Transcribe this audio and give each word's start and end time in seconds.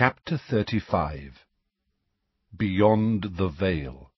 Chapter 0.00 0.38
35 0.38 1.44
Beyond 2.56 3.36
the 3.36 3.48
Veil 3.48 4.10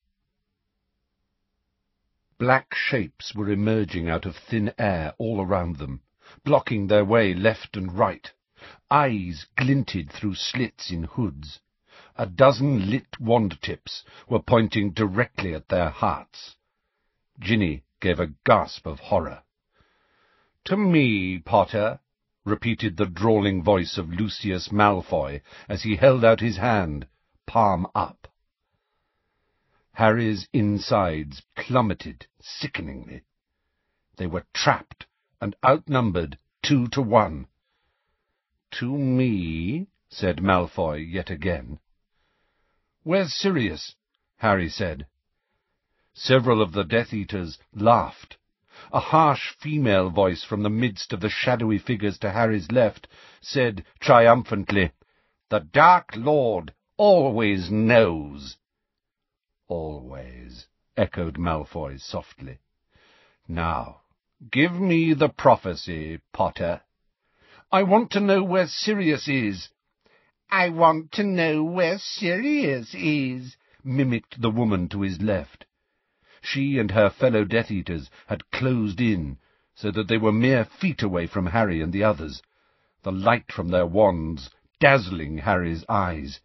Black 2.39 2.73
shapes 2.73 3.35
were 3.35 3.51
emerging 3.51 4.09
out 4.09 4.25
of 4.25 4.37
thin 4.37 4.73
air 4.79 5.13
all 5.19 5.41
around 5.41 5.79
them, 5.79 6.03
blocking 6.45 6.87
their 6.87 7.05
way 7.05 7.35
left 7.35 7.77
and 7.77 7.99
right. 7.99 8.31
Eyes 8.93 9.47
glinted 9.57 10.13
through 10.13 10.37
slits 10.37 10.93
in 10.93 11.03
hoods. 11.03 11.59
A 12.15 12.27
dozen 12.27 12.89
lit 12.89 13.19
wand 13.19 13.61
tips 13.61 14.05
were 14.29 14.39
pointing 14.39 14.93
directly 14.93 15.53
at 15.53 15.67
their 15.67 15.91
hearts. 15.91 16.55
Ginny 17.41 17.83
gave 17.99 18.21
a 18.21 18.33
gasp 18.47 18.87
of 18.87 19.01
horror. 19.01 19.43
To 20.67 20.77
me, 20.77 21.41
Potter, 21.41 21.99
repeated 22.45 22.97
the 22.97 23.07
drawling 23.07 23.63
voice 23.63 23.99
of 23.99 24.11
Lucius 24.11 24.71
Malfoy 24.73 25.41
as 25.69 25.83
he 25.83 25.97
held 25.97 26.25
out 26.25 26.41
his 26.41 26.57
hand, 26.57 27.07
palm 27.47 27.87
up. 27.95 28.29
Harry's 29.93 30.49
insides 30.53 31.43
plummeted 31.55 32.27
sickeningly. 32.41 33.23
They 34.17 34.27
were 34.27 34.47
trapped 34.55 35.07
and 35.41 35.55
outnumbered 35.65 36.39
two 36.63 36.89
to 36.89 37.03
one. 37.03 37.47
To 38.73 38.97
me, 38.97 39.89
said 40.09 40.43
Malfoy 40.43 40.99
yet 40.99 41.31
again. 41.31 41.79
Where's 43.03 43.35
Sirius? 43.35 43.95
Harry 44.37 44.69
said. 44.69 45.07
Several 46.15 46.63
of 46.63 46.73
the 46.73 46.85
Death 46.85 47.13
Eaters 47.13 47.59
laughed. 47.73 48.39
A 48.93 49.01
harsh 49.01 49.55
female 49.61 50.11
voice 50.11 50.43
from 50.43 50.63
the 50.63 50.71
midst 50.71 51.13
of 51.13 51.21
the 51.21 51.29
shadowy 51.29 51.79
figures 51.79 52.19
to 52.19 52.31
Harry's 52.31 52.73
left 52.73 53.07
said 53.41 53.85
triumphantly, 54.01 54.93
The 55.51 55.61
Dark 55.61 56.17
Lord 56.17 56.75
always 56.97 57.71
knows. 57.71 58.57
Always, 59.69 60.67
echoed 60.97 61.39
Malfoy 61.39 61.99
softly. 62.01 62.59
Now, 63.47 64.01
give 64.51 64.73
me 64.73 65.15
the 65.15 65.29
prophecy, 65.29 66.21
Potter. 66.33 66.81
I 67.71 67.85
want 67.85 68.11
to 68.13 68.21
know 68.21 68.43
where 68.43 68.67
Sirius 68.67 69.29
is. 69.29 69.69
I 70.51 70.69
want 70.69 71.13
to 71.13 71.23
know 71.23 71.65
where 71.65 71.99
Sirius 71.99 72.95
is, 72.95 73.57
mimicked 73.83 74.41
the 74.43 74.51
woman 74.51 74.89
to 74.91 75.01
his 75.01 75.21
left. 75.21 75.67
She 76.45 76.77
and 76.81 76.91
her 76.91 77.09
fellow 77.09 77.45
Death 77.45 77.71
Eaters 77.71 78.11
had 78.27 78.51
closed 78.51 79.01
in, 79.01 79.39
so 79.77 79.93
that 79.93 80.09
they 80.09 80.19
were 80.19 80.33
mere 80.33 80.65
feet 80.65 81.01
away 81.01 81.29
from 81.29 81.47
Harry 81.47 81.81
and 81.81 81.93
the 81.93 82.03
others, 82.03 82.43
the 83.05 83.13
light 83.13 83.53
from 83.53 83.69
their 83.69 83.87
wands 83.87 84.51
dazzling 84.81 85.39
Harry's 85.39 85.85
eyes. 85.89 86.41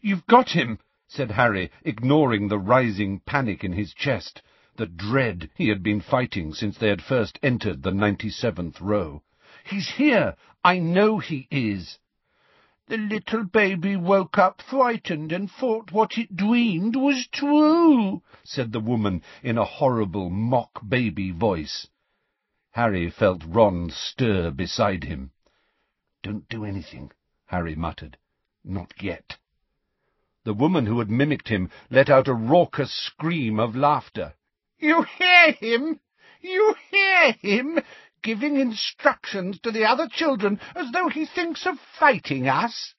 You've 0.00 0.24
got 0.28 0.50
him, 0.50 0.78
said 1.08 1.32
Harry, 1.32 1.72
ignoring 1.82 2.46
the 2.46 2.60
rising 2.60 3.18
panic 3.18 3.64
in 3.64 3.72
his 3.72 3.92
chest, 3.92 4.40
the 4.76 4.86
dread 4.86 5.50
he 5.56 5.66
had 5.68 5.82
been 5.82 6.00
fighting 6.00 6.54
since 6.54 6.78
they 6.78 6.88
had 6.88 7.02
first 7.02 7.40
entered 7.42 7.82
the 7.82 7.90
ninety-seventh 7.90 8.80
row. 8.80 9.24
He's 9.64 9.90
here! 9.90 10.36
I 10.62 10.78
know 10.78 11.18
he 11.18 11.48
is! 11.50 11.98
The 12.92 12.98
little 12.98 13.44
baby 13.44 13.96
woke 13.96 14.36
up 14.36 14.60
frightened 14.60 15.32
and 15.32 15.50
thought 15.50 15.92
what 15.92 16.18
it 16.18 16.36
dreamed 16.36 16.94
was 16.94 17.26
true, 17.26 18.22
said 18.44 18.70
the 18.70 18.80
woman 18.80 19.22
in 19.42 19.56
a 19.56 19.64
horrible 19.64 20.28
mock-baby 20.28 21.30
voice. 21.30 21.88
Harry 22.72 23.08
felt 23.08 23.44
Ron 23.46 23.88
stir 23.88 24.50
beside 24.50 25.04
him. 25.04 25.30
Don't 26.22 26.46
do 26.50 26.66
anything, 26.66 27.12
Harry 27.46 27.74
muttered. 27.74 28.18
Not 28.62 28.92
yet. 29.02 29.38
The 30.44 30.52
woman 30.52 30.84
who 30.84 30.98
had 30.98 31.10
mimicked 31.10 31.48
him 31.48 31.70
let 31.88 32.10
out 32.10 32.28
a 32.28 32.34
raucous 32.34 32.92
scream 32.92 33.58
of 33.58 33.74
laughter. 33.74 34.34
You 34.78 35.04
hear 35.04 35.52
him? 35.52 36.00
You 36.42 36.74
hear 36.90 37.32
him? 37.40 37.80
Giving 38.22 38.56
instructions 38.56 39.58
to 39.60 39.70
the 39.70 39.84
other 39.84 40.08
children 40.08 40.60
as 40.74 40.90
though 40.92 41.08
he 41.08 41.26
thinks 41.26 41.66
of 41.66 41.74
fighting 41.98 42.48
us. 42.48 42.94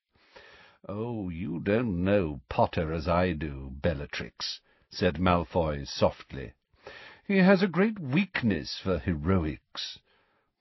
Oh, 0.88 1.29
you 1.29 1.61
don't 1.61 2.03
know 2.03 2.41
Potter 2.50 2.91
as 2.91 3.07
I 3.07 3.31
do, 3.31 3.72
Bellatrix, 3.72 4.59
said 4.89 5.16
Malfoy 5.19 5.88
softly. 5.88 6.53
He 7.25 7.38
has 7.38 7.63
a 7.63 7.67
great 7.67 8.00
weakness 8.00 8.79
for 8.83 9.00
heroics. 9.00 10.00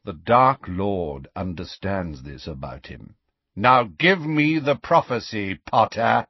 The 0.04 0.12
Dark 0.12 0.60
Lord 0.68 1.26
understands 1.34 2.22
this 2.22 2.46
about 2.46 2.86
him. 2.86 3.16
Now 3.56 3.84
give 3.84 4.20
me 4.20 4.58
the 4.60 4.76
prophecy, 4.76 5.56
Potter. 5.66 6.26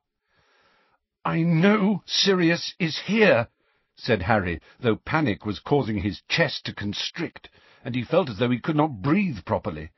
I 1.25 1.43
know 1.43 2.03
Sirius 2.07 2.75
is 2.79 2.99
here, 3.07 3.49
said 3.95 4.23
Harry, 4.23 4.61
though 4.81 4.97
panic 4.97 5.45
was 5.45 5.61
causing 5.61 5.99
his 5.99 6.23
chest 6.29 6.65
to 6.65 6.75
constrict 6.75 7.49
and 7.85 7.95
he 7.95 8.05
felt 8.05 8.31
as 8.31 8.39
though 8.39 8.51
he 8.51 8.59
could 8.59 8.77
not 8.77 9.03
breathe 9.03 9.45
properly. 9.45 9.91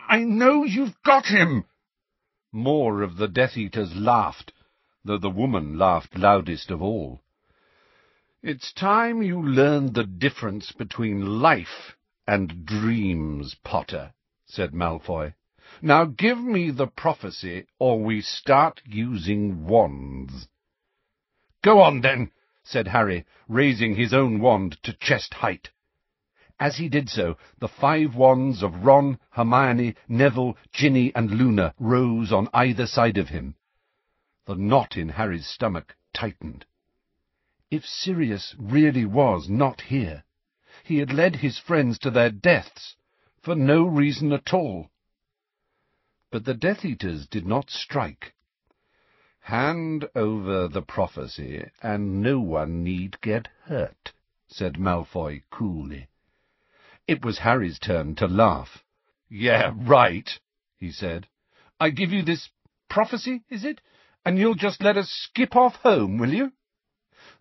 I 0.00 0.20
know 0.20 0.64
you've 0.64 1.00
got 1.02 1.26
him! 1.26 1.64
More 2.52 3.02
of 3.02 3.16
the 3.16 3.28
Death 3.28 3.56
Eaters 3.56 3.94
laughed, 3.94 4.52
though 5.04 5.18
the 5.18 5.30
woman 5.30 5.78
laughed 5.78 6.16
loudest 6.16 6.70
of 6.70 6.82
all. 6.82 7.22
It's 8.42 8.72
time 8.72 9.22
you 9.22 9.42
learned 9.42 9.94
the 9.94 10.04
difference 10.04 10.72
between 10.72 11.40
life 11.40 11.96
and 12.26 12.64
dreams, 12.64 13.56
Potter, 13.64 14.12
said 14.46 14.72
Malfoy. 14.72 15.34
Now 15.82 16.04
give 16.04 16.38
me 16.38 16.70
the 16.70 16.86
prophecy, 16.86 17.66
or 17.78 18.02
we 18.02 18.20
start 18.20 18.80
using 18.84 19.66
wands. 19.66 20.48
Go 21.62 21.80
on, 21.80 22.00
then, 22.00 22.30
said 22.62 22.88
Harry, 22.88 23.24
raising 23.48 23.96
his 23.96 24.14
own 24.14 24.40
wand 24.40 24.78
to 24.82 24.92
chest 24.92 25.34
height. 25.34 25.70
As 26.60 26.76
he 26.76 26.88
did 26.88 27.08
so, 27.08 27.36
the 27.60 27.68
five 27.68 28.16
wands 28.16 28.64
of 28.64 28.84
Ron, 28.84 29.20
Hermione, 29.30 29.94
Neville, 30.08 30.56
Ginny, 30.72 31.14
and 31.14 31.30
Luna 31.30 31.72
rose 31.78 32.32
on 32.32 32.48
either 32.52 32.84
side 32.84 33.16
of 33.16 33.28
him. 33.28 33.54
The 34.44 34.56
knot 34.56 34.96
in 34.96 35.10
Harry's 35.10 35.46
stomach 35.46 35.94
tightened. 36.12 36.66
If 37.70 37.86
Sirius 37.86 38.56
really 38.58 39.04
was 39.04 39.48
not 39.48 39.82
here, 39.82 40.24
he 40.82 40.98
had 40.98 41.12
led 41.12 41.36
his 41.36 41.58
friends 41.58 41.96
to 42.00 42.10
their 42.10 42.30
deaths, 42.30 42.96
for 43.40 43.54
no 43.54 43.84
reason 43.84 44.32
at 44.32 44.52
all. 44.52 44.90
But 46.30 46.44
the 46.44 46.54
Death 46.54 46.84
Eaters 46.84 47.28
did 47.28 47.46
not 47.46 47.70
strike. 47.70 48.34
Hand 49.42 50.08
over 50.16 50.66
the 50.66 50.82
prophecy, 50.82 51.70
and 51.82 52.20
no 52.20 52.40
one 52.40 52.82
need 52.82 53.20
get 53.20 53.46
hurt, 53.66 54.12
said 54.48 54.78
Malfoy 54.78 55.42
coolly. 55.50 56.08
It 57.08 57.24
was 57.24 57.38
Harry's 57.38 57.78
turn 57.78 58.16
to 58.16 58.26
laugh. 58.26 58.84
Yeah, 59.30 59.72
right, 59.74 60.28
he 60.76 60.92
said. 60.92 61.26
I 61.80 61.88
give 61.88 62.12
you 62.12 62.22
this 62.22 62.50
prophecy, 62.90 63.44
is 63.48 63.64
it? 63.64 63.80
And 64.26 64.38
you'll 64.38 64.54
just 64.54 64.82
let 64.82 64.98
us 64.98 65.08
skip 65.10 65.56
off 65.56 65.76
home, 65.76 66.18
will 66.18 66.34
you? 66.34 66.52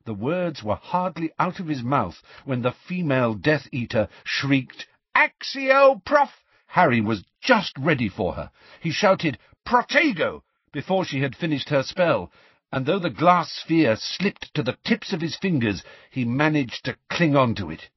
The 0.06 0.14
words 0.14 0.64
were 0.64 0.76
hardly 0.76 1.32
out 1.38 1.60
of 1.60 1.68
his 1.68 1.84
mouth 1.84 2.24
when 2.46 2.62
the 2.62 2.72
female 2.72 3.34
Death 3.34 3.68
Eater 3.74 4.08
shrieked, 4.24 4.88
Accio, 5.14 6.02
Prof! 6.06 6.30
Harry 6.68 7.02
was 7.02 7.26
just 7.42 7.78
ready 7.78 8.08
for 8.08 8.36
her. 8.36 8.52
He 8.80 8.92
shouted, 8.92 9.38
Protego! 9.66 10.44
before 10.72 11.04
she 11.04 11.20
had 11.20 11.36
finished 11.36 11.68
her 11.70 11.84
spell, 11.84 12.32
and 12.72 12.86
though 12.86 13.00
the 13.00 13.10
glass 13.10 13.52
sphere 13.52 13.98
slipped 13.98 14.54
to 14.54 14.64
the 14.64 14.78
tips 14.86 15.12
of 15.12 15.20
his 15.20 15.36
fingers, 15.36 15.84
he 16.10 16.24
managed 16.24 16.86
to 16.86 16.96
cling 17.10 17.36
on 17.36 17.54
to 17.56 17.70
it. 17.70 17.90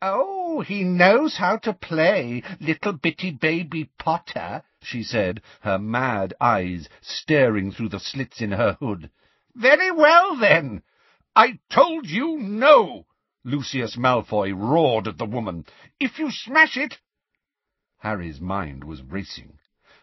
Oh, 0.00 0.41
Oh, 0.54 0.60
he 0.60 0.84
knows 0.84 1.38
how 1.38 1.56
to 1.56 1.72
play, 1.72 2.42
little 2.60 2.92
bitty 2.92 3.30
baby 3.30 3.88
Potter, 3.98 4.62
she 4.82 5.02
said, 5.02 5.40
her 5.62 5.78
mad 5.78 6.34
eyes 6.42 6.90
staring 7.00 7.72
through 7.72 7.88
the 7.88 7.98
slits 7.98 8.42
in 8.42 8.52
her 8.52 8.74
hood. 8.74 9.08
Very 9.54 9.90
well, 9.90 10.36
then. 10.36 10.82
I 11.34 11.58
told 11.70 12.06
you 12.06 12.36
no, 12.38 13.06
Lucius 13.44 13.96
Malfoy 13.96 14.52
roared 14.52 15.08
at 15.08 15.16
the 15.16 15.24
woman. 15.24 15.64
If 15.98 16.18
you 16.18 16.30
smash 16.30 16.76
it... 16.76 16.98
Harry's 18.00 18.38
mind 18.38 18.84
was 18.84 19.00
racing. 19.00 19.58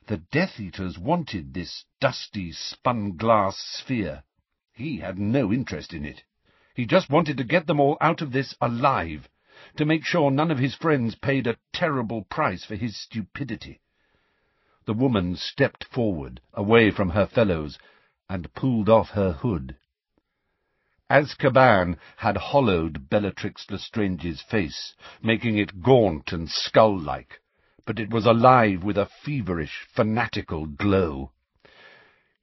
The 0.08 0.18
Death 0.18 0.60
Eaters 0.60 0.98
wanted 0.98 1.54
this 1.54 1.86
dusty, 2.02 2.54
spun-glass 2.54 3.56
sphere. 3.60 4.24
He 4.74 4.98
had 4.98 5.20
no 5.20 5.54
interest 5.54 5.94
in 5.94 6.06
it. 6.06 6.24
He 6.74 6.88
just 6.88 7.08
wanted 7.08 7.38
to 7.38 7.44
get 7.44 7.68
them 7.68 7.80
all 7.80 8.00
out 8.02 8.24
of 8.24 8.32
this 8.32 8.56
alive 8.60 9.30
to 9.80 9.86
make 9.86 10.04
sure 10.04 10.30
none 10.30 10.52
of 10.52 10.58
his 10.58 10.76
friends 10.76 11.16
paid 11.16 11.48
a 11.48 11.56
terrible 11.72 12.26
price 12.26 12.66
for 12.66 12.76
his 12.76 13.02
stupidity. 13.02 13.80
The 14.86 14.94
woman 14.94 15.38
stepped 15.38 15.86
forward, 15.86 16.42
away 16.54 16.92
from 16.92 17.12
her 17.12 17.26
fellows, 17.26 17.80
and 18.30 18.54
pulled 18.54 18.90
off 18.90 19.12
her 19.12 19.32
hood. 19.32 19.78
Azkaban 21.10 21.98
had 22.18 22.36
hollowed 22.36 23.10
Bellatrix 23.10 23.68
Lestrange's 23.70 24.42
face, 24.42 24.96
making 25.24 25.58
it 25.58 25.82
gaunt 25.82 26.34
and 26.34 26.50
skull-like, 26.50 27.40
but 27.86 28.00
it 28.00 28.10
was 28.10 28.26
alive 28.26 28.84
with 28.84 28.98
a 28.98 29.10
feverish, 29.24 29.88
fanatical 29.96 30.66
glow. 30.66 31.32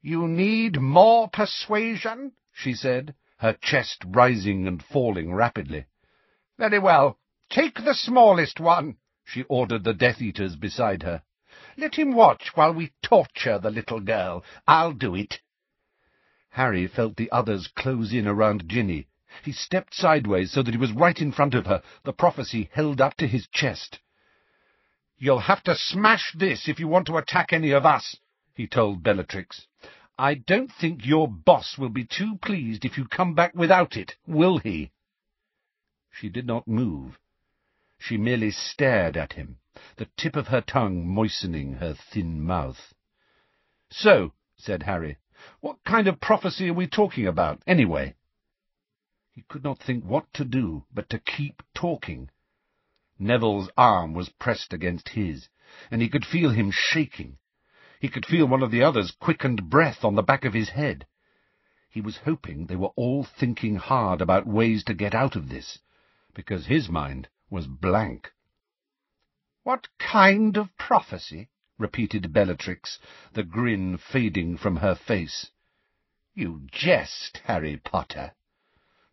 You 0.00 0.26
need 0.26 0.80
more 0.80 1.28
persuasion, 1.28 2.32
she 2.54 2.72
said, 2.72 3.14
her 3.36 3.52
chest 3.60 4.04
rising 4.06 4.66
and 4.66 4.82
falling 4.82 5.34
rapidly. 5.34 5.84
Very 6.56 6.78
well. 6.78 7.18
Take 7.56 7.82
the 7.82 7.94
smallest 7.94 8.61
one, 8.61 8.99
she 9.25 9.44
ordered 9.44 9.82
the 9.82 9.94
Death 9.94 10.20
Eaters 10.20 10.56
beside 10.56 11.03
her. 11.05 11.23
Let 11.79 11.94
him 11.94 12.14
watch 12.14 12.50
while 12.55 12.75
we 12.75 12.93
torture 13.03 13.58
the 13.58 13.70
little 13.70 14.00
girl. 14.00 14.44
I'll 14.69 14.93
do 14.93 15.14
it. 15.14 15.41
Harry 16.50 16.87
felt 16.87 17.17
the 17.17 17.31
others 17.31 17.67
close 17.69 18.12
in 18.12 18.29
around 18.29 18.69
Ginny. 18.69 19.06
He 19.43 19.53
stepped 19.53 19.94
sideways 19.94 20.53
so 20.53 20.62
that 20.62 20.75
he 20.75 20.76
was 20.76 20.93
right 20.93 21.19
in 21.19 21.32
front 21.32 21.55
of 21.55 21.64
her, 21.64 21.82
the 22.05 22.12
prophecy 22.12 22.69
held 22.75 23.00
up 23.00 23.17
to 23.17 23.26
his 23.26 23.49
chest. 23.49 24.00
You'll 25.17 25.38
have 25.38 25.62
to 25.62 25.75
smash 25.75 26.35
this 26.35 26.69
if 26.69 26.79
you 26.79 26.88
want 26.88 27.06
to 27.06 27.17
attack 27.17 27.55
any 27.55 27.70
of 27.70 27.87
us, 27.87 28.19
he 28.53 28.67
told 28.67 29.03
Bellatrix. 29.03 29.67
I 30.19 30.35
don't 30.35 30.70
think 30.70 31.06
your 31.06 31.26
boss 31.26 31.79
will 31.79 31.88
be 31.88 32.05
too 32.05 32.37
pleased 32.43 32.85
if 32.85 32.99
you 32.99 33.08
come 33.08 33.35
back 33.35 33.55
without 33.55 33.97
it, 33.97 34.14
will 34.26 34.58
he? 34.58 34.93
She 36.11 36.29
did 36.29 36.47
not 36.47 36.69
move. 36.69 37.19
She 38.08 38.17
merely 38.17 38.53
stared 38.53 39.17
at 39.17 39.32
him, 39.32 39.58
the 39.97 40.05
tip 40.17 40.37
of 40.37 40.47
her 40.47 40.61
tongue 40.61 41.08
moistening 41.08 41.79
her 41.79 41.93
thin 41.93 42.41
mouth. 42.41 42.94
So, 43.91 44.32
said 44.56 44.85
Harry, 44.85 45.17
what 45.58 45.82
kind 45.82 46.06
of 46.06 46.20
prophecy 46.20 46.69
are 46.69 46.73
we 46.75 46.87
talking 46.87 47.26
about, 47.26 47.64
anyway? 47.67 48.14
He 49.32 49.43
could 49.49 49.64
not 49.64 49.81
think 49.81 50.05
what 50.05 50.32
to 50.35 50.44
do 50.44 50.85
but 50.94 51.11
to 51.11 51.19
keep 51.19 51.64
talking. 51.75 52.31
Neville's 53.19 53.70
arm 53.76 54.14
was 54.14 54.29
pressed 54.29 54.73
against 54.73 55.08
his, 55.08 55.49
and 55.91 56.00
he 56.00 56.08
could 56.08 56.25
feel 56.25 56.50
him 56.50 56.70
shaking. 56.70 57.38
He 57.99 58.08
could 58.08 58.25
feel 58.25 58.47
one 58.47 58.62
of 58.62 58.70
the 58.70 58.85
others' 58.85 59.11
quickened 59.11 59.69
breath 59.69 60.05
on 60.05 60.14
the 60.14 60.23
back 60.23 60.44
of 60.44 60.55
his 60.55 60.69
head. 60.69 61.08
He 61.91 62.00
was 62.00 62.19
hoping 62.19 62.67
they 62.67 62.76
were 62.76 62.94
all 62.94 63.25
thinking 63.25 63.75
hard 63.75 64.20
about 64.20 64.47
ways 64.47 64.85
to 64.85 64.94
get 64.94 65.12
out 65.12 65.35
of 65.35 65.49
this, 65.49 65.81
because 66.35 66.67
his 66.67 66.88
mind 66.88 67.29
was 67.50 67.66
blank. 67.66 68.32
What 69.62 69.88
kind 69.98 70.56
of 70.56 70.76
prophecy? 70.76 71.48
repeated 71.78 72.32
Bellatrix, 72.32 72.98
the 73.32 73.43
grin 73.43 73.98
fading 73.98 74.56
from 74.56 74.76
her 74.76 74.94
face. 74.94 75.50
You 76.34 76.66
jest, 76.70 77.40
Harry 77.44 77.76
Potter. 77.76 78.32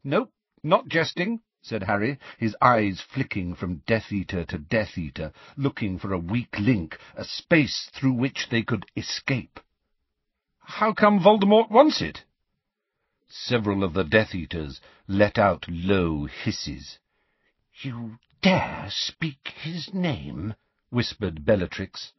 No, 0.04 0.30
not 0.64 0.88
jesting, 0.88 1.42
said 1.62 1.84
Harry, 1.84 2.20
his 2.38 2.56
eyes 2.62 3.02
flicking 3.02 3.56
from 3.56 3.84
Death 3.88 4.12
Eater 4.12 4.44
to 4.46 4.58
Death 4.58 4.98
Eater, 4.98 5.32
looking 5.56 5.98
for 5.98 6.14
a 6.14 6.20
weak 6.20 6.60
link, 6.60 6.98
a 7.16 7.24
space 7.24 7.90
through 7.94 8.14
which 8.14 8.48
they 8.50 8.62
could 8.62 8.86
escape. 8.96 9.60
How 10.60 10.94
come 10.94 11.20
Voldemort 11.20 11.70
wants 11.70 12.02
it? 12.02 12.24
Several 13.28 13.84
of 13.84 13.94
the 13.94 14.04
Death 14.04 14.36
Eaters 14.36 14.82
let 15.08 15.38
out 15.38 15.66
low 15.70 16.26
hisses. 16.26 17.00
You 17.82 18.20
dare 18.44 18.86
speak 18.92 19.48
his 19.48 19.96
name? 19.96 20.54
whispered 20.92 21.44
Bellatrix. 21.44 22.14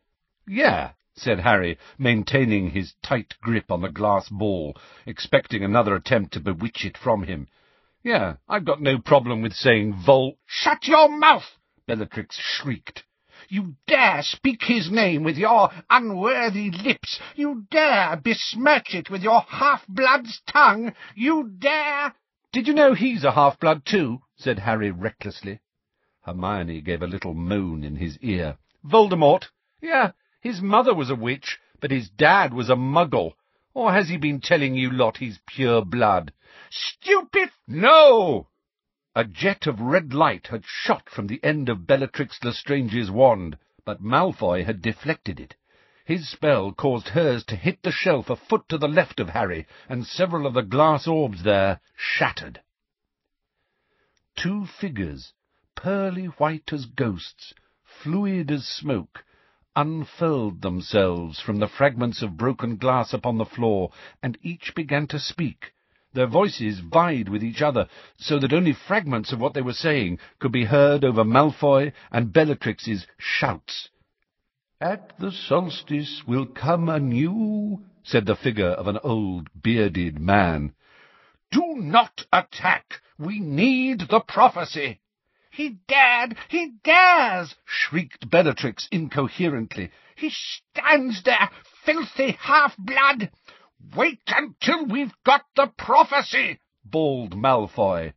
Yeah, 0.48 0.94
said 1.12 1.38
Harry, 1.38 1.78
maintaining 1.96 2.70
his 2.70 2.94
tight 3.04 3.34
grip 3.40 3.70
on 3.70 3.80
the 3.80 3.88
glass 3.88 4.28
ball, 4.28 4.76
expecting 5.06 5.62
another 5.62 5.94
attempt 5.94 6.32
to 6.32 6.40
bewitch 6.40 6.84
it 6.84 6.98
from 6.98 7.22
him. 7.22 7.46
Yeah, 8.02 8.34
I've 8.48 8.64
got 8.64 8.82
no 8.82 8.98
problem 8.98 9.42
with 9.42 9.54
saying 9.54 9.94
Vol— 9.94 10.38
Shut 10.44 10.88
your 10.88 11.08
mouth! 11.08 11.56
Bellatrix 11.86 12.36
shrieked. 12.36 13.04
You 13.48 13.76
dare 13.86 14.24
speak 14.24 14.64
his 14.64 14.90
name 14.90 15.22
with 15.22 15.38
your 15.38 15.70
unworthy 15.88 16.72
lips! 16.72 17.20
You 17.36 17.64
dare 17.70 18.16
besmirch 18.16 18.92
it 18.92 19.08
with 19.08 19.22
your 19.22 19.42
half-blood's 19.42 20.40
tongue! 20.48 20.94
You 21.14 21.48
dare— 21.58 22.12
Did 22.54 22.68
you 22.68 22.74
know 22.74 22.94
he's 22.94 23.24
a 23.24 23.32
half-blood 23.32 23.84
too? 23.84 24.22
said 24.36 24.60
Harry 24.60 24.92
recklessly. 24.92 25.58
Hermione 26.22 26.82
gave 26.82 27.02
a 27.02 27.06
little 27.08 27.34
moan 27.34 27.82
in 27.82 27.96
his 27.96 28.16
ear. 28.20 28.58
Voldemort? 28.84 29.50
Yeah, 29.82 30.12
his 30.40 30.62
mother 30.62 30.94
was 30.94 31.10
a 31.10 31.16
witch, 31.16 31.58
but 31.80 31.90
his 31.90 32.08
dad 32.08 32.54
was 32.54 32.70
a 32.70 32.76
muggle. 32.76 33.32
Or 33.74 33.92
has 33.92 34.08
he 34.08 34.18
been 34.18 34.40
telling 34.40 34.76
you 34.76 34.88
lot 34.88 35.16
he's 35.16 35.40
pure 35.48 35.84
blood? 35.84 36.32
Stupid! 36.70 37.50
No! 37.66 38.50
A 39.16 39.24
jet 39.24 39.66
of 39.66 39.80
red 39.80 40.14
light 40.14 40.46
had 40.46 40.62
shot 40.64 41.10
from 41.10 41.26
the 41.26 41.42
end 41.42 41.68
of 41.68 41.88
Bellatrix 41.88 42.38
Lestrange's 42.44 43.10
wand, 43.10 43.58
but 43.84 44.00
Malfoy 44.00 44.64
had 44.64 44.80
deflected 44.80 45.40
it. 45.40 45.56
His 46.06 46.28
spell 46.28 46.70
caused 46.72 47.08
hers 47.08 47.44
to 47.46 47.56
hit 47.56 47.82
the 47.82 47.90
shelf 47.90 48.28
a 48.28 48.36
foot 48.36 48.68
to 48.68 48.76
the 48.76 48.86
left 48.88 49.20
of 49.20 49.30
Harry, 49.30 49.66
and 49.88 50.06
several 50.06 50.46
of 50.46 50.52
the 50.52 50.60
glass 50.62 51.06
orbs 51.08 51.44
there 51.44 51.80
shattered. 51.96 52.60
Two 54.36 54.66
figures, 54.66 55.32
pearly 55.74 56.26
white 56.26 56.74
as 56.74 56.84
ghosts, 56.84 57.54
fluid 57.86 58.50
as 58.50 58.66
smoke, 58.66 59.24
unfurled 59.74 60.60
themselves 60.60 61.40
from 61.40 61.58
the 61.58 61.68
fragments 61.68 62.20
of 62.20 62.36
broken 62.36 62.76
glass 62.76 63.14
upon 63.14 63.38
the 63.38 63.46
floor, 63.46 63.90
and 64.22 64.36
each 64.42 64.74
began 64.74 65.06
to 65.06 65.18
speak. 65.18 65.72
Their 66.12 66.26
voices 66.26 66.80
vied 66.80 67.30
with 67.30 67.42
each 67.42 67.62
other, 67.62 67.88
so 68.18 68.38
that 68.40 68.52
only 68.52 68.74
fragments 68.74 69.32
of 69.32 69.40
what 69.40 69.54
they 69.54 69.62
were 69.62 69.72
saying 69.72 70.18
could 70.38 70.52
be 70.52 70.64
heard 70.64 71.02
over 71.02 71.24
Malfoy 71.24 71.94
and 72.12 72.30
Bellatrix's 72.30 73.06
shouts. 73.16 73.88
At 74.84 75.19
the 75.19 75.32
solstice 75.32 76.26
will 76.26 76.44
come 76.44 76.90
anew, 76.90 77.86
said 78.02 78.26
the 78.26 78.36
figure 78.36 78.69
of 78.72 78.86
an 78.86 78.98
old 79.02 79.48
bearded 79.62 80.19
man. 80.19 80.75
Do 81.50 81.76
not 81.76 82.26
attack! 82.31 83.00
We 83.16 83.40
need 83.40 84.00
the 84.00 84.20
prophecy! 84.20 85.00
He 85.50 85.78
dared! 85.88 86.36
He 86.48 86.72
dares! 86.84 87.54
shrieked 87.64 88.28
Bellatrix 88.28 88.86
incoherently. 88.92 89.90
He 90.16 90.28
stands 90.28 91.22
there, 91.22 91.48
filthy 91.87 92.32
half-blood! 92.32 93.30
Wait 93.96 94.20
until 94.26 94.84
we've 94.84 95.14
got 95.25 95.46
the 95.56 95.69
prophecy! 95.78 96.60
bawled 96.84 97.34
Malfoy. 97.34 98.12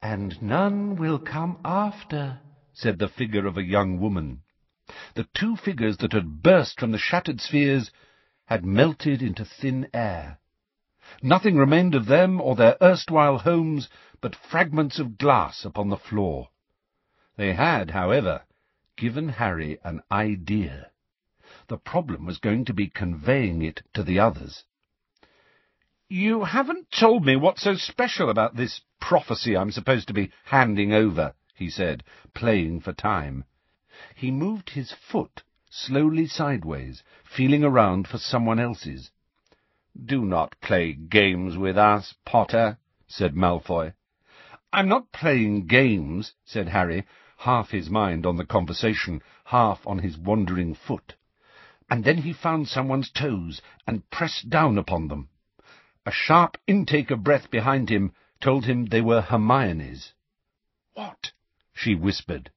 And 0.00 0.40
none 0.40 0.96
will 0.96 1.18
come 1.18 1.60
after, 1.62 2.40
said 2.72 2.98
the 2.98 3.08
figure 3.08 3.46
of 3.46 3.58
a 3.58 3.62
young 3.62 4.00
woman. 4.00 4.40
The 5.14 5.28
two 5.34 5.56
figures 5.56 5.98
that 5.98 6.12
had 6.12 6.42
burst 6.42 6.80
from 6.80 6.90
the 6.90 6.98
shattered 6.98 7.40
spheres 7.40 7.90
had 8.46 8.64
melted 8.64 9.22
into 9.22 9.44
thin 9.44 9.88
air. 9.94 10.38
Nothing 11.22 11.56
remained 11.56 11.94
of 11.94 12.06
them 12.06 12.40
or 12.40 12.56
their 12.56 12.76
erstwhile 12.82 13.38
homes 13.38 13.88
but 14.20 14.34
fragments 14.34 14.98
of 14.98 15.18
glass 15.18 15.64
upon 15.64 15.88
the 15.88 15.96
floor. 15.96 16.48
They 17.36 17.54
had, 17.54 17.90
however, 17.90 18.42
given 18.96 19.28
Harry 19.28 19.78
an 19.82 20.02
idea. 20.10 20.90
The 21.68 21.78
problem 21.78 22.26
was 22.26 22.38
going 22.38 22.64
to 22.66 22.74
be 22.74 22.88
conveying 22.88 23.62
it 23.62 23.82
to 23.94 24.02
the 24.02 24.18
others. 24.18 24.64
You 26.08 26.44
haven't 26.44 26.90
told 26.90 27.24
me 27.24 27.36
what's 27.36 27.62
so 27.62 27.76
special 27.76 28.28
about 28.28 28.56
this 28.56 28.80
prophecy 29.00 29.56
I'm 29.56 29.70
supposed 29.70 30.08
to 30.08 30.14
be 30.14 30.32
handing 30.44 30.92
over, 30.92 31.34
he 31.54 31.70
said, 31.70 32.02
playing 32.34 32.80
for 32.80 32.92
time. 32.92 33.44
He 34.14 34.30
moved 34.30 34.70
his 34.70 34.92
foot 34.92 35.42
slowly 35.68 36.26
sideways, 36.26 37.02
feeling 37.24 37.62
around 37.62 38.08
for 38.08 38.18
someone 38.18 38.58
else's. 38.58 39.10
Do 40.04 40.24
not 40.24 40.58
play 40.60 40.94
games 40.94 41.56
with 41.56 41.78
us, 41.78 42.14
Potter, 42.24 42.78
said 43.06 43.36
Malfoy. 43.36 43.92
I'm 44.72 44.88
not 44.88 45.12
playing 45.12 45.66
games, 45.66 46.32
said 46.44 46.68
Harry, 46.68 47.04
half 47.38 47.70
his 47.70 47.88
mind 47.88 48.26
on 48.26 48.36
the 48.36 48.44
conversation, 48.44 49.22
half 49.44 49.86
on 49.86 50.00
his 50.00 50.18
wandering 50.18 50.74
foot. 50.74 51.14
And 51.88 52.02
then 52.02 52.18
he 52.18 52.32
found 52.32 52.68
someone's 52.68 53.10
toes 53.10 53.62
and 53.86 54.08
pressed 54.10 54.50
down 54.50 54.78
upon 54.78 55.08
them. 55.08 55.28
A 56.04 56.10
sharp 56.10 56.56
intake 56.66 57.10
of 57.10 57.22
breath 57.22 57.50
behind 57.50 57.90
him 57.90 58.12
told 58.40 58.64
him 58.64 58.86
they 58.86 59.00
were 59.00 59.20
Hermione's. 59.20 60.14
What? 60.94 61.32
she 61.72 61.94
whispered. 61.94 62.50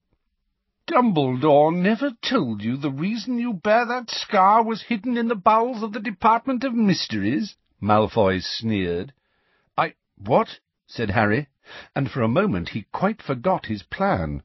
Dumbledore 0.86 1.74
never 1.74 2.12
told 2.22 2.62
you 2.62 2.75
the 2.75 2.92
reason 2.92 3.40
you 3.40 3.54
bear 3.54 3.86
that 3.86 4.10
scar 4.10 4.62
was 4.62 4.82
hidden 4.82 5.18
in 5.18 5.30
the 5.30 5.36
bowels 5.36 5.82
of 5.82 5.94
the 5.94 6.02
Department 6.02 6.66
of 6.66 6.74
Mysteries? 6.74 7.56
Malfoy 7.82 8.42
sneered. 8.42 9.13
I... 9.78 9.94
what? 10.18 10.60
said 10.86 11.12
Harry, 11.12 11.48
and 11.96 12.12
for 12.12 12.22
a 12.22 12.28
moment 12.28 12.70
he 12.70 12.82
quite 12.92 13.22
forgot 13.22 13.68
his 13.68 13.84
plan. 13.84 14.44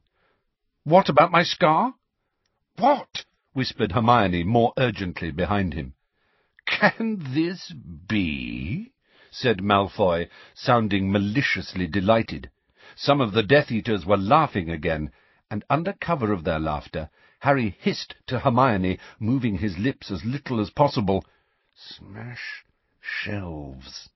What 0.85 1.09
about 1.09 1.29
my 1.29 1.43
scar? 1.43 1.95
What? 2.77 3.25
whispered 3.51 3.91
Hermione 3.91 4.45
more 4.45 4.71
urgently 4.77 5.31
behind 5.31 5.73
him. 5.73 5.93
Can 6.65 7.17
this 7.33 7.73
be? 8.07 8.93
said 9.29 9.57
Malfoy, 9.61 10.29
sounding 10.53 11.11
maliciously 11.11 11.85
delighted. 11.85 12.49
Some 12.95 13.19
of 13.19 13.33
the 13.33 13.43
Death 13.43 13.73
Eaters 13.73 14.05
were 14.05 14.15
laughing 14.15 14.69
again, 14.69 15.11
and 15.49 15.63
under 15.69 15.93
cover 15.93 16.31
of 16.31 16.43
their 16.43 16.59
laughter, 16.59 17.09
Harry 17.39 17.75
hissed 17.79 18.15
to 18.27 18.39
Hermione, 18.39 18.99
moving 19.19 19.57
his 19.57 19.77
lips 19.77 20.11
as 20.11 20.23
little 20.23 20.59
as 20.59 20.69
possible, 20.69 21.25
Smash 21.75 22.65
Shelves. 22.99 24.09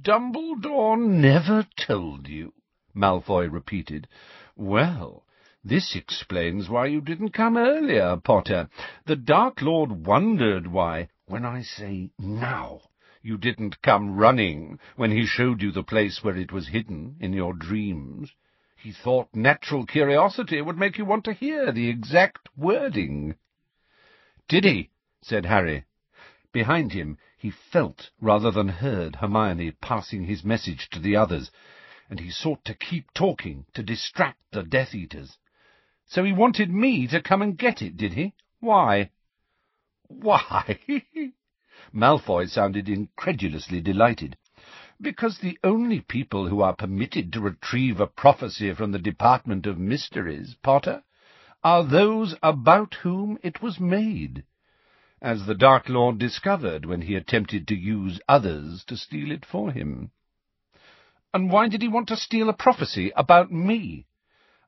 Dumbledore 0.00 0.96
never 0.98 1.66
told 1.76 2.28
you, 2.28 2.54
Malfoy 2.94 3.52
repeated. 3.52 4.08
Well, 4.56 5.26
this 5.64 5.94
explains 5.94 6.68
why 6.68 6.86
you 6.86 7.00
didn't 7.00 7.30
come 7.30 7.56
earlier, 7.56 8.16
Potter. 8.16 8.68
The 9.04 9.16
Dark 9.16 9.60
Lord 9.60 10.06
wondered 10.06 10.66
why, 10.66 11.08
when 11.26 11.44
I 11.44 11.62
say 11.62 12.10
now, 12.18 12.80
you 13.22 13.36
didn't 13.38 13.82
come 13.82 14.16
running 14.16 14.78
when 14.96 15.10
he 15.10 15.26
showed 15.26 15.62
you 15.62 15.72
the 15.72 15.82
place 15.82 16.24
where 16.24 16.36
it 16.36 16.52
was 16.52 16.68
hidden 16.68 17.16
in 17.20 17.32
your 17.32 17.52
dreams. 17.52 18.32
He 18.82 18.90
thought 18.90 19.32
natural 19.32 19.86
curiosity 19.86 20.60
would 20.60 20.76
make 20.76 20.98
you 20.98 21.04
want 21.04 21.24
to 21.26 21.32
hear 21.32 21.70
the 21.70 21.88
exact 21.88 22.48
wording. 22.56 23.36
Did 24.48 24.64
he? 24.64 24.90
said 25.20 25.46
Harry. 25.46 25.84
Behind 26.50 26.92
him 26.92 27.16
he 27.38 27.52
felt 27.52 28.10
rather 28.20 28.50
than 28.50 28.66
heard 28.66 29.14
Hermione 29.14 29.70
passing 29.70 30.24
his 30.24 30.42
message 30.42 30.90
to 30.90 30.98
the 30.98 31.14
others, 31.14 31.52
and 32.10 32.18
he 32.18 32.28
sought 32.28 32.64
to 32.64 32.74
keep 32.74 33.14
talking 33.14 33.66
to 33.74 33.84
distract 33.84 34.40
the 34.50 34.64
Death 34.64 34.96
Eaters. 34.96 35.38
So 36.06 36.24
he 36.24 36.32
wanted 36.32 36.68
me 36.68 37.06
to 37.06 37.22
come 37.22 37.40
and 37.40 37.56
get 37.56 37.82
it, 37.82 37.96
did 37.96 38.14
he? 38.14 38.34
Why? 38.58 39.12
Why? 40.08 40.80
Malfoy 41.94 42.48
sounded 42.48 42.88
incredulously 42.88 43.80
delighted. 43.80 44.36
Because 45.02 45.38
the 45.38 45.58
only 45.64 46.00
people 46.00 46.46
who 46.46 46.60
are 46.60 46.76
permitted 46.76 47.32
to 47.32 47.40
retrieve 47.40 47.98
a 47.98 48.06
prophecy 48.06 48.72
from 48.72 48.92
the 48.92 49.00
Department 49.00 49.66
of 49.66 49.76
Mysteries, 49.76 50.54
Potter, 50.62 51.02
are 51.64 51.82
those 51.82 52.36
about 52.40 52.94
whom 52.94 53.36
it 53.42 53.60
was 53.60 53.80
made, 53.80 54.44
as 55.20 55.44
the 55.44 55.56
Dark 55.56 55.88
Lord 55.88 56.18
discovered 56.18 56.84
when 56.84 57.02
he 57.02 57.16
attempted 57.16 57.66
to 57.66 57.74
use 57.74 58.20
others 58.28 58.84
to 58.84 58.96
steal 58.96 59.32
it 59.32 59.44
for 59.44 59.72
him. 59.72 60.12
And 61.34 61.50
why 61.50 61.66
did 61.66 61.82
he 61.82 61.88
want 61.88 62.06
to 62.08 62.16
steal 62.16 62.48
a 62.48 62.52
prophecy 62.52 63.12
about 63.16 63.50
me? 63.50 64.06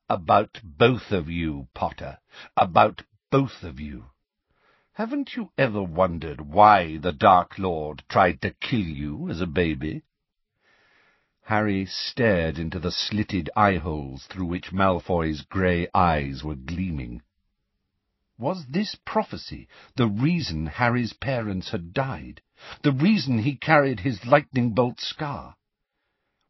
About 0.09 0.61
both 0.65 1.13
of 1.13 1.31
you, 1.31 1.69
Potter. 1.75 2.19
About 2.57 3.05
both 3.31 3.63
of 3.63 3.79
you. 3.79 4.07
Haven't 4.95 5.37
you 5.37 5.53
ever 5.57 5.83
wondered 5.83 6.41
why 6.41 6.97
the 6.97 7.13
Dark 7.13 7.57
Lord 7.57 8.03
tried 8.09 8.43
to 8.43 8.51
kill 8.51 8.81
you 8.81 9.31
as 9.31 9.41
a 9.41 9.47
baby? 9.47 10.03
Harry 11.47 11.85
stared 11.85 12.59
into 12.59 12.79
the 12.79 12.91
slitted 12.91 13.51
eye-holes 13.55 14.25
through 14.27 14.47
which 14.47 14.73
Malfoy's 14.73 15.43
grey 15.43 15.87
eyes 15.95 16.43
were 16.43 16.55
gleaming. 16.55 17.21
Was 18.39 18.65
this 18.67 18.95
prophecy 19.05 19.69
the 19.95 20.09
reason 20.09 20.65
Harry's 20.65 21.13
parents 21.13 21.71
had 21.71 21.93
died? 21.93 22.41
The 22.83 22.93
reason 22.93 23.41
he 23.41 23.57
carried 23.57 24.01
his 24.01 24.25
lightning 24.25 24.71
bolt 24.71 25.01
scar? 25.01 25.57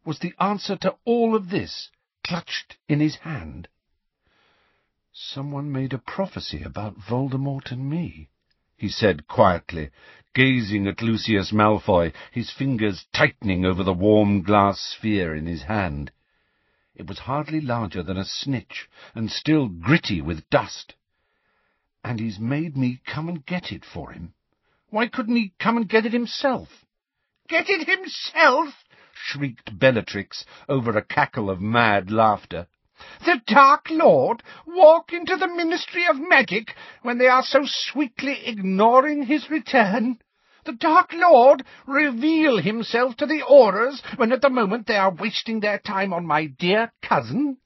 Was 0.04 0.20
the 0.20 0.32
answer 0.38 0.76
to 0.76 0.96
all 1.04 1.34
of 1.34 1.50
this 1.50 1.90
clutched 2.22 2.76
in 2.88 3.00
his 3.00 3.16
hand. 3.16 3.68
Someone 5.12 5.70
made 5.72 5.92
a 5.92 5.98
prophecy 5.98 6.62
about 6.62 6.96
Voldemort 6.96 7.70
and 7.70 7.90
me, 7.90 8.30
he 8.76 8.88
said 8.88 9.26
quietly, 9.26 9.90
gazing 10.34 10.86
at 10.86 11.00
Lucius 11.00 11.52
Malfoy, 11.52 12.12
his 12.32 12.50
fingers 12.50 13.06
tightening 13.12 13.64
over 13.64 13.82
the 13.82 13.92
warm 13.92 14.42
glass 14.42 14.80
sphere 14.80 15.34
in 15.34 15.46
his 15.46 15.62
hand. 15.62 16.10
It 16.94 17.06
was 17.06 17.20
hardly 17.20 17.60
larger 17.60 18.02
than 18.02 18.16
a 18.16 18.24
snitch, 18.24 18.88
and 19.14 19.30
still 19.30 19.68
gritty 19.68 20.20
with 20.20 20.48
dust. 20.50 20.94
And 22.02 22.20
he's 22.20 22.38
made 22.38 22.76
me 22.76 23.00
come 23.06 23.28
and 23.28 23.44
get 23.46 23.72
it 23.72 23.84
for 23.84 24.12
him. 24.12 24.34
Why 24.90 25.08
couldn't 25.08 25.36
he 25.36 25.54
come 25.58 25.76
and 25.76 25.88
get 25.88 26.06
it 26.06 26.12
himself? 26.12 26.84
Get 27.48 27.68
it 27.68 27.88
himself? 27.88 28.84
shrieked 29.12 29.78
Bellatrix 29.78 30.44
over 30.68 30.96
a 30.96 31.04
cackle 31.04 31.50
of 31.50 31.60
mad 31.60 32.10
laughter. 32.10 32.66
The 33.25 33.40
Dark 33.46 33.90
Lord 33.90 34.42
walk 34.66 35.12
into 35.12 35.37
the 35.37 35.49
Ministry 35.49 36.06
of 36.06 36.16
Magic 36.16 36.75
when 37.02 37.18
they 37.18 37.28
are 37.28 37.42
so 37.42 37.62
sweetly 37.64 38.46
ignoring 38.46 39.25
his 39.25 39.50
return? 39.50 40.18
The 40.64 40.73
Dark 40.73 41.12
Lord 41.12 41.64
reveal 41.87 42.58
himself 42.58 43.16
to 43.18 43.26
the 43.26 43.42
Aurors 43.42 44.00
when 44.16 44.32
at 44.32 44.40
the 44.40 44.49
moment 44.49 44.87
they 44.87 44.96
are 44.96 45.12
wasting 45.12 45.61
their 45.61 45.78
time 45.78 46.12
on 46.12 46.26
my 46.26 46.46
dear 46.46 46.92
cousin? 47.02 47.58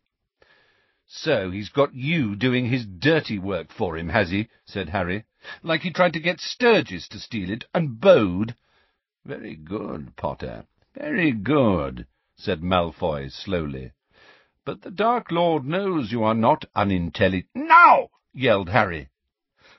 So 1.06 1.50
he's 1.50 1.68
got 1.68 1.94
you 1.94 2.36
doing 2.36 2.66
his 2.66 2.84
dirty 2.84 3.38
work 3.38 3.72
for 3.72 3.96
him, 3.96 4.08
has 4.08 4.30
he? 4.30 4.48
said 4.64 4.90
Harry. 4.90 5.24
Like 5.62 5.82
he 5.82 5.90
tried 5.90 6.12
to 6.14 6.20
get 6.20 6.40
Sturgis 6.40 7.08
to 7.08 7.18
steal 7.18 7.50
it, 7.50 7.64
and 7.72 8.00
Bode. 8.00 8.54
Very 9.24 9.54
good, 9.54 10.16
Potter. 10.16 10.66
Very 10.94 11.32
good, 11.32 12.06
said 12.36 12.60
Malfoy 12.60 13.30
slowly. 13.30 13.92
But 14.68 14.82
the 14.82 14.90
Dark 14.90 15.32
Lord 15.32 15.64
knows 15.64 16.12
you 16.12 16.22
are 16.24 16.34
not 16.34 16.66
unintelligent. 16.76 17.48
Now! 17.54 18.10
yelled 18.34 18.68
Harry. 18.68 19.08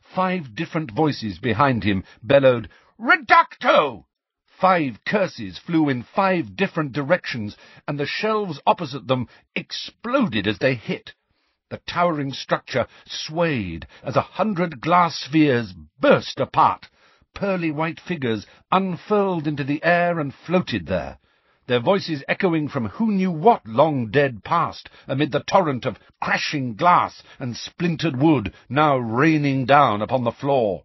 Five 0.01 0.55
different 0.55 0.89
voices 0.89 1.37
behind 1.37 1.83
him 1.83 2.03
bellowed, 2.23 2.69
Reducto! 2.97 4.07
Five 4.47 5.05
curses 5.05 5.59
flew 5.59 5.89
in 5.89 6.01
five 6.01 6.55
different 6.55 6.91
directions, 6.91 7.55
and 7.87 7.99
the 7.99 8.07
shelves 8.07 8.59
opposite 8.65 9.05
them 9.05 9.27
exploded 9.55 10.47
as 10.47 10.57
they 10.57 10.73
hit. 10.73 11.13
The 11.69 11.77
towering 11.85 12.33
structure 12.33 12.87
swayed 13.05 13.85
as 14.01 14.15
a 14.15 14.21
hundred 14.21 14.81
glass 14.81 15.19
spheres 15.19 15.71
burst 15.99 16.39
apart, 16.39 16.89
pearly 17.35 17.69
white 17.69 17.99
figures 17.99 18.47
unfurled 18.71 19.45
into 19.45 19.63
the 19.63 19.83
air 19.83 20.19
and 20.19 20.33
floated 20.33 20.87
there, 20.87 21.19
their 21.69 21.79
voices 21.79 22.23
echoing 22.27 22.67
from 22.67 22.87
who 22.87 23.11
knew 23.11 23.29
what 23.29 23.65
long-dead 23.67 24.43
past 24.43 24.89
amid 25.07 25.31
the 25.31 25.43
torrent 25.43 25.85
of 25.85 25.99
crashing 26.19 26.73
glass 26.73 27.21
and 27.37 27.55
splintered 27.55 28.19
wood 28.19 28.51
now 28.67 28.97
raining 28.97 29.65
down 29.65 30.01
upon 30.01 30.23
the 30.23 30.31
floor. 30.31 30.83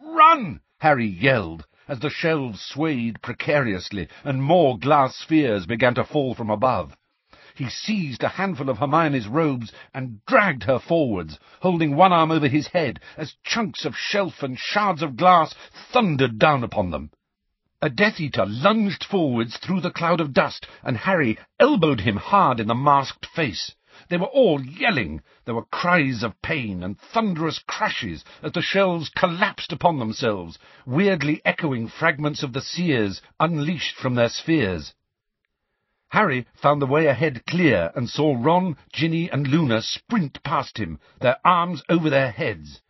Run! 0.00 0.60
Harry 0.78 1.08
yelled, 1.08 1.66
as 1.88 1.98
the 1.98 2.08
shelves 2.08 2.60
swayed 2.60 3.20
precariously 3.20 4.06
and 4.22 4.40
more 4.40 4.78
glass 4.78 5.16
spheres 5.16 5.66
began 5.66 5.94
to 5.94 6.04
fall 6.04 6.36
from 6.36 6.48
above. 6.48 6.96
He 7.56 7.68
seized 7.68 8.22
a 8.22 8.28
handful 8.28 8.70
of 8.70 8.78
Hermione's 8.78 9.26
robes 9.26 9.72
and 9.92 10.24
dragged 10.26 10.62
her 10.62 10.78
forwards, 10.78 11.40
holding 11.60 11.96
one 11.96 12.12
arm 12.12 12.30
over 12.30 12.46
his 12.46 12.68
head 12.68 13.00
as 13.16 13.34
chunks 13.42 13.84
of 13.84 13.96
shelf 13.96 14.44
and 14.44 14.56
shards 14.56 15.02
of 15.02 15.16
glass 15.16 15.56
thundered 15.92 16.38
down 16.38 16.62
upon 16.62 16.92
them. 16.92 17.10
A 17.82 17.88
Death 17.88 18.20
Eater 18.20 18.44
lunged 18.44 19.04
forwards 19.04 19.56
through 19.56 19.80
the 19.80 19.90
cloud 19.90 20.20
of 20.20 20.34
dust, 20.34 20.66
and 20.82 20.98
Harry 20.98 21.38
elbowed 21.58 22.00
him 22.00 22.18
hard 22.18 22.60
in 22.60 22.66
the 22.66 22.74
masked 22.74 23.24
face. 23.24 23.74
They 24.10 24.18
were 24.18 24.26
all 24.26 24.62
yelling. 24.62 25.22
There 25.46 25.54
were 25.54 25.64
cries 25.64 26.22
of 26.22 26.42
pain 26.42 26.82
and 26.82 27.00
thunderous 27.00 27.58
crashes 27.58 28.22
as 28.42 28.52
the 28.52 28.60
shells 28.60 29.08
collapsed 29.08 29.72
upon 29.72 29.98
themselves, 29.98 30.58
weirdly 30.84 31.40
echoing 31.42 31.88
fragments 31.88 32.42
of 32.42 32.52
the 32.52 32.60
seers 32.60 33.22
unleashed 33.40 33.96
from 33.96 34.14
their 34.14 34.28
spheres. 34.28 34.92
Harry 36.08 36.46
found 36.52 36.82
the 36.82 36.86
way 36.86 37.06
ahead 37.06 37.46
clear 37.46 37.92
and 37.94 38.10
saw 38.10 38.36
Ron, 38.38 38.76
Ginny, 38.92 39.30
and 39.30 39.48
Luna 39.48 39.80
sprint 39.80 40.42
past 40.42 40.76
him, 40.76 41.00
their 41.20 41.38
arms 41.46 41.82
over 41.88 42.10
their 42.10 42.30
heads. 42.30 42.82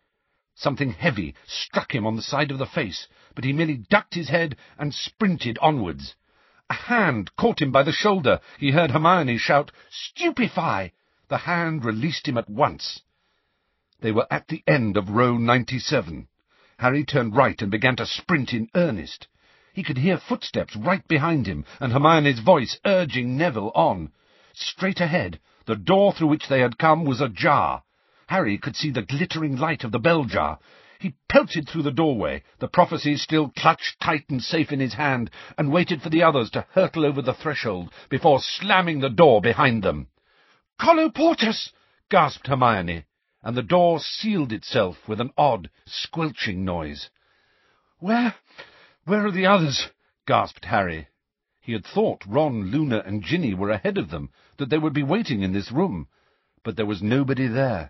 Something 0.53 0.91
heavy 0.91 1.33
struck 1.47 1.95
him 1.95 2.05
on 2.05 2.17
the 2.17 2.21
side 2.21 2.51
of 2.51 2.57
the 2.57 2.65
face, 2.65 3.07
but 3.35 3.43
he 3.43 3.53
merely 3.53 3.77
ducked 3.77 4.13
his 4.13 4.29
head 4.29 4.57
and 4.77 4.93
sprinted 4.93 5.57
onwards. 5.61 6.15
A 6.69 6.73
hand 6.73 7.35
caught 7.35 7.61
him 7.61 7.71
by 7.71 7.83
the 7.83 7.91
shoulder. 7.91 8.39
He 8.59 8.71
heard 8.71 8.91
Hermione 8.91 9.37
shout, 9.37 9.71
Stupefy! 9.89 10.93
The 11.27 11.37
hand 11.37 11.83
released 11.85 12.27
him 12.27 12.37
at 12.37 12.49
once. 12.49 13.01
They 14.01 14.11
were 14.11 14.27
at 14.31 14.47
the 14.47 14.63
end 14.67 14.97
of 14.97 15.09
row 15.09 15.37
ninety-seven. 15.37 16.27
Harry 16.77 17.05
turned 17.05 17.35
right 17.35 17.61
and 17.61 17.69
began 17.69 17.95
to 17.97 18.05
sprint 18.05 18.53
in 18.53 18.67
earnest. 18.73 19.27
He 19.73 19.83
could 19.83 19.99
hear 19.99 20.17
footsteps 20.17 20.75
right 20.75 21.07
behind 21.07 21.45
him, 21.45 21.63
and 21.79 21.93
Hermione's 21.93 22.39
voice 22.39 22.79
urging 22.85 23.37
Neville 23.37 23.71
on. 23.75 24.11
Straight 24.53 24.99
ahead, 24.99 25.39
the 25.65 25.75
door 25.75 26.11
through 26.11 26.27
which 26.27 26.47
they 26.47 26.59
had 26.59 26.77
come 26.77 27.05
was 27.05 27.21
ajar. 27.21 27.83
Harry 28.27 28.57
could 28.57 28.75
see 28.75 28.91
the 28.91 29.01
glittering 29.01 29.57
light 29.57 29.83
of 29.83 29.91
the 29.91 29.99
bell 29.99 30.25
jar. 30.25 30.59
He 31.01 31.15
pelted 31.27 31.67
through 31.67 31.81
the 31.81 31.91
doorway, 31.91 32.43
the 32.59 32.67
prophecy 32.67 33.17
still 33.17 33.49
clutched 33.57 33.99
tight 33.99 34.29
and 34.29 34.39
safe 34.39 34.71
in 34.71 34.79
his 34.79 34.93
hand, 34.93 35.31
and 35.57 35.71
waited 35.71 35.99
for 35.99 36.09
the 36.09 36.21
others 36.21 36.51
to 36.51 36.67
hurtle 36.73 37.07
over 37.07 37.23
the 37.23 37.33
threshold 37.33 37.91
before 38.07 38.39
slamming 38.39 38.99
the 38.99 39.09
door 39.09 39.41
behind 39.41 39.81
them. 39.81 40.09
Colloportus! 40.79 41.71
gasped 42.09 42.45
Hermione, 42.45 43.05
and 43.41 43.57
the 43.57 43.63
door 43.63 43.99
sealed 43.99 44.53
itself 44.53 45.09
with 45.09 45.19
an 45.19 45.31
odd, 45.35 45.71
squelching 45.87 46.63
noise. 46.63 47.09
Where... 47.97 48.35
Where 49.05 49.25
are 49.25 49.31
the 49.31 49.47
others? 49.47 49.89
gasped 50.27 50.65
Harry. 50.65 51.07
He 51.61 51.73
had 51.73 51.83
thought 51.83 52.23
Ron, 52.27 52.65
Luna, 52.69 53.01
and 53.07 53.23
Ginny 53.23 53.55
were 53.55 53.71
ahead 53.71 53.97
of 53.97 54.11
them, 54.11 54.29
that 54.57 54.69
they 54.69 54.77
would 54.77 54.93
be 54.93 55.01
waiting 55.01 55.41
in 55.41 55.51
this 55.51 55.71
room, 55.71 56.09
but 56.61 56.75
there 56.75 56.85
was 56.85 57.01
nobody 57.01 57.47
there. 57.47 57.89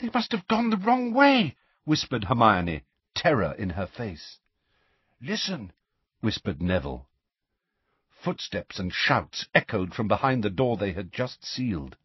They 0.00 0.10
must 0.12 0.32
have 0.32 0.48
gone 0.48 0.70
the 0.70 0.76
wrong 0.76 1.14
way, 1.14 1.54
whispered 1.88 2.24
Hermione, 2.24 2.82
terror 3.14 3.54
in 3.58 3.70
her 3.70 3.86
face. 3.86 4.36
Listen, 5.22 5.72
whispered 6.20 6.60
Neville. 6.60 7.08
Footsteps 8.10 8.78
and 8.78 8.92
shouts 8.92 9.46
echoed 9.54 9.94
from 9.94 10.06
behind 10.06 10.44
the 10.44 10.50
door 10.50 10.76
they 10.76 10.92
had 10.92 11.10
just 11.10 11.42
sealed. 11.42 11.96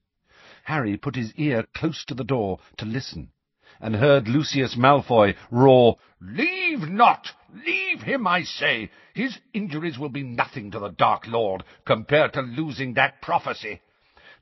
Harry 0.64 0.96
put 0.96 1.18
his 1.18 1.34
ear 1.36 1.66
close 1.76 2.06
to 2.06 2.14
the 2.14 2.24
door 2.24 2.60
to 2.78 2.86
listen, 2.86 3.34
and 3.82 3.98
heard 3.98 4.30
Lucius 4.30 4.78
Malfoy 4.78 5.36
roar, 5.52 5.98
Leave 6.22 6.88
Nott! 6.88 7.34
Leave 7.54 8.04
him, 8.04 8.26
I 8.26 8.44
say! 8.44 8.90
His 9.14 9.38
injuries 9.54 10.00
will 10.00 10.08
be 10.08 10.24
nothing 10.24 10.72
to 10.72 10.80
the 10.80 10.92
Dark 10.92 11.28
Lord 11.28 11.62
compared 11.86 12.32
to 12.34 12.42
losing 12.42 12.94
that 12.94 13.22
prophecy. 13.22 13.82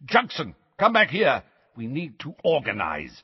Jugson, 0.06 0.54
come 0.78 0.94
back 0.94 1.10
here. 1.10 1.42
We 1.76 1.88
need 1.88 2.20
to 2.20 2.36
organize. 2.44 3.24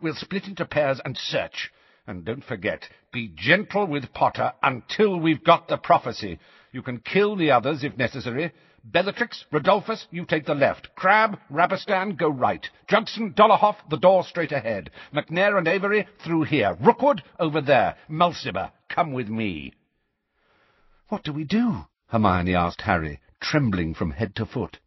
We'll 0.00 0.14
split 0.14 0.46
into 0.46 0.64
pairs 0.64 1.00
and 1.04 1.16
search. 1.16 1.70
And 2.06 2.24
don't 2.24 2.44
forget, 2.44 2.88
be 3.12 3.32
gentle 3.34 3.86
with 3.86 4.12
Potter 4.12 4.52
until 4.62 5.18
we've 5.18 5.44
got 5.44 5.68
the 5.68 5.76
prophecy. 5.76 6.38
You 6.72 6.82
can 6.82 6.98
kill 6.98 7.36
the 7.36 7.50
others 7.50 7.84
if 7.84 7.96
necessary. 7.96 8.52
Bellatrix, 8.84 9.44
Rodolphus, 9.52 10.06
you 10.10 10.24
take 10.24 10.44
the 10.44 10.54
left. 10.54 10.88
Crabbe, 10.96 11.38
Rabastan, 11.50 12.16
go 12.16 12.28
right. 12.28 12.68
Jugson, 12.88 13.34
Dolohov, 13.34 13.76
the 13.88 13.96
door 13.96 14.24
straight 14.24 14.50
ahead. 14.50 14.90
Macnair 15.14 15.56
and 15.56 15.68
Avery, 15.68 16.08
through 16.24 16.42
here. 16.42 16.76
Rookwood, 16.80 17.22
over 17.38 17.60
there. 17.60 17.94
Mulciber, 18.10 18.72
come 18.88 19.12
with 19.12 19.28
me. 19.28 19.72
What 21.08 21.22
do 21.22 21.32
we 21.32 21.44
do? 21.44 21.86
Hermione 22.08 22.54
asked 22.54 22.80
Harry, 22.80 23.20
trembling 23.40 23.94
from 23.94 24.10
head 24.10 24.34
to 24.36 24.46
foot. 24.46 24.78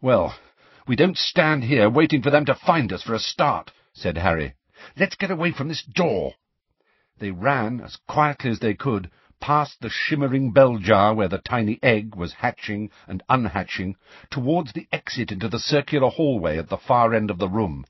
Well, 0.00 0.34
we 0.88 0.96
don't 0.96 1.16
stand 1.16 1.64
here 1.64 1.90
waiting 1.90 2.22
for 2.22 2.30
them 2.30 2.46
to 2.46 2.54
find 2.54 2.92
us 2.92 3.02
for 3.02 3.14
a 3.14 3.18
start, 3.18 3.70
said 4.00 4.16
Harry. 4.16 4.54
Let's 4.96 5.14
get 5.14 5.30
away 5.30 5.52
from 5.52 5.68
this 5.68 5.82
door. 5.82 6.32
They 7.18 7.30
ran 7.30 7.82
as 7.82 7.96
quietly 8.08 8.50
as 8.50 8.60
they 8.60 8.72
could 8.72 9.10
past 9.40 9.80
the 9.80 9.90
shimmering 9.90 10.52
bell 10.52 10.78
jar 10.78 11.14
where 11.14 11.28
the 11.28 11.38
tiny 11.38 11.78
egg 11.82 12.14
was 12.14 12.32
hatching 12.32 12.90
and 13.06 13.22
unhatching, 13.28 13.96
towards 14.30 14.72
the 14.72 14.88
exit 14.90 15.30
into 15.30 15.48
the 15.48 15.58
circular 15.58 16.08
hallway 16.08 16.56
at 16.56 16.70
the 16.70 16.78
far 16.78 17.12
end 17.12 17.30
of 17.30 17.38
the 17.38 17.48
room. 17.48 17.84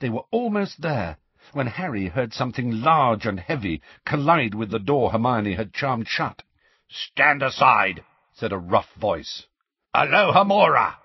They 0.00 0.10
were 0.10 0.24
almost 0.30 0.82
there 0.82 1.16
when 1.52 1.68
Harry 1.68 2.08
heard 2.08 2.34
something 2.34 2.82
large 2.82 3.24
and 3.24 3.40
heavy 3.40 3.80
collide 4.04 4.54
with 4.54 4.70
the 4.70 4.78
door 4.78 5.10
Hermione 5.10 5.54
had 5.54 5.72
charmed 5.72 6.06
shut. 6.06 6.42
Stand 6.88 7.42
aside, 7.42 8.04
said 8.34 8.52
a 8.52 8.58
rough 8.58 8.92
voice. 8.94 9.46
Alohomora! 9.94 10.96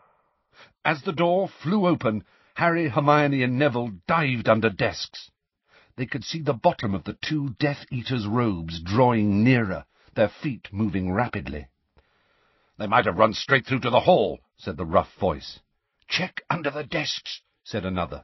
As 0.84 1.04
the 1.04 1.14
door 1.14 1.48
flew 1.48 1.88
open, 1.88 2.26
Harry, 2.56 2.88
Hermione, 2.88 3.44
and 3.44 3.60
Neville 3.60 3.92
dived 4.08 4.48
under 4.48 4.70
desks. 4.70 5.30
They 5.98 6.06
could 6.06 6.24
see 6.24 6.42
the 6.42 6.54
bottom 6.54 6.96
of 6.96 7.04
the 7.04 7.18
two 7.22 7.56
Death 7.60 7.86
Eater's 7.92 8.26
robes 8.26 8.80
drawing 8.80 9.44
nearer, 9.44 9.86
their 10.14 10.30
feet 10.30 10.70
moving 10.72 11.12
rapidly. 11.12 11.68
They 12.78 12.88
might 12.88 13.06
have 13.06 13.18
run 13.18 13.34
straight 13.34 13.66
through 13.66 13.82
to 13.82 13.90
the 13.90 14.02
hall, 14.02 14.40
said 14.56 14.78
the 14.78 14.86
rough 14.86 15.14
voice. 15.16 15.60
Check 16.08 16.44
under 16.50 16.70
the 16.72 16.86
desks, 16.86 17.42
said 17.64 17.86
another. 17.86 18.24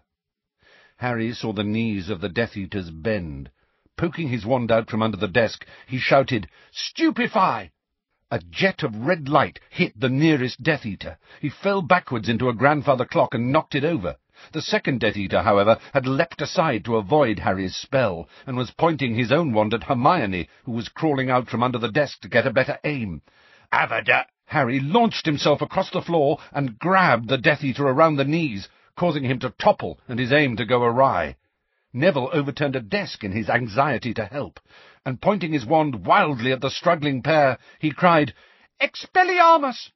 Harry 0.95 1.33
saw 1.33 1.51
the 1.51 1.63
knees 1.65 2.09
of 2.09 2.21
the 2.21 2.29
Death 2.29 2.55
Eaters 2.55 2.89
bend. 2.89 3.51
Poking 3.97 4.29
his 4.29 4.45
wand 4.45 4.71
out 4.71 4.89
from 4.89 5.01
under 5.01 5.17
the 5.17 5.27
desk, 5.27 5.65
he 5.87 5.99
shouted, 5.99 6.47
Stupefy! 6.71 7.71
A 8.33 8.39
jet 8.39 8.81
of 8.81 8.95
red 8.95 9.27
light 9.27 9.59
hit 9.69 9.99
the 9.99 10.07
nearest 10.07 10.63
Death 10.63 10.85
Eater. 10.85 11.17
He 11.41 11.49
fell 11.49 11.81
backwards 11.81 12.29
into 12.29 12.47
a 12.47 12.53
grandfather 12.53 13.03
clock 13.03 13.33
and 13.33 13.51
knocked 13.51 13.75
it 13.75 13.83
over. 13.83 14.15
The 14.53 14.61
second 14.61 15.01
Death 15.01 15.17
Eater, 15.17 15.41
however, 15.41 15.77
had 15.93 16.07
leapt 16.07 16.41
aside 16.41 16.85
to 16.85 16.95
avoid 16.95 17.39
Harry's 17.39 17.75
spell, 17.75 18.29
and 18.47 18.55
was 18.55 18.71
pointing 18.71 19.15
his 19.15 19.33
own 19.33 19.51
wand 19.51 19.73
at 19.73 19.83
Hermione, 19.83 20.47
who 20.63 20.71
was 20.71 20.87
crawling 20.87 21.29
out 21.29 21.49
from 21.49 21.61
under 21.61 21.77
the 21.77 21.91
desk 21.91 22.21
to 22.21 22.29
get 22.29 22.47
a 22.47 22.53
better 22.53 22.79
aim. 22.85 23.21
Avada! 23.73 24.25
Harry 24.45 24.79
launched 24.79 25.25
himself 25.25 25.61
across 25.61 25.89
the 25.89 26.01
floor 26.01 26.39
and 26.53 26.79
grabbed 26.79 27.27
the 27.27 27.37
Death 27.37 27.65
Eater 27.65 27.85
around 27.85 28.15
the 28.15 28.23
knees, 28.23 28.69
causing 28.95 29.25
him 29.25 29.39
to 29.39 29.49
topple 29.49 29.99
and 30.07 30.19
his 30.19 30.31
aim 30.31 30.55
to 30.55 30.63
go 30.63 30.81
awry. 30.81 31.35
Neville 31.93 32.29
overturned 32.31 32.77
a 32.77 32.79
desk 32.79 33.21
in 33.21 33.33
his 33.33 33.49
anxiety 33.49 34.13
to 34.13 34.23
help, 34.23 34.61
and 35.05 35.19
pointing 35.19 35.51
his 35.51 35.65
wand 35.65 36.05
wildly 36.05 36.53
at 36.53 36.61
the 36.61 36.69
struggling 36.69 37.21
pair, 37.21 37.57
he 37.79 37.91
cried, 37.91 38.33
Expelliarmus! 38.79 39.91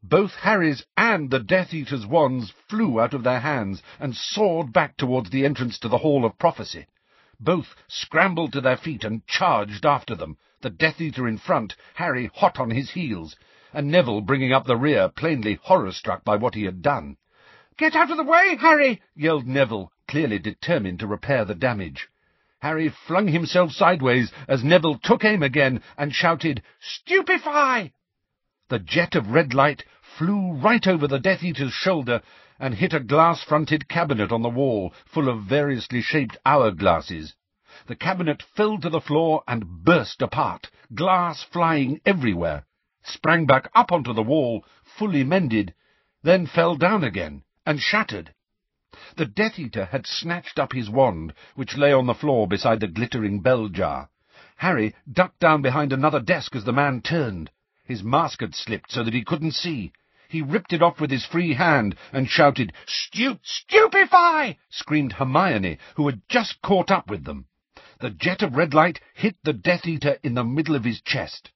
Both 0.00 0.36
Harry's 0.36 0.86
and 0.96 1.32
the 1.32 1.40
Death 1.40 1.74
Eater's 1.74 2.06
wands 2.06 2.52
flew 2.68 3.00
out 3.00 3.14
of 3.14 3.24
their 3.24 3.40
hands 3.40 3.82
and 3.98 4.14
soared 4.14 4.72
back 4.72 4.96
towards 4.96 5.30
the 5.30 5.44
entrance 5.44 5.76
to 5.80 5.88
the 5.88 5.98
Hall 5.98 6.24
of 6.24 6.38
Prophecy. 6.38 6.86
Both 7.40 7.74
scrambled 7.88 8.52
to 8.52 8.60
their 8.60 8.76
feet 8.76 9.02
and 9.02 9.26
charged 9.26 9.84
after 9.84 10.14
them, 10.14 10.38
the 10.60 10.70
Death 10.70 11.00
Eater 11.00 11.26
in 11.26 11.38
front, 11.38 11.74
Harry 11.94 12.30
hot 12.32 12.60
on 12.60 12.70
his 12.70 12.92
heels, 12.92 13.34
and 13.72 13.90
Neville 13.90 14.20
bringing 14.20 14.52
up 14.52 14.66
the 14.66 14.76
rear, 14.76 15.08
plainly 15.08 15.58
horror-struck 15.64 16.22
by 16.22 16.36
what 16.36 16.54
he 16.54 16.62
had 16.62 16.80
done. 16.80 17.16
Get 17.76 17.96
out 17.96 18.12
of 18.12 18.18
the 18.18 18.22
way, 18.22 18.56
Harry! 18.60 19.02
yelled 19.16 19.48
Neville, 19.48 19.90
clearly 20.08 20.38
determined 20.38 20.98
to 20.98 21.06
repair 21.06 21.44
the 21.44 21.54
damage. 21.54 22.08
Harry 22.60 22.88
flung 22.88 23.28
himself 23.28 23.72
sideways 23.72 24.32
as 24.48 24.64
Neville 24.64 24.98
took 24.98 25.24
aim 25.24 25.42
again 25.42 25.82
and 25.98 26.14
shouted, 26.14 26.62
Stupefy! 26.80 27.92
The 28.68 28.78
jet 28.78 29.14
of 29.14 29.30
red 29.30 29.54
light 29.54 29.84
flew 30.16 30.52
right 30.52 30.86
over 30.86 31.06
the 31.06 31.18
Death 31.18 31.42
Eater's 31.42 31.72
shoulder 31.72 32.22
and 32.58 32.74
hit 32.74 32.94
a 32.94 33.00
glass-fronted 33.00 33.88
cabinet 33.88 34.30
on 34.30 34.42
the 34.42 34.48
wall, 34.48 34.92
full 35.06 35.28
of 35.28 35.44
variously 35.44 36.00
shaped 36.00 36.36
hourglasses. 36.46 37.34
The 37.86 37.96
cabinet 37.96 38.42
fell 38.42 38.78
to 38.78 38.88
the 38.88 39.00
floor 39.00 39.42
and 39.48 39.84
burst 39.84 40.22
apart, 40.22 40.70
glass 40.94 41.42
flying 41.42 42.00
everywhere, 42.06 42.64
sprang 43.02 43.46
back 43.46 43.70
up 43.74 43.92
onto 43.92 44.12
the 44.12 44.22
wall, 44.22 44.64
fully 44.82 45.24
mended, 45.24 45.74
then 46.22 46.46
fell 46.46 46.76
down 46.76 47.04
again 47.04 47.42
and 47.66 47.80
shattered. 47.80 48.33
The 49.16 49.26
Death 49.26 49.58
Eater 49.58 49.86
had 49.86 50.06
snatched 50.06 50.56
up 50.56 50.72
his 50.72 50.88
wand, 50.88 51.34
which 51.56 51.76
lay 51.76 51.92
on 51.92 52.06
the 52.06 52.14
floor 52.14 52.46
beside 52.46 52.78
the 52.78 52.86
glittering 52.86 53.40
bell 53.40 53.66
jar. 53.66 54.08
Harry 54.58 54.94
ducked 55.12 55.40
down 55.40 55.62
behind 55.62 55.92
another 55.92 56.20
desk 56.20 56.54
as 56.54 56.62
the 56.62 56.72
man 56.72 57.02
turned. 57.02 57.50
His 57.84 58.04
mask 58.04 58.40
had 58.40 58.54
slipped 58.54 58.92
so 58.92 59.02
that 59.02 59.12
he 59.12 59.24
couldn't 59.24 59.50
see. 59.50 59.90
He 60.28 60.42
ripped 60.42 60.72
it 60.72 60.80
off 60.80 61.00
with 61.00 61.10
his 61.10 61.26
free 61.26 61.54
hand 61.54 61.96
and 62.12 62.30
shouted, 62.30 62.72
Stu 62.86 63.40
Stupefy! 63.42 64.60
screamed 64.70 65.14
Hermione, 65.14 65.78
who 65.96 66.06
had 66.06 66.22
just 66.28 66.62
caught 66.62 66.92
up 66.92 67.10
with 67.10 67.24
them. 67.24 67.46
The 67.98 68.10
jet 68.10 68.42
of 68.42 68.54
red 68.54 68.74
light 68.74 69.00
hit 69.12 69.34
the 69.42 69.52
Death 69.52 69.86
Eater 69.88 70.18
in 70.22 70.34
the 70.34 70.44
middle 70.44 70.76
of 70.76 70.84
his 70.84 71.00
chest. 71.00 71.50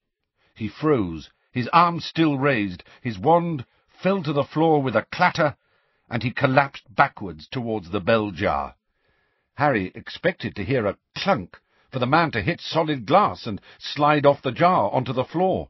He 0.55 0.67
froze, 0.67 1.29
his 1.53 1.69
arm 1.69 2.01
still 2.01 2.37
raised, 2.37 2.83
his 3.01 3.17
wand 3.17 3.65
fell 3.87 4.23
to 4.23 4.33
the 4.33 4.43
floor 4.43 4.81
with 4.81 4.97
a 4.97 5.03
clatter, 5.09 5.55
and 6.09 6.23
he 6.23 6.31
collapsed 6.31 6.83
backwards 6.93 7.47
towards 7.47 7.91
the 7.91 7.99
bell 7.99 8.31
jar. 8.31 8.75
Harry 9.55 9.91
expected 9.95 10.55
to 10.55 10.65
hear 10.65 10.85
a 10.85 10.97
clunk, 11.15 11.57
for 11.91 11.99
the 11.99 12.07
man 12.07 12.31
to 12.31 12.41
hit 12.41 12.61
solid 12.61 13.05
glass 13.05 13.45
and 13.45 13.61
slide 13.77 14.25
off 14.25 14.41
the 14.41 14.51
jar 14.51 14.89
onto 14.91 15.13
the 15.13 15.23
floor 15.23 15.69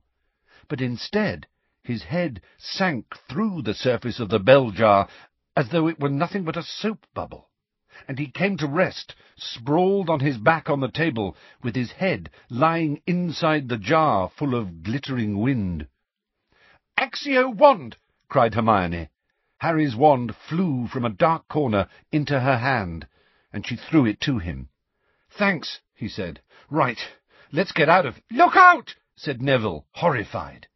but 0.69 0.79
instead 0.79 1.47
his 1.83 2.03
head 2.03 2.41
sank 2.57 3.15
through 3.27 3.63
the 3.63 3.73
surface 3.73 4.19
of 4.19 4.29
the 4.29 4.39
bell 4.39 4.69
jar 4.71 5.09
as 5.57 5.69
though 5.69 5.87
it 5.87 5.99
were 5.99 6.09
nothing 6.09 6.43
but 6.43 6.55
a 6.55 6.63
soap 6.63 7.05
bubble, 7.13 7.49
and 8.07 8.19
he 8.19 8.29
came 8.29 8.55
to 8.55 8.67
rest, 8.67 9.15
sprawled 9.35 10.09
on 10.09 10.19
his 10.19 10.37
back 10.37 10.69
on 10.69 10.79
the 10.79 10.91
table, 10.91 11.35
with 11.63 11.75
his 11.75 11.91
head 11.93 12.29
lying 12.49 13.01
inside 13.07 13.67
the 13.67 13.77
jar 13.77 14.29
full 14.37 14.53
of 14.53 14.83
glittering 14.83 15.39
wind. 15.39 15.87
Accio 16.97 17.49
wand! 17.53 17.97
cried 18.29 18.53
Hermione. 18.53 19.09
Harry's 19.59 19.95
wand 19.95 20.33
flew 20.47 20.87
from 20.87 21.03
a 21.03 21.09
dark 21.09 21.47
corner 21.49 21.87
into 22.11 22.39
her 22.39 22.57
hand, 22.57 23.05
and 23.51 23.67
she 23.67 23.75
threw 23.75 24.05
it 24.05 24.21
to 24.21 24.37
him. 24.39 24.69
Thanks, 25.29 25.81
he 25.93 26.07
said. 26.07 26.41
Right, 26.69 26.99
let's 27.51 27.73
get 27.73 27.89
out 27.89 28.05
of... 28.05 28.21
Look 28.31 28.55
out! 28.55 28.95
said 29.15 29.41
Neville, 29.41 29.85
horrified. 29.91 30.67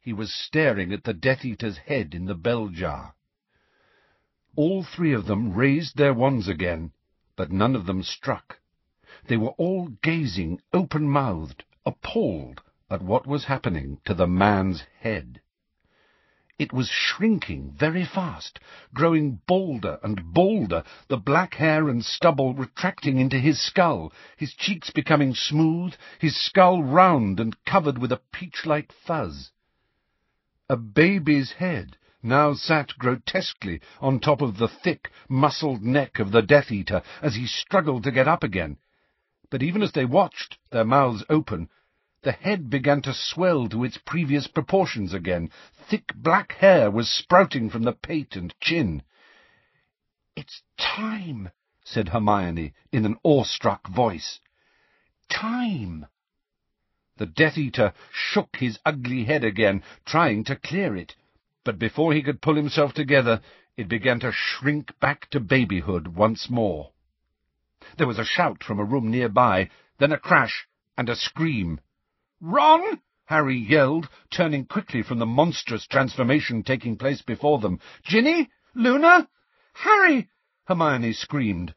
He 0.00 0.12
was 0.12 0.34
staring 0.34 0.92
at 0.92 1.04
the 1.04 1.14
Death 1.14 1.44
Eater's 1.44 1.78
head 1.78 2.14
in 2.14 2.26
the 2.26 2.34
bell 2.34 2.68
jar. 2.68 3.14
All 4.56 4.82
three 4.82 5.12
of 5.12 5.26
them 5.26 5.54
raised 5.54 5.96
their 5.96 6.14
wands 6.14 6.48
again, 6.48 6.92
but 7.36 7.52
none 7.52 7.76
of 7.76 7.86
them 7.86 8.02
struck. 8.02 8.58
They 9.28 9.36
were 9.36 9.50
all 9.50 9.88
gazing 10.02 10.62
open-mouthed, 10.72 11.64
appalled 11.84 12.62
at 12.90 13.02
what 13.02 13.26
was 13.26 13.44
happening 13.44 14.00
to 14.04 14.14
the 14.14 14.26
man's 14.26 14.82
head. 15.00 15.40
It 16.58 16.72
was 16.72 16.88
shrinking 16.88 17.72
very 17.72 18.06
fast, 18.06 18.60
growing 18.94 19.42
balder 19.46 19.98
and 20.02 20.32
balder, 20.32 20.84
the 21.06 21.18
black 21.18 21.56
hair 21.56 21.86
and 21.90 22.02
stubble 22.02 22.54
retracting 22.54 23.18
into 23.18 23.38
his 23.38 23.60
skull, 23.60 24.10
his 24.38 24.54
cheeks 24.54 24.90
becoming 24.90 25.34
smooth, 25.34 25.94
his 26.18 26.34
skull 26.34 26.82
round 26.82 27.40
and 27.40 27.62
covered 27.66 27.98
with 27.98 28.10
a 28.10 28.22
peach-like 28.32 28.90
fuzz. 28.90 29.50
A 30.70 30.78
baby's 30.78 31.52
head 31.52 31.98
now 32.22 32.54
sat 32.54 32.96
grotesquely 32.98 33.82
on 34.00 34.18
top 34.18 34.40
of 34.40 34.56
the 34.56 34.68
thick, 34.68 35.10
muscled 35.28 35.82
neck 35.82 36.18
of 36.18 36.30
the 36.30 36.40
Death 36.40 36.72
Eater 36.72 37.02
as 37.20 37.34
he 37.34 37.46
struggled 37.46 38.02
to 38.04 38.10
get 38.10 38.26
up 38.26 38.42
again. 38.42 38.78
But 39.50 39.62
even 39.62 39.82
as 39.82 39.92
they 39.92 40.06
watched, 40.06 40.56
their 40.70 40.86
mouths 40.86 41.22
open, 41.28 41.68
The 42.26 42.32
head 42.32 42.68
began 42.68 43.02
to 43.02 43.14
swell 43.14 43.68
to 43.68 43.84
its 43.84 43.98
previous 43.98 44.48
proportions 44.48 45.14
again. 45.14 45.48
Thick 45.88 46.12
black 46.12 46.54
hair 46.54 46.90
was 46.90 47.08
sprouting 47.08 47.70
from 47.70 47.84
the 47.84 47.92
pate 47.92 48.34
and 48.34 48.52
chin. 48.60 49.04
"'It's 50.34 50.64
time,' 50.76 51.52
said 51.84 52.08
Hermione 52.08 52.74
in 52.90 53.06
an 53.06 53.16
awestruck 53.22 53.86
voice. 53.86 54.40
"'Time!' 55.28 56.06
The 57.16 57.26
Death 57.26 57.56
Eater 57.56 57.92
shook 58.10 58.56
his 58.56 58.80
ugly 58.84 59.22
head 59.22 59.44
again, 59.44 59.84
trying 60.04 60.42
to 60.46 60.56
clear 60.56 60.96
it, 60.96 61.14
but 61.62 61.78
before 61.78 62.12
he 62.12 62.24
could 62.24 62.42
pull 62.42 62.56
himself 62.56 62.92
together, 62.92 63.40
it 63.76 63.86
began 63.86 64.18
to 64.18 64.32
shrink 64.32 64.98
back 64.98 65.30
to 65.30 65.38
babyhood 65.38 66.08
once 66.08 66.50
more. 66.50 66.90
There 67.98 68.08
was 68.08 68.18
a 68.18 68.24
shout 68.24 68.64
from 68.64 68.80
a 68.80 68.84
room 68.84 69.12
nearby, 69.12 69.70
then 69.98 70.10
a 70.10 70.18
crash 70.18 70.66
and 70.98 71.08
a 71.08 71.14
scream. 71.14 71.78
Ron! 72.38 73.00
Harry 73.24 73.56
yelled, 73.56 74.10
turning 74.28 74.66
quickly 74.66 75.00
from 75.00 75.18
the 75.18 75.24
monstrous 75.24 75.86
transformation 75.86 76.62
taking 76.62 76.98
place 76.98 77.22
before 77.22 77.60
them. 77.60 77.80
Ginny? 78.02 78.50
Luna? 78.74 79.26
Harry! 79.72 80.28
Hermione 80.66 81.14
screamed. 81.14 81.74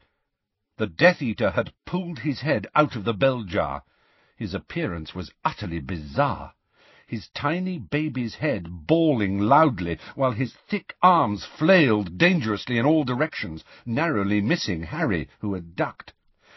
The 0.76 0.86
Death 0.86 1.22
Eater 1.22 1.52
had 1.52 1.72
pulled 1.86 2.18
his 2.18 2.42
head 2.42 2.66
out 2.74 2.94
of 2.94 3.04
the 3.04 3.14
bell 3.14 3.44
jar. 3.44 3.84
His 4.36 4.52
appearance 4.52 5.14
was 5.14 5.32
utterly 5.46 5.80
bizarre. 5.80 6.52
His 7.06 7.30
tiny 7.30 7.78
baby's 7.78 8.34
head 8.34 8.86
bawling 8.86 9.38
loudly, 9.38 9.98
while 10.14 10.32
his 10.32 10.52
thick 10.68 10.94
arms 11.00 11.42
flailed 11.46 12.18
dangerously 12.18 12.76
in 12.76 12.84
all 12.84 13.04
directions, 13.04 13.64
narrowly 13.86 14.42
missing 14.42 14.82
Harry, 14.82 15.26
who 15.38 15.54
had 15.54 15.74
ducked. 15.74 16.12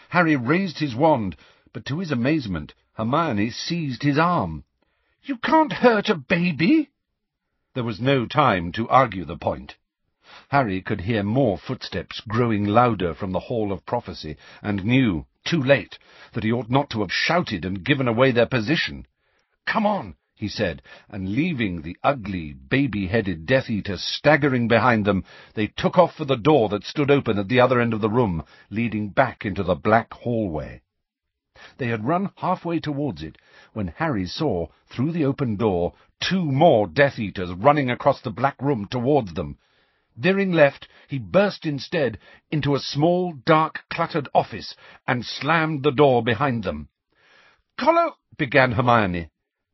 Harry 0.10 0.36
raised 0.36 0.80
his 0.80 0.94
wand, 0.94 1.38
but 1.72 1.86
to 1.86 2.00
his 2.00 2.12
amazement, 2.12 2.74
Hermione 2.96 3.50
seized 3.50 4.04
his 4.04 4.20
arm. 4.20 4.66
You 5.24 5.38
can't 5.38 5.74
hurt 5.74 6.10
a 6.10 6.16
baby! 6.16 6.92
There 7.74 7.84
was 7.84 8.00
no 8.00 8.28
time 8.28 8.72
to 8.74 8.88
argue 8.88 9.26
the 9.26 9.36
point. 9.36 9.78
Harry 10.50 10.80
could 10.80 11.02
hear 11.02 11.24
more 11.24 11.58
footsteps 11.58 12.22
growing 12.22 12.66
louder 12.66 13.16
from 13.16 13.32
the 13.32 13.40
Hall 13.40 13.72
of 13.72 13.84
Prophecy, 13.84 14.38
and 14.62 14.86
knew, 14.86 15.26
too 15.44 15.60
late, 15.60 15.98
that 16.34 16.44
he 16.44 16.52
ought 16.52 16.70
not 16.70 16.92
to 16.92 17.00
have 17.00 17.12
shouted 17.12 17.66
and 17.66 17.84
given 17.84 18.08
away 18.08 18.30
their 18.30 18.46
position. 18.46 19.08
Come 19.66 19.88
on, 19.88 20.16
he 20.36 20.48
said, 20.48 20.84
and 21.10 21.34
leaving 21.34 21.82
the 21.82 21.98
ugly, 22.04 22.54
baby-headed 22.54 23.48
Death 23.48 23.72
Eater 23.72 23.98
staggering 23.98 24.68
behind 24.68 25.06
them, 25.06 25.24
they 25.56 25.66
took 25.66 25.98
off 25.98 26.14
for 26.14 26.26
the 26.26 26.38
door 26.38 26.70
that 26.70 26.84
stood 26.84 27.10
open 27.10 27.40
at 27.40 27.48
the 27.48 27.60
other 27.60 27.82
end 27.82 27.96
of 27.96 28.02
the 28.02 28.10
room, 28.10 28.44
leading 28.70 29.10
back 29.10 29.48
into 29.48 29.64
the 29.64 29.74
black 29.74 30.14
hallway. 30.14 30.83
They 31.78 31.88
had 31.88 32.04
run 32.04 32.30
halfway 32.36 32.82
towards 32.82 33.24
it 33.24 33.38
when 33.72 33.88
Harry 33.96 34.26
saw, 34.26 34.68
through 34.88 35.14
the 35.14 35.24
open 35.24 35.56
door, 35.56 35.94
two 36.20 36.44
more 36.44 36.88
Death 36.88 37.18
Eaters 37.18 37.54
running 37.54 37.90
across 37.90 38.20
the 38.20 38.32
black 38.32 38.62
room 38.62 38.86
towards 38.86 39.34
them. 39.34 39.58
Veering 40.18 40.52
left, 40.52 40.90
he 41.08 41.20
burst 41.20 41.66
instead 41.66 42.20
into 42.52 42.76
a 42.76 42.82
small, 42.82 43.32
dark, 43.32 43.86
cluttered 43.90 44.28
office 44.36 44.76
and 45.08 45.26
slammed 45.26 45.84
the 45.84 45.92
door 45.94 46.22
behind 46.22 46.66
them. 46.66 46.90
Collo, 47.78 48.18
began 48.38 48.74
Hermione, 48.74 49.30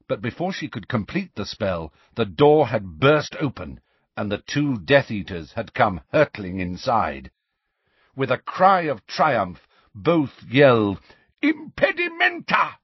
but 0.07 0.21
before 0.21 0.53
she 0.53 0.67
could 0.67 0.87
complete 0.87 1.33
the 1.33 1.43
spell, 1.43 1.91
the 2.13 2.23
door 2.23 2.67
had 2.67 2.99
burst 2.99 3.35
open, 3.39 3.79
and 4.15 4.31
the 4.31 4.37
two 4.37 4.77
Death 4.77 5.09
Eaters 5.09 5.53
had 5.53 5.73
come 5.73 6.01
hurtling 6.13 6.59
inside. 6.59 7.31
With 8.15 8.29
a 8.29 8.37
cry 8.37 8.81
of 8.81 9.07
triumph, 9.07 9.67
both 9.95 10.43
yelled, 10.47 10.99
Impedimenta! 11.41 12.79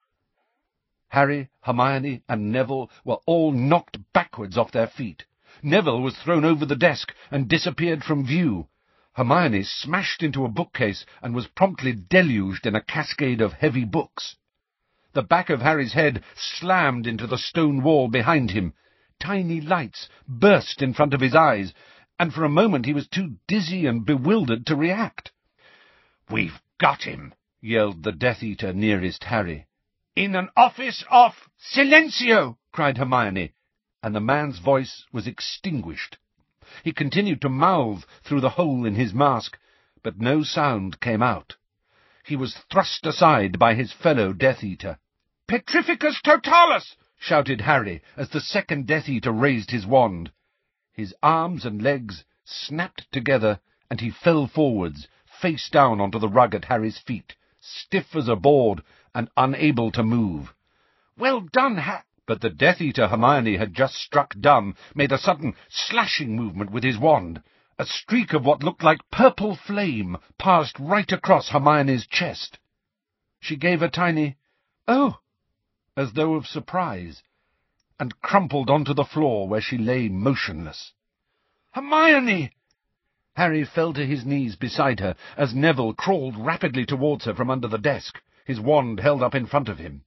Harry, 1.09 1.49
Hermione, 1.61 2.21
and 2.29 2.53
Neville 2.53 2.89
were 3.03 3.19
all 3.25 3.51
knocked 3.51 3.97
backwards 4.13 4.57
off 4.57 4.71
their 4.71 4.87
feet. 4.87 5.25
Neville 5.61 6.01
was 6.01 6.17
thrown 6.17 6.45
over 6.45 6.65
the 6.65 6.75
desk 6.75 7.13
and 7.31 7.49
disappeared 7.49 8.03
from 8.03 8.25
view. 8.25 8.69
Hermione 9.13 9.63
smashed 9.63 10.23
into 10.23 10.45
a 10.45 10.49
bookcase 10.49 11.05
and 11.21 11.35
was 11.35 11.47
promptly 11.47 11.93
deluged 11.93 12.65
in 12.65 12.75
a 12.75 12.83
cascade 12.83 13.41
of 13.41 13.53
heavy 13.53 13.83
books. 13.83 14.37
The 15.11 15.23
back 15.23 15.49
of 15.49 15.61
Harry's 15.61 15.93
head 15.93 16.23
slammed 16.35 17.07
into 17.07 17.27
the 17.27 17.37
stone 17.37 17.83
wall 17.83 18.07
behind 18.07 18.51
him. 18.51 18.73
Tiny 19.19 19.59
lights 19.61 20.09
burst 20.27 20.81
in 20.81 20.93
front 20.93 21.13
of 21.13 21.21
his 21.21 21.35
eyes, 21.35 21.73
and 22.19 22.33
for 22.33 22.43
a 22.43 22.49
moment 22.49 22.85
he 22.85 22.93
was 22.93 23.07
too 23.07 23.35
dizzy 23.47 23.85
and 23.85 24.05
bewildered 24.05 24.65
to 24.67 24.75
react. 24.75 25.31
We've 26.29 26.61
got 26.77 27.03
him, 27.03 27.33
yelled 27.67 28.03
the 28.03 28.11
Death 28.11 28.43
Eater 28.43 28.71
nearest 28.73 29.23
Harry. 29.23 29.65
In 30.15 30.35
an 30.35 30.49
office 30.55 31.03
off 31.09 31.49
Silencio! 31.57 32.59
cried 32.71 32.99
Hermione, 32.99 33.53
and 34.03 34.13
the 34.13 34.19
man's 34.19 34.59
voice 34.59 35.03
was 35.11 35.25
extinguished. 35.25 36.19
He 36.83 36.93
continued 36.93 37.41
to 37.41 37.49
mouth 37.49 38.05
through 38.21 38.41
the 38.41 38.51
hole 38.51 38.85
in 38.85 38.93
his 38.93 39.15
mask, 39.15 39.57
but 40.03 40.19
no 40.21 40.43
sound 40.43 40.99
came 40.99 41.23
out. 41.23 41.55
He 42.23 42.35
was 42.35 42.55
thrust 42.71 43.03
aside 43.07 43.57
by 43.57 43.73
his 43.73 43.91
fellow 43.91 44.31
Death 44.31 44.63
Eater. 44.63 44.99
Petrificus 45.47 46.21
totalus! 46.21 46.95
shouted 47.17 47.61
Harry 47.61 48.03
as 48.15 48.29
the 48.29 48.41
second 48.41 48.85
Death 48.85 49.09
Eater 49.09 49.31
raised 49.31 49.71
his 49.71 49.87
wand. 49.87 50.31
His 50.93 51.15
arms 51.23 51.65
and 51.65 51.81
legs 51.81 52.25
snapped 52.43 53.11
together, 53.11 53.59
and 53.89 54.01
he 54.01 54.11
fell 54.11 54.45
forwards, 54.45 55.07
face 55.25 55.67
down 55.67 55.99
onto 55.99 56.19
the 56.19 56.29
rug 56.29 56.53
at 56.53 56.65
Harry's 56.65 56.99
feet 56.99 57.35
stiff 57.65 58.15
as 58.15 58.27
a 58.27 58.35
board, 58.35 58.83
and 59.13 59.29
unable 59.35 59.91
to 59.91 60.03
move. 60.03 60.53
Well 61.17 61.41
done, 61.41 61.77
Ha— 61.77 62.03
But 62.25 62.41
the 62.41 62.49
Death 62.49 62.81
Eater 62.81 63.07
Hermione 63.07 63.57
had 63.57 63.73
just 63.73 63.95
struck 63.95 64.35
dumb 64.39 64.75
made 64.93 65.11
a 65.11 65.17
sudden 65.17 65.55
slashing 65.69 66.35
movement 66.35 66.71
with 66.71 66.83
his 66.83 66.97
wand. 66.97 67.41
A 67.77 67.85
streak 67.85 68.33
of 68.33 68.45
what 68.45 68.63
looked 68.63 68.83
like 68.83 69.09
purple 69.11 69.55
flame 69.55 70.17
passed 70.37 70.77
right 70.79 71.11
across 71.11 71.49
Hermione's 71.49 72.07
chest. 72.07 72.59
She 73.39 73.55
gave 73.55 73.81
a 73.81 73.89
tiny, 73.89 74.37
oh, 74.87 75.19
as 75.97 76.13
though 76.13 76.35
of 76.35 76.47
surprise, 76.47 77.23
and 77.99 78.21
crumpled 78.21 78.69
onto 78.69 78.93
the 78.93 79.05
floor 79.05 79.47
where 79.47 79.61
she 79.61 79.77
lay 79.77 80.09
motionless. 80.09 80.93
Hermione! 81.71 82.51
Harry 83.37 83.65
fell 83.65 83.91
to 83.91 84.05
his 84.05 84.25
knees 84.25 84.55
beside 84.55 85.01
her 85.01 85.13
as 85.35 85.53
Neville 85.53 85.93
crawled 85.93 86.37
rapidly 86.37 86.85
towards 86.85 87.25
her 87.25 87.33
from 87.35 87.49
under 87.49 87.67
the 87.67 87.77
desk, 87.77 88.21
his 88.45 88.61
wand 88.61 89.01
held 89.01 89.21
up 89.21 89.35
in 89.35 89.45
front 89.45 89.67
of 89.67 89.77
him. 89.77 90.03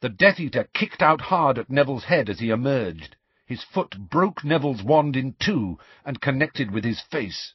The 0.00 0.08
Death 0.08 0.40
Eater 0.40 0.64
kicked 0.72 1.02
out 1.02 1.20
hard 1.20 1.58
at 1.58 1.68
Neville's 1.68 2.04
head 2.04 2.30
as 2.30 2.38
he 2.40 2.48
emerged. 2.48 3.14
His 3.44 3.62
foot 3.62 4.08
broke 4.08 4.42
Neville's 4.42 4.82
wand 4.82 5.16
in 5.16 5.34
two 5.38 5.78
and 6.02 6.22
connected 6.22 6.70
with 6.70 6.82
his 6.82 7.02
face. 7.02 7.52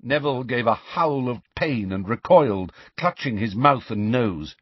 Neville 0.00 0.44
gave 0.44 0.68
a 0.68 0.74
howl 0.74 1.28
of 1.28 1.42
pain 1.56 1.90
and 1.90 2.08
recoiled, 2.08 2.72
clutching 2.96 3.38
his 3.38 3.56
mouth 3.56 3.90
and 3.90 4.12
nose. 4.12 4.54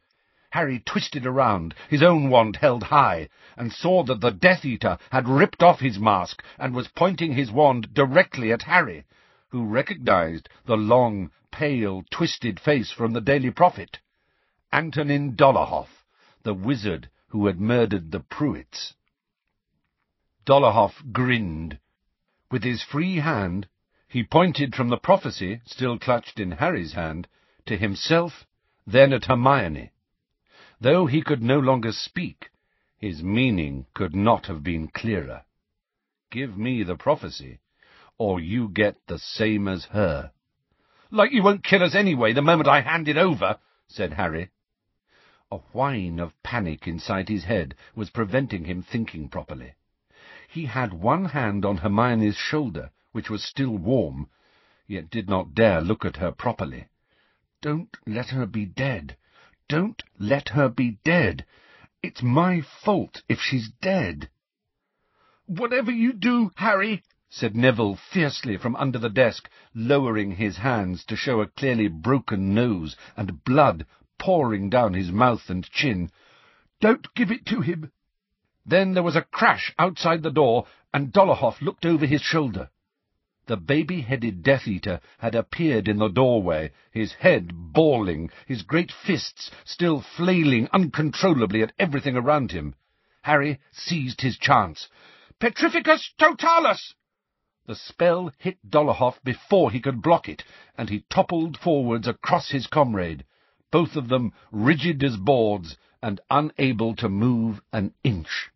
Harry 0.49 0.79
twisted 0.79 1.27
around, 1.27 1.75
his 1.91 2.01
own 2.01 2.31
wand 2.31 2.55
held 2.55 2.81
high, 2.85 3.29
and 3.55 3.71
saw 3.71 4.01
that 4.03 4.19
the 4.19 4.31
Death 4.31 4.65
Eater 4.65 4.97
had 5.11 5.29
ripped 5.29 5.61
off 5.61 5.79
his 5.79 5.99
mask 5.99 6.43
and 6.57 6.73
was 6.73 6.87
pointing 6.87 7.33
his 7.33 7.51
wand 7.51 7.93
directly 7.93 8.51
at 8.51 8.63
Harry, 8.63 9.05
who 9.53 9.63
recognized 9.67 10.49
the 10.65 10.75
long, 10.75 11.29
pale, 11.51 12.03
twisted 12.09 12.59
face 12.59 12.91
from 12.91 13.13
the 13.13 13.21
Daily 13.21 13.51
Prophet. 13.51 13.99
Antonin 14.71 15.35
Dolohov, 15.35 15.89
the 16.41 16.55
wizard 16.55 17.07
who 17.27 17.45
had 17.45 17.59
murdered 17.59 18.11
the 18.11 18.19
Prewetts. 18.19 18.95
Dolohov 20.43 21.13
grinned. 21.13 21.77
With 22.49 22.63
his 22.63 22.81
free 22.81 23.17
hand, 23.17 23.67
he 24.07 24.23
pointed 24.23 24.73
from 24.73 24.89
the 24.89 24.97
prophecy, 24.97 25.61
still 25.65 25.99
clutched 25.99 26.39
in 26.39 26.53
Harry's 26.53 26.93
hand, 26.93 27.27
to 27.67 27.77
himself, 27.77 28.47
then 28.87 29.13
at 29.13 29.25
Hermione. 29.25 29.91
Though 30.81 31.05
he 31.05 31.21
could 31.21 31.43
no 31.43 31.59
longer 31.59 31.91
speak, 31.91 32.49
his 32.97 33.21
meaning 33.21 33.85
could 33.93 34.15
not 34.15 34.47
have 34.47 34.63
been 34.63 34.87
clearer. 34.87 35.43
Give 36.31 36.57
me 36.57 36.81
the 36.81 36.95
prophecy, 36.95 37.59
or 38.17 38.39
you 38.39 38.69
get 38.69 38.95
the 39.07 39.19
same 39.19 39.67
as 39.67 39.85
her. 39.85 40.31
Like 41.11 41.31
you 41.31 41.43
won't 41.43 41.63
kill 41.63 41.83
us 41.83 41.95
anyway 41.95 42.33
the 42.33 42.41
moment 42.41 42.67
I 42.67 42.81
hand 42.81 43.07
it 43.07 43.17
over, 43.17 43.59
said 43.87 44.13
Harry. 44.13 44.49
A 45.51 45.57
whine 45.73 46.19
of 46.19 46.41
panic 46.41 46.87
inside 46.87 47.29
his 47.29 47.43
head 47.43 47.75
was 47.95 48.09
preventing 48.09 48.65
him 48.65 48.81
thinking 48.81 49.29
properly. 49.29 49.75
He 50.47 50.65
had 50.65 50.93
one 50.93 51.25
hand 51.25 51.65
on 51.65 51.77
Hermione's 51.77 52.35
shoulder, 52.35 52.91
which 53.11 53.29
was 53.29 53.43
still 53.43 53.77
warm, 53.77 54.29
yet 54.87 55.09
did 55.09 55.29
not 55.29 55.53
dare 55.53 55.81
look 55.81 56.05
at 56.05 56.17
her 56.17 56.31
properly. 56.31 56.87
Don't 57.61 57.95
let 58.05 58.29
her 58.29 58.45
be 58.45 58.65
dead. 58.65 59.15
Don't 59.69 60.01
let 60.19 60.49
her 60.49 60.69
be 60.69 60.99
dead. 61.03 61.45
It's 62.01 62.21
my 62.21 62.61
fault 62.61 63.21
if 63.29 63.39
she's 63.39 63.69
dead. 63.81 64.29
Whatever 65.45 65.91
you 65.91 66.13
do, 66.13 66.51
Harry, 66.55 67.03
said 67.35 67.55
Neville 67.55 67.95
fiercely 67.95 68.57
from 68.57 68.75
under 68.75 68.99
the 68.99 69.09
desk, 69.09 69.49
lowering 69.73 70.35
his 70.35 70.57
hands 70.57 71.03
to 71.03 71.15
show 71.15 71.41
a 71.41 71.47
clearly 71.47 71.87
broken 71.87 72.53
nose 72.53 72.95
and 73.17 73.43
blood 73.43 73.87
pouring 74.19 74.69
down 74.69 74.93
his 74.93 75.11
mouth 75.11 75.49
and 75.49 75.67
chin. 75.71 76.11
Don't 76.79 77.11
give 77.15 77.31
it 77.31 77.43
to 77.47 77.61
him. 77.61 77.91
Then 78.67 78.93
there 78.93 79.01
was 79.01 79.15
a 79.15 79.23
crash 79.23 79.73
outside 79.79 80.21
the 80.21 80.29
door, 80.29 80.67
and 80.93 81.11
Dolohov 81.11 81.59
looked 81.59 81.87
over 81.87 82.05
his 82.05 82.21
shoulder. 82.21 82.69
The 83.47 83.57
baby-headed 83.57 84.43
Death-Eater 84.43 85.01
had 85.17 85.33
appeared 85.33 85.87
in 85.87 85.97
the 85.97 86.09
doorway, 86.09 86.71
his 86.91 87.13
head 87.13 87.51
bawling, 87.73 88.29
his 88.45 88.61
great 88.61 88.91
fists 88.91 89.49
still 89.65 90.01
flailing 90.01 90.69
uncontrollably 90.71 91.63
at 91.63 91.73
everything 91.79 92.15
around 92.15 92.51
him. 92.51 92.75
Harry 93.23 93.59
seized 93.71 94.21
his 94.21 94.37
chance. 94.37 94.87
Petrificus 95.39 96.13
totalus! 96.19 96.93
The 97.65 97.75
spell 97.75 98.29
hit 98.39 98.57
Dolohov 98.69 99.23
before 99.23 99.71
he 99.71 99.79
could 99.79 100.01
block 100.01 100.27
it, 100.27 100.43
and 100.77 100.89
he 100.89 101.05
toppled 101.09 101.57
forwards 101.57 102.09
across 102.09 102.49
his 102.51 102.67
comrade, 102.67 103.23
both 103.71 103.95
of 103.95 104.09
them 104.09 104.33
rigid 104.51 105.01
as 105.01 105.15
boards 105.15 105.77
and 106.01 106.19
unable 106.29 106.93
to 106.97 107.07
move 107.07 107.61
an 107.71 107.93
inch. 108.03 108.51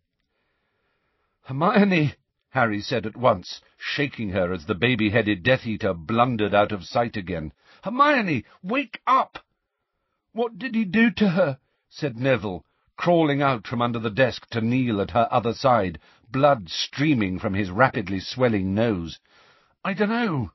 Hermione, 1.44 2.16
Harry 2.50 2.82
said 2.82 3.06
at 3.06 3.16
once, 3.16 3.62
shaking 3.78 4.28
her 4.30 4.52
as 4.52 4.66
the 4.66 4.74
baby-headed 4.74 5.42
Death-Eater 5.42 5.94
blundered 5.94 6.52
out 6.52 6.72
of 6.72 6.84
sight 6.84 7.16
again. 7.16 7.54
Hermione, 7.82 8.44
wake 8.62 9.00
up! 9.06 9.38
What 10.32 10.58
did 10.58 10.74
he 10.74 10.84
do 10.84 11.10
to 11.12 11.30
her? 11.30 11.58
said 11.88 12.18
Neville, 12.18 12.62
crawling 12.98 13.40
out 13.40 13.66
from 13.66 13.80
under 13.80 13.98
the 13.98 14.10
desk 14.10 14.50
to 14.50 14.60
kneel 14.60 15.00
at 15.00 15.12
her 15.12 15.26
other 15.30 15.54
side, 15.54 15.98
blood 16.30 16.68
streaming 16.68 17.38
from 17.38 17.54
his 17.54 17.70
rapidly 17.70 18.20
swelling 18.20 18.74
nose. 18.74 19.18
I 19.84 19.94
dunno. 19.94 20.52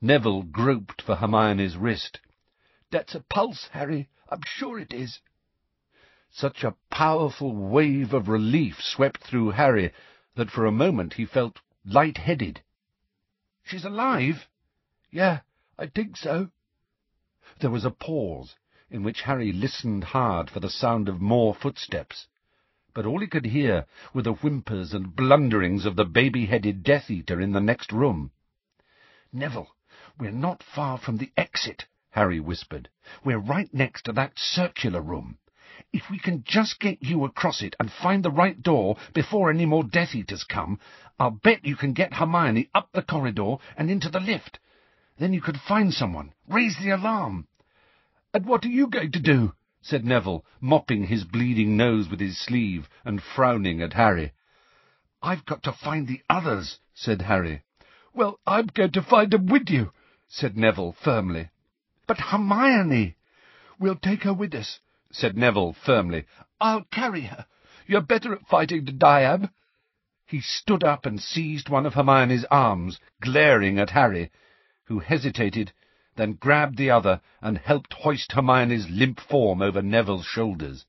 Neville 0.00 0.42
groped 0.42 1.02
for 1.02 1.16
Hermione's 1.16 1.76
wrist. 1.76 2.20
That's 2.90 3.14
a 3.14 3.20
pulse, 3.20 3.68
Harry. 3.72 4.08
I'm 4.28 4.42
sure 4.44 4.78
it 4.78 4.92
is. 4.92 5.20
Such 6.30 6.64
a 6.64 6.76
powerful 6.90 7.54
wave 7.54 8.12
of 8.12 8.28
relief 8.28 8.82
swept 8.82 9.22
through 9.22 9.50
Harry 9.50 9.92
that 10.34 10.50
for 10.50 10.66
a 10.66 10.72
moment 10.72 11.14
he 11.14 11.26
felt 11.26 11.60
light-headed. 11.84 12.62
She's 13.62 13.84
alive? 13.84 14.48
Yeah, 15.10 15.40
I 15.78 15.86
think 15.86 16.16
so. 16.16 16.50
There 17.60 17.70
was 17.70 17.84
a 17.84 17.90
pause, 17.90 18.54
in 18.90 19.02
which 19.02 19.22
Harry 19.22 19.52
listened 19.52 20.04
hard 20.04 20.50
for 20.50 20.60
the 20.60 20.70
sound 20.70 21.08
of 21.08 21.20
more 21.20 21.54
footsteps 21.54 22.26
but 22.96 23.04
all 23.04 23.20
he 23.20 23.26
could 23.26 23.44
hear 23.44 23.84
were 24.14 24.22
the 24.22 24.32
whimpers 24.32 24.94
and 24.94 25.14
blunderings 25.14 25.84
of 25.84 25.96
the 25.96 26.04
baby-headed 26.06 26.82
Death-Eater 26.82 27.42
in 27.42 27.52
the 27.52 27.60
next 27.60 27.92
room. 27.92 28.30
Neville, 29.30 29.68
we're 30.18 30.30
not 30.30 30.62
far 30.62 30.96
from 30.96 31.18
the 31.18 31.30
exit, 31.36 31.84
Harry 32.12 32.40
whispered. 32.40 32.88
We're 33.22 33.38
right 33.38 33.68
next 33.74 34.04
to 34.04 34.12
that 34.12 34.38
circular 34.38 35.02
room. 35.02 35.36
If 35.92 36.04
we 36.10 36.18
can 36.18 36.42
just 36.46 36.80
get 36.80 37.02
you 37.02 37.26
across 37.26 37.60
it 37.60 37.76
and 37.78 37.92
find 37.92 38.24
the 38.24 38.30
right 38.30 38.62
door 38.62 38.96
before 39.12 39.50
any 39.50 39.66
more 39.66 39.84
Death-Eaters 39.84 40.44
come, 40.44 40.80
I'll 41.20 41.32
bet 41.32 41.66
you 41.66 41.76
can 41.76 41.92
get 41.92 42.14
Hermione 42.14 42.70
up 42.74 42.88
the 42.92 43.02
corridor 43.02 43.56
and 43.76 43.90
into 43.90 44.08
the 44.08 44.20
lift. 44.20 44.58
Then 45.18 45.34
you 45.34 45.42
could 45.42 45.58
find 45.68 45.92
someone, 45.92 46.32
raise 46.48 46.78
the 46.78 46.92
alarm. 46.92 47.46
And 48.32 48.46
what 48.46 48.64
are 48.64 48.70
you 48.70 48.86
going 48.86 49.12
to 49.12 49.20
do? 49.20 49.52
Said 49.88 50.04
Neville, 50.04 50.44
mopping 50.60 51.06
his 51.06 51.22
bleeding 51.22 51.76
nose 51.76 52.08
with 52.08 52.18
his 52.18 52.36
sleeve 52.36 52.88
and 53.04 53.22
frowning 53.22 53.80
at 53.80 53.92
Harry. 53.92 54.32
I've 55.22 55.46
got 55.46 55.62
to 55.62 55.72
find 55.72 56.08
the 56.08 56.22
others, 56.28 56.80
said 56.92 57.22
Harry. 57.22 57.62
Well, 58.12 58.40
I'm 58.44 58.66
going 58.66 58.90
to 58.92 59.02
find 59.02 59.30
them 59.30 59.46
with 59.46 59.70
you, 59.70 59.92
said 60.26 60.56
Neville 60.56 60.96
firmly. 61.04 61.50
But 62.08 62.18
Hermione! 62.18 63.16
We'll 63.78 63.94
take 63.94 64.24
her 64.24 64.34
with 64.34 64.54
us, 64.54 64.80
said 65.12 65.36
Neville 65.36 65.72
firmly. 65.84 66.24
I'll 66.60 66.84
carry 66.90 67.22
her. 67.22 67.46
You're 67.86 68.00
better 68.00 68.32
at 68.32 68.48
fighting 68.48 68.86
than 68.86 68.98
I 69.04 69.20
am. 69.20 69.50
He 70.26 70.40
stood 70.40 70.82
up 70.82 71.06
and 71.06 71.20
seized 71.20 71.68
one 71.68 71.86
of 71.86 71.94
Hermione's 71.94 72.44
arms, 72.50 72.98
glaring 73.20 73.78
at 73.78 73.90
Harry, 73.90 74.32
who 74.86 74.98
hesitated 74.98 75.72
then 76.16 76.32
grabbed 76.32 76.76
the 76.76 76.90
other 76.90 77.20
and 77.40 77.58
helped 77.58 77.92
hoist 77.92 78.32
Hermione's 78.32 78.90
limp 78.90 79.20
form 79.20 79.62
over 79.62 79.82
Neville's 79.82 80.26
shoulders. 80.26 80.86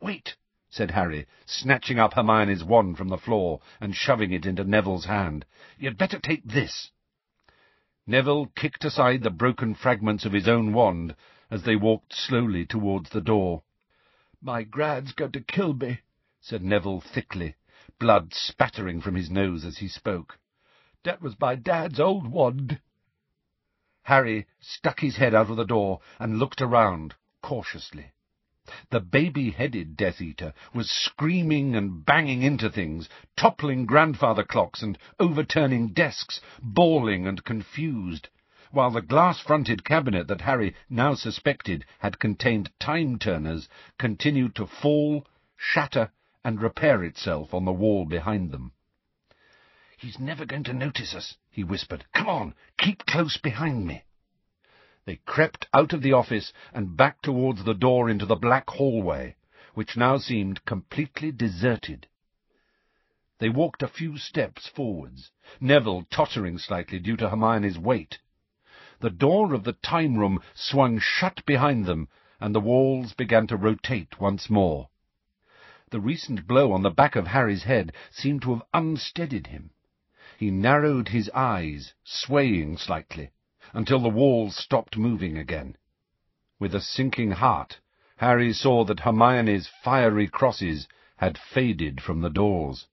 Wait, 0.00 0.36
said 0.68 0.90
Harry, 0.90 1.26
snatching 1.44 1.98
up 1.98 2.14
Hermione's 2.14 2.64
wand 2.64 2.98
from 2.98 3.08
the 3.08 3.18
floor 3.18 3.60
and 3.80 3.94
shoving 3.94 4.32
it 4.32 4.44
into 4.44 4.64
Neville's 4.64 5.04
hand. 5.06 5.44
You'd 5.78 5.98
better 5.98 6.18
take 6.18 6.44
this. 6.44 6.90
Neville 8.06 8.46
kicked 8.54 8.84
aside 8.84 9.22
the 9.22 9.30
broken 9.30 9.74
fragments 9.74 10.24
of 10.24 10.32
his 10.32 10.48
own 10.48 10.72
wand 10.72 11.14
as 11.50 11.62
they 11.62 11.76
walked 11.76 12.14
slowly 12.14 12.64
towards 12.64 13.10
the 13.10 13.20
door. 13.20 13.62
My 14.40 14.62
grad's 14.62 15.12
going 15.12 15.32
to 15.32 15.40
kill 15.40 15.74
me, 15.74 16.00
said 16.40 16.62
Neville 16.62 17.00
thickly, 17.00 17.56
blood 17.98 18.32
spattering 18.32 19.00
from 19.00 19.14
his 19.14 19.30
nose 19.30 19.64
as 19.64 19.78
he 19.78 19.88
spoke. 19.88 20.38
That 21.04 21.20
was 21.20 21.38
my 21.40 21.54
dad's 21.54 21.98
old 21.98 22.26
wand. 22.28 22.80
Harry 24.06 24.46
stuck 24.60 25.00
his 25.00 25.16
head 25.16 25.34
out 25.34 25.50
of 25.50 25.56
the 25.56 25.64
door 25.64 25.98
and 26.20 26.38
looked 26.38 26.62
around, 26.62 27.12
cautiously. 27.42 28.12
The 28.90 29.00
baby-headed 29.00 29.96
Death-Eater 29.96 30.52
was 30.72 30.88
screaming 30.88 31.74
and 31.74 32.04
banging 32.04 32.42
into 32.42 32.70
things, 32.70 33.08
toppling 33.36 33.84
grandfather 33.84 34.44
clocks 34.44 34.80
and 34.80 34.96
overturning 35.18 35.88
desks, 35.88 36.40
bawling 36.62 37.26
and 37.26 37.42
confused, 37.42 38.28
while 38.70 38.92
the 38.92 39.02
glass-fronted 39.02 39.84
cabinet 39.84 40.28
that 40.28 40.42
Harry 40.42 40.76
now 40.88 41.14
suspected 41.14 41.84
had 41.98 42.20
contained 42.20 42.70
time-turners 42.78 43.68
continued 43.98 44.54
to 44.54 44.68
fall, 44.68 45.26
shatter, 45.56 46.12
and 46.44 46.62
repair 46.62 47.02
itself 47.02 47.52
on 47.52 47.64
the 47.64 47.72
wall 47.72 48.04
behind 48.04 48.52
them. 48.52 48.70
He's 49.98 50.20
never 50.20 50.44
going 50.44 50.64
to 50.64 50.72
notice 50.72 51.12
us, 51.12 51.36
he 51.56 51.64
whispered. 51.64 52.04
Come 52.12 52.28
on, 52.28 52.54
keep 52.76 53.06
close 53.06 53.38
behind 53.38 53.86
me. 53.86 54.04
They 55.06 55.16
crept 55.24 55.66
out 55.72 55.94
of 55.94 56.02
the 56.02 56.12
office 56.12 56.52
and 56.74 56.98
back 56.98 57.22
towards 57.22 57.64
the 57.64 57.72
door 57.72 58.10
into 58.10 58.26
the 58.26 58.36
black 58.36 58.68
hallway, 58.68 59.36
which 59.72 59.96
now 59.96 60.18
seemed 60.18 60.66
completely 60.66 61.32
deserted. 61.32 62.08
They 63.38 63.48
walked 63.48 63.82
a 63.82 63.88
few 63.88 64.18
steps 64.18 64.68
forwards, 64.68 65.30
Neville 65.58 66.04
tottering 66.10 66.58
slightly 66.58 66.98
due 66.98 67.16
to 67.16 67.30
Hermione's 67.30 67.78
weight. 67.78 68.18
The 69.00 69.08
door 69.08 69.54
of 69.54 69.64
the 69.64 69.72
time 69.72 70.18
room 70.18 70.42
swung 70.52 70.98
shut 70.98 71.42
behind 71.46 71.86
them, 71.86 72.08
and 72.38 72.54
the 72.54 72.60
walls 72.60 73.14
began 73.14 73.46
to 73.46 73.56
rotate 73.56 74.20
once 74.20 74.50
more. 74.50 74.90
The 75.90 76.00
recent 76.00 76.46
blow 76.46 76.72
on 76.72 76.82
the 76.82 76.90
back 76.90 77.16
of 77.16 77.28
Harry's 77.28 77.62
head 77.62 77.94
seemed 78.10 78.42
to 78.42 78.52
have 78.52 78.62
unsteadied 78.74 79.46
him. 79.46 79.70
He 80.38 80.50
narrowed 80.50 81.08
his 81.08 81.30
eyes, 81.30 81.94
swaying 82.04 82.76
slightly, 82.76 83.30
until 83.72 83.98
the 84.00 84.10
walls 84.10 84.54
stopped 84.54 84.98
moving 84.98 85.38
again. 85.38 85.78
With 86.60 86.74
a 86.74 86.80
sinking 86.82 87.30
heart, 87.30 87.80
Harry 88.18 88.52
saw 88.52 88.84
that 88.84 89.00
Hermione's 89.00 89.66
fiery 89.66 90.28
crosses 90.28 90.88
had 91.16 91.38
faded 91.38 92.02
from 92.02 92.20
the 92.20 92.28
doors. 92.28 92.86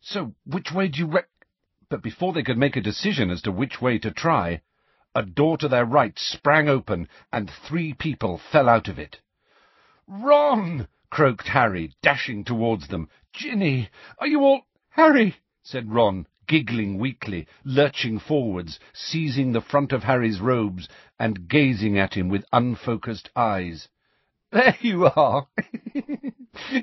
So, 0.00 0.36
which 0.46 0.70
way 0.70 0.86
do 0.86 1.00
you 1.00 1.06
rec— 1.06 1.28
But 1.88 2.04
before 2.04 2.32
they 2.32 2.44
could 2.44 2.56
make 2.56 2.76
a 2.76 2.80
decision 2.80 3.28
as 3.28 3.42
to 3.42 3.50
which 3.50 3.82
way 3.82 3.98
to 3.98 4.12
try, 4.12 4.60
a 5.16 5.24
door 5.24 5.58
to 5.58 5.66
their 5.66 5.84
right 5.84 6.16
sprang 6.16 6.68
open, 6.68 7.08
and 7.32 7.50
three 7.50 7.94
people 7.94 8.38
fell 8.38 8.68
out 8.68 8.86
of 8.86 8.96
it. 8.96 9.18
Ron! 10.06 10.86
croaked 11.10 11.48
Harry, 11.48 11.96
dashing 12.00 12.44
towards 12.44 12.86
them. 12.86 13.08
Ginny, 13.32 13.88
are 14.20 14.28
you 14.28 14.42
all— 14.44 14.66
Harry! 14.90 15.34
Said 15.62 15.92
Ron, 15.92 16.26
giggling 16.48 16.98
weakly, 16.98 17.46
lurching 17.64 18.18
forwards, 18.18 18.80
seizing 18.92 19.52
the 19.52 19.60
front 19.60 19.92
of 19.92 20.02
Harry's 20.02 20.40
robes, 20.40 20.88
and 21.18 21.48
gazing 21.48 21.96
at 21.98 22.14
him 22.14 22.28
with 22.28 22.44
unfocused 22.52 23.30
eyes. 23.36 23.88
There 24.50 24.76
you 24.80 25.06
are! 25.06 25.46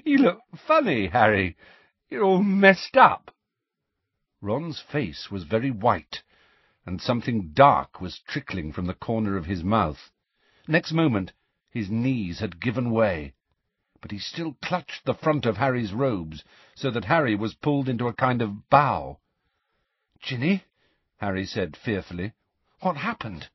you 0.04 0.18
look 0.18 0.40
funny, 0.56 1.08
Harry. 1.08 1.56
You're 2.10 2.24
all 2.24 2.42
messed 2.42 2.98
up. 2.98 3.36
Ron's 4.42 4.80
face 4.80 5.30
was 5.30 5.44
very 5.44 5.70
white, 5.70 6.24
and 6.86 7.00
something 7.00 7.52
dark 7.54 8.02
was 8.02 8.22
trickling 8.28 8.72
from 8.72 8.88
the 8.88 8.96
corner 8.96 9.38
of 9.38 9.46
his 9.46 9.64
mouth. 9.64 10.10
Next 10.68 10.94
moment 10.94 11.34
his 11.70 11.92
knees 11.92 12.40
had 12.40 12.60
given 12.60 12.90
way, 12.90 13.34
but 14.02 14.12
he 14.12 14.20
still 14.20 14.54
clutched 14.62 15.06
the 15.06 15.14
front 15.14 15.46
of 15.46 15.58
Harry's 15.58 15.94
robes, 15.94 16.44
so 16.76 16.90
that 16.90 17.06
Harry 17.06 17.36
was 17.36 17.54
pulled 17.56 17.90
into 17.90 18.08
a 18.08 18.14
kind 18.14 18.42
of 18.42 18.70
bow. 18.70 19.20
Ginny, 20.22 20.64
Harry 21.18 21.46
said 21.46 21.76
fearfully, 21.76 22.34
what 22.80 22.98
happened? 22.98 23.50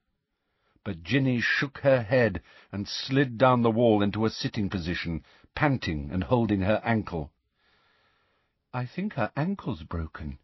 But 0.85 1.02
Ginny 1.02 1.40
shook 1.40 1.78
her 1.78 2.02
head 2.02 2.42
and 2.70 2.87
slid 2.87 3.38
down 3.38 3.62
the 3.62 3.70
wall 3.70 4.02
into 4.02 4.26
a 4.26 4.30
sitting 4.30 4.68
position, 4.68 5.24
panting 5.54 6.11
and 6.11 6.24
holding 6.24 6.61
her 6.61 6.83
ankle. 6.85 7.33
I 8.72 8.85
think 8.85 9.14
her 9.14 9.33
ankle's 9.35 9.83
broken. 9.83 10.38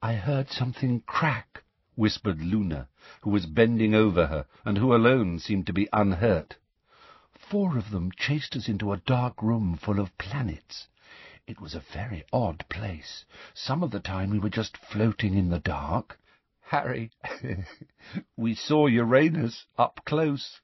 I 0.00 0.14
heard 0.14 0.50
something 0.50 1.00
crack, 1.00 1.64
whispered 1.96 2.40
Luna, 2.40 2.88
who 3.22 3.30
was 3.30 3.46
bending 3.46 3.94
over 3.94 4.28
her, 4.28 4.46
and 4.64 4.78
who 4.78 4.94
alone 4.94 5.38
seemed 5.40 5.66
to 5.66 5.72
be 5.72 5.88
unhurt. 5.92 6.58
Four 7.52 7.76
of 7.76 7.90
them 7.90 8.10
chased 8.16 8.56
us 8.56 8.66
into 8.66 8.92
a 8.92 9.02
dark 9.04 9.42
room 9.42 9.78
full 9.84 10.00
of 10.00 10.16
planets. 10.16 10.86
It 11.46 11.60
was 11.60 11.74
a 11.74 11.84
very 11.92 12.24
odd 12.32 12.64
place. 12.70 13.26
Some 13.52 13.82
of 13.82 13.90
the 13.90 14.00
time 14.00 14.30
we 14.30 14.38
were 14.38 14.48
just 14.48 14.78
floating 14.90 15.36
in 15.36 15.50
the 15.50 15.58
dark. 15.58 16.18
Harry, 16.62 17.10
we 18.38 18.54
saw 18.54 18.86
Uranus 18.86 19.66
up 19.76 20.00
close, 20.06 20.62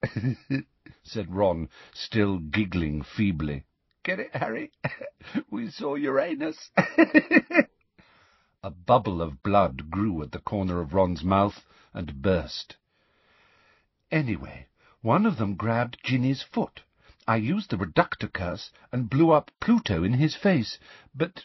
said 1.02 1.30
Ron, 1.30 1.68
still 1.92 2.38
giggling 2.38 3.02
feebly. 3.02 3.64
Get 4.02 4.18
it, 4.20 4.30
Harry? 4.32 4.72
we 5.50 5.68
saw 5.68 5.94
Uranus. 5.94 6.70
a 8.62 8.70
bubble 8.70 9.20
of 9.20 9.42
blood 9.42 9.90
grew 9.90 10.22
at 10.22 10.32
the 10.32 10.38
corner 10.38 10.80
of 10.80 10.94
Ron's 10.94 11.22
mouth 11.22 11.66
and 11.92 12.22
burst. 12.22 12.76
Anyway, 14.10 14.68
one 15.02 15.24
of 15.24 15.36
them 15.36 15.54
grabbed 15.54 16.02
Ginny's 16.02 16.42
foot. 16.42 16.82
I 17.26 17.36
used 17.36 17.70
the 17.70 17.76
reductor 17.76 18.26
curse 18.26 18.70
and 18.90 19.10
blew 19.10 19.30
up 19.30 19.50
Pluto 19.60 20.02
in 20.02 20.14
his 20.14 20.34
face, 20.34 20.78
but... 21.14 21.44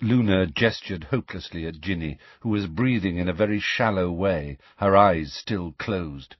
Luna 0.00 0.46
gestured 0.46 1.04
hopelessly 1.04 1.66
at 1.66 1.80
Ginny, 1.80 2.18
who 2.40 2.48
was 2.48 2.66
breathing 2.66 3.18
in 3.18 3.28
a 3.28 3.32
very 3.32 3.60
shallow 3.60 4.10
way, 4.10 4.58
her 4.76 4.96
eyes 4.96 5.32
still 5.32 5.72
closed. 5.72 6.34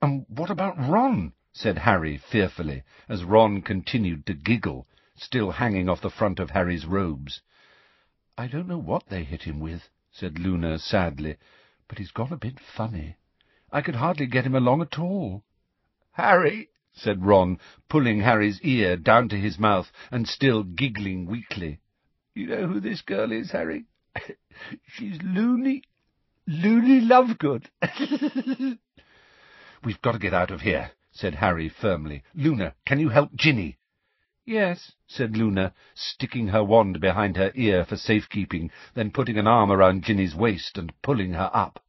And 0.00 0.24
what 0.28 0.50
about 0.50 0.78
Ron? 0.78 1.32
said 1.52 1.78
Harry 1.78 2.16
fearfully, 2.16 2.82
as 3.08 3.22
Ron 3.22 3.62
continued 3.62 4.26
to 4.26 4.34
giggle, 4.34 4.88
still 5.14 5.50
hanging 5.52 5.88
off 5.88 6.00
the 6.00 6.10
front 6.10 6.40
of 6.40 6.50
Harry's 6.50 6.86
robes. 6.86 7.42
I 8.38 8.46
don't 8.46 8.66
know 8.68 8.78
what 8.78 9.08
they 9.08 9.22
hit 9.22 9.42
him 9.42 9.60
with, 9.60 9.90
said 10.10 10.38
Luna 10.38 10.78
sadly, 10.78 11.36
but 11.88 11.98
he's 11.98 12.10
gone 12.10 12.32
a 12.32 12.36
bit 12.36 12.58
funny. 12.58 13.16
I 13.72 13.80
could 13.80 13.94
hardly 13.94 14.26
get 14.26 14.44
him 14.44 14.54
along 14.54 14.82
at 14.82 14.98
all. 14.98 15.44
Harry, 16.12 16.68
said 16.92 17.24
Ron, 17.24 17.58
pulling 17.88 18.20
Harry's 18.20 18.60
ear 18.60 18.98
down 18.98 19.30
to 19.30 19.36
his 19.36 19.58
mouth 19.58 19.90
and 20.10 20.28
still 20.28 20.62
giggling 20.62 21.24
weakly. 21.24 21.80
You 22.34 22.48
know 22.48 22.66
who 22.66 22.80
this 22.80 23.00
girl 23.00 23.32
is, 23.32 23.52
Harry? 23.52 23.86
She's 24.86 25.18
Loony, 25.22 25.84
Loony 26.46 27.00
Lovegood. 27.00 27.70
We've 29.84 30.02
got 30.02 30.12
to 30.12 30.18
get 30.18 30.34
out 30.34 30.50
of 30.50 30.60
here, 30.60 30.92
said 31.10 31.36
Harry 31.36 31.70
firmly. 31.70 32.24
Luna, 32.34 32.74
can 32.84 33.00
you 33.00 33.08
help 33.08 33.34
Ginny? 33.34 33.78
Yes, 34.44 34.92
said 35.06 35.36
Luna, 35.36 35.72
sticking 35.94 36.48
her 36.48 36.62
wand 36.62 37.00
behind 37.00 37.36
her 37.38 37.52
ear 37.54 37.86
for 37.86 37.96
safekeeping, 37.96 38.70
then 38.94 39.12
putting 39.12 39.38
an 39.38 39.46
arm 39.46 39.72
around 39.72 40.04
Ginny's 40.04 40.34
waist 40.34 40.76
and 40.76 40.92
pulling 41.00 41.32
her 41.32 41.50
up. 41.54 41.82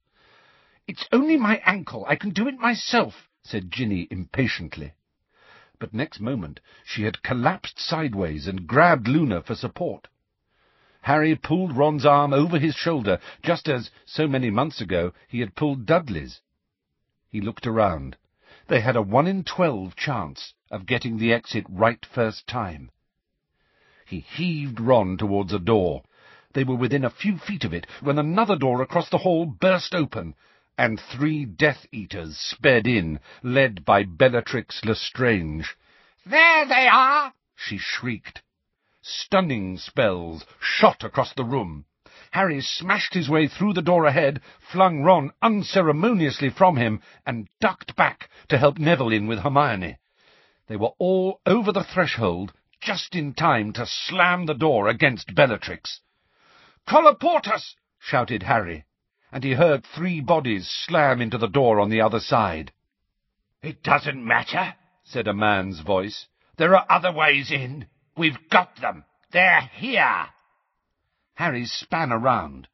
It's 0.85 1.07
only 1.13 1.37
my 1.37 1.61
ankle. 1.65 2.05
I 2.09 2.17
can 2.17 2.31
do 2.31 2.45
it 2.47 2.59
myself, 2.59 3.29
said 3.41 3.71
Ginny 3.71 4.05
impatiently. 4.11 4.93
But 5.79 5.93
next 5.93 6.19
moment 6.19 6.59
she 6.83 7.03
had 7.03 7.23
collapsed 7.23 7.79
sideways 7.79 8.47
and 8.47 8.67
grabbed 8.67 9.07
Luna 9.07 9.41
for 9.41 9.55
support. 9.55 10.09
Harry 11.03 11.37
pulled 11.37 11.77
Ron's 11.77 12.05
arm 12.05 12.33
over 12.33 12.59
his 12.59 12.75
shoulder, 12.75 13.19
just 13.41 13.69
as, 13.69 13.91
so 14.05 14.27
many 14.27 14.49
months 14.49 14.81
ago, 14.81 15.13
he 15.29 15.39
had 15.39 15.55
pulled 15.55 15.85
Dudley's. 15.85 16.41
He 17.29 17.39
looked 17.39 17.65
around. 17.65 18.17
They 18.67 18.81
had 18.81 18.97
a 18.97 19.01
one 19.01 19.27
in 19.27 19.45
twelve 19.45 19.95
chance 19.95 20.53
of 20.69 20.85
getting 20.85 21.17
the 21.17 21.31
exit 21.31 21.65
right 21.69 22.05
first 22.05 22.45
time. 22.45 22.91
He 24.05 24.19
heaved 24.19 24.81
Ron 24.81 25.15
towards 25.15 25.53
a 25.53 25.59
door. 25.59 26.03
They 26.53 26.65
were 26.65 26.75
within 26.75 27.05
a 27.05 27.09
few 27.09 27.37
feet 27.37 27.63
of 27.63 27.73
it 27.73 27.87
when 28.01 28.19
another 28.19 28.57
door 28.57 28.81
across 28.81 29.09
the 29.09 29.19
hall 29.19 29.45
burst 29.45 29.95
open, 29.95 30.35
and 30.77 30.99
three 30.99 31.45
Death 31.45 31.86
Eaters 31.91 32.38
sped 32.38 32.88
in, 32.88 33.19
led 33.43 33.86
by 33.86 34.03
Bellatrix 34.03 34.83
Lestrange. 34.83 35.75
There 36.25 36.65
they 36.65 36.88
are! 36.88 37.33
she 37.55 37.77
shrieked. 37.77 38.41
Stunning 39.01 39.77
spells 39.77 40.45
shot 40.59 41.03
across 41.03 41.33
the 41.33 41.43
room. 41.43 41.86
Harry 42.31 42.62
smashed 42.62 43.13
his 43.13 43.29
way 43.29 43.47
through 43.47 43.73
the 43.73 43.81
door 43.81 44.05
ahead, 44.05 44.41
flung 44.59 45.03
Ron 45.03 45.31
unceremoniously 45.41 46.49
from 46.49 46.77
him, 46.77 47.01
and 47.25 47.47
ducked 47.62 47.95
back 47.95 48.29
to 48.47 48.57
help 48.57 48.79
Neville 48.79 49.12
in 49.12 49.27
with 49.27 49.39
Hermione. 49.39 49.97
They 50.67 50.77
were 50.77 50.93
all 50.97 51.41
over 51.45 51.71
the 51.71 51.83
threshold 51.83 52.53
just 52.81 53.15
in 53.15 53.33
time 53.33 53.73
to 53.73 53.86
slam 53.86 54.45
the 54.45 54.53
door 54.53 54.88
against 54.88 55.36
Bellatrix. 55.36 55.99
Colloportus! 56.88 57.75
shouted 57.99 58.43
Harry, 58.43 58.86
and 59.33 59.43
he 59.43 59.53
heard 59.53 59.83
three 59.83 60.21
bodies 60.21 60.69
slam 60.85 61.19
into 61.19 61.39
the 61.39 61.47
door 61.47 61.79
on 61.79 61.89
the 61.89 61.99
other 61.99 62.19
side. 62.19 62.71
It 63.63 63.81
doesn't 63.81 64.23
matter, 64.23 64.75
said 65.03 65.27
a 65.27 65.33
man's 65.33 65.79
voice. 65.79 66.27
There 66.57 66.75
are 66.75 66.85
other 66.87 67.11
ways 67.11 67.51
in. 67.51 67.87
We've 68.15 68.37
got 68.51 68.79
them. 68.79 69.05
They're 69.31 69.71
here. 69.73 70.27
Harry 71.33 71.65
span 71.65 72.11
around. 72.11 72.67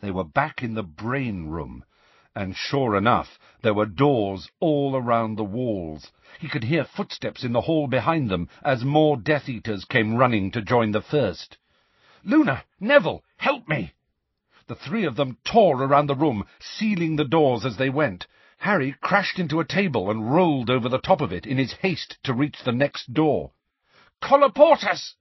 They 0.00 0.10
were 0.10 0.24
back 0.24 0.62
in 0.62 0.72
the 0.72 0.82
brain 0.82 1.48
room, 1.48 1.84
and 2.34 2.56
sure 2.56 2.96
enough, 2.96 3.38
there 3.60 3.74
were 3.74 3.84
doors 3.84 4.50
all 4.60 4.96
around 4.96 5.36
the 5.36 5.44
walls. 5.44 6.10
He 6.40 6.48
could 6.48 6.64
hear 6.64 6.84
footsteps 6.86 7.44
in 7.44 7.52
the 7.52 7.60
hall 7.60 7.86
behind 7.86 8.30
them 8.30 8.48
as 8.64 8.82
more 8.82 9.18
Death 9.18 9.46
Eaters 9.46 9.84
came 9.84 10.16
running 10.16 10.50
to 10.52 10.62
join 10.62 10.92
the 10.92 11.02
first. 11.02 11.58
Luna! 12.24 12.64
Neville! 12.80 13.22
Help 13.36 13.68
me! 13.68 13.92
The 14.68 14.76
three 14.76 15.04
of 15.04 15.16
them 15.16 15.38
tore 15.44 15.82
around 15.82 16.06
the 16.06 16.14
room, 16.14 16.46
sealing 16.60 17.16
the 17.16 17.24
doors 17.24 17.64
as 17.64 17.76
they 17.76 17.90
went. 17.90 18.26
Harry 18.58 18.94
crashed 19.00 19.40
into 19.40 19.58
a 19.58 19.64
table 19.64 20.08
and 20.08 20.32
rolled 20.32 20.70
over 20.70 20.88
the 20.88 21.00
top 21.00 21.20
of 21.20 21.32
it 21.32 21.46
in 21.46 21.58
his 21.58 21.72
haste 21.72 22.16
to 22.22 22.32
reach 22.32 22.62
the 22.62 22.70
next 22.70 23.12
door. 23.12 23.50
Colloportus! 24.20 25.14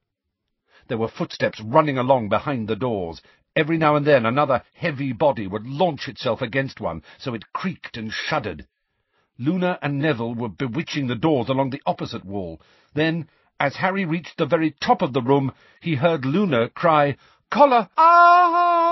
There 0.88 0.99
were 0.99 1.08
footsteps 1.08 1.60
running 1.60 1.97
along 1.97 2.30
behind 2.30 2.67
the 2.67 2.75
doors. 2.75 3.21
Every 3.56 3.77
now 3.77 3.95
and 3.95 4.06
then 4.06 4.27
another 4.27 4.63
heavy 4.75 5.12
body 5.12 5.47
would 5.47 5.65
launch 5.65 6.08
itself 6.08 6.41
against 6.41 6.80
one, 6.80 7.01
so 7.17 7.34
it 7.34 7.51
creaked 7.51 7.97
and 7.97 8.13
shuddered. 8.13 8.67
Luna 9.39 9.80
and 9.82 9.97
Neville 9.97 10.36
were 10.36 10.49
bewitching 10.49 11.08
the 11.08 11.15
doors 11.15 11.49
along 11.49 11.71
the 11.71 11.82
opposite 11.88 12.23
wall. 12.23 12.62
Then, 12.93 13.27
as 13.60 13.77
Harry 13.77 14.06
reached 14.06 14.38
the 14.38 14.45
very 14.45 14.69
top 14.69 15.01
of 15.01 15.13
the 15.13 15.21
room, 15.21 15.51
he 15.82 15.95
heard 15.95 16.25
Luna 16.25 16.69
cry, 16.69 17.17
Collar! 17.49 17.89
Ah! 17.97 18.90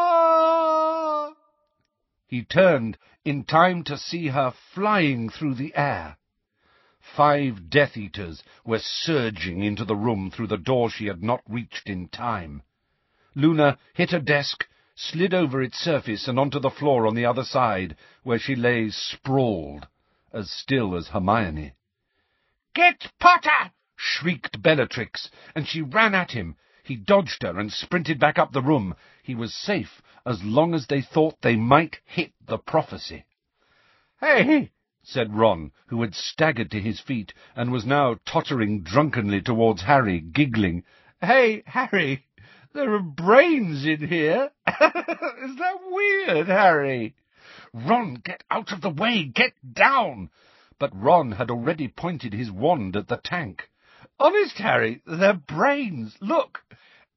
He 2.30 2.44
turned 2.44 3.00
in 3.26 3.44
time 3.44 3.84
to 3.86 3.98
see 3.98 4.28
her 4.28 4.52
flying 4.52 5.30
through 5.30 5.56
the 5.56 5.76
air. 5.76 6.18
Five 7.02 7.72
Death 7.72 7.98
Eaters 7.98 8.44
were 8.64 8.78
surging 8.78 9.64
into 9.64 9.84
the 9.84 9.96
room 9.96 10.30
through 10.30 10.46
the 10.46 10.58
door 10.60 10.92
she 10.92 11.08
had 11.08 11.24
not 11.24 11.42
reached 11.50 11.90
in 11.90 12.08
time. 12.08 12.62
Luna 13.34 13.80
hit 13.96 14.14
a 14.14 14.20
desk, 14.20 14.68
slid 14.94 15.34
over 15.34 15.60
its 15.64 15.80
surface 15.80 16.28
and 16.28 16.38
onto 16.38 16.60
the 16.60 16.70
floor 16.70 17.08
on 17.08 17.16
the 17.16 17.26
other 17.26 17.44
side, 17.44 17.98
where 18.22 18.38
she 18.38 18.56
lay 18.56 18.92
sprawled, 18.92 19.88
as 20.32 20.52
still 20.52 20.96
as 20.96 21.08
Hermione. 21.08 21.74
Get 22.76 23.12
Potter! 23.20 23.72
shrieked 23.96 24.62
Bellatrix, 24.62 25.32
and 25.56 25.68
she 25.68 25.82
ran 25.82 26.14
at 26.14 26.34
him. 26.34 26.58
He 26.84 26.96
dodged 26.96 27.42
her 27.42 27.60
and 27.60 27.74
sprinted 27.74 28.20
back 28.20 28.38
up 28.38 28.52
the 28.52 28.62
room. 28.62 28.96
He 29.24 29.34
was 29.34 29.52
safe 29.52 30.04
as 30.30 30.44
long 30.44 30.76
as 30.76 30.86
they 30.86 31.02
thought 31.02 31.42
they 31.42 31.56
might 31.56 31.98
hit 32.06 32.32
the 32.46 32.60
prophecy. 32.60 33.26
Hey! 34.20 34.70
said 35.02 35.34
Ron, 35.34 35.72
who 35.88 36.04
had 36.04 36.14
staggered 36.14 36.70
to 36.70 36.80
his 36.80 37.00
feet 37.00 37.34
and 37.56 37.72
was 37.72 37.84
now 37.84 38.16
tottering 38.28 38.84
drunkenly 38.84 39.42
towards 39.42 39.82
Harry, 39.82 40.20
giggling. 40.20 40.84
Hey, 41.20 41.64
Harry, 41.66 42.28
there 42.74 42.94
are 42.94 43.02
brains 43.02 43.84
in 43.88 44.08
here. 44.08 44.52
Is 44.68 45.56
that 45.56 45.80
weird, 45.90 46.48
Harry? 46.48 47.16
Ron, 47.74 48.22
get 48.24 48.44
out 48.52 48.72
of 48.72 48.82
the 48.82 48.92
way! 48.92 49.24
Get 49.24 49.54
down! 49.74 50.30
But 50.78 50.96
Ron 50.96 51.32
had 51.32 51.50
already 51.50 51.88
pointed 51.88 52.34
his 52.34 52.52
wand 52.52 52.96
at 52.96 53.08
the 53.08 53.18
tank. 53.18 53.68
Honest, 54.20 54.60
Harry, 54.60 55.02
they're 55.08 55.34
brains. 55.34 56.16
Look! 56.22 56.64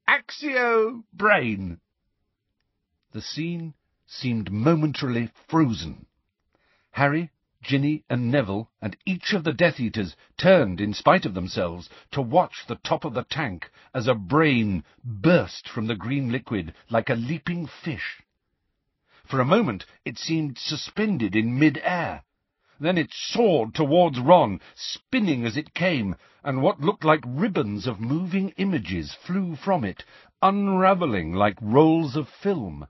Accio 0.08 1.04
brain. 1.12 1.78
The 3.12 3.20
scene 3.20 3.74
seemed 4.06 4.50
momentarily 4.50 5.28
frozen. 5.46 6.06
Harry 6.92 7.28
Ginny 7.60 8.04
and 8.08 8.30
Neville 8.30 8.70
and 8.80 8.96
each 9.04 9.34
of 9.34 9.44
the 9.44 9.52
Death 9.52 9.78
Eaters 9.78 10.16
turned, 10.38 10.80
in 10.80 10.94
spite 10.94 11.26
of 11.26 11.34
themselves, 11.34 11.90
to 12.12 12.22
watch 12.22 12.64
the 12.66 12.76
top 12.76 13.04
of 13.04 13.12
the 13.12 13.24
tank 13.24 13.70
as 13.92 14.08
a 14.08 14.14
brain 14.14 14.82
burst 15.04 15.68
from 15.68 15.88
the 15.88 15.94
green 15.94 16.32
liquid 16.32 16.72
like 16.88 17.10
a 17.10 17.14
leaping 17.14 17.66
fish. 17.66 18.22
For 19.26 19.40
a 19.40 19.44
moment 19.44 19.84
it 20.06 20.16
seemed 20.16 20.56
suspended 20.56 21.36
in 21.36 21.58
mid-air. 21.58 22.24
Then 22.80 22.96
it 22.96 23.12
soared 23.12 23.74
towards 23.74 24.18
Ron, 24.20 24.58
spinning 24.74 25.44
as 25.44 25.58
it 25.58 25.74
came, 25.74 26.16
and 26.42 26.62
what 26.62 26.80
looked 26.80 27.04
like 27.04 27.24
ribbons 27.26 27.86
of 27.86 28.00
moving 28.00 28.54
images 28.56 29.12
flew 29.12 29.54
from 29.54 29.84
it, 29.84 30.02
unravelling 30.40 31.34
like 31.34 31.58
rolls 31.60 32.16
of 32.16 32.26
film. 32.26 32.86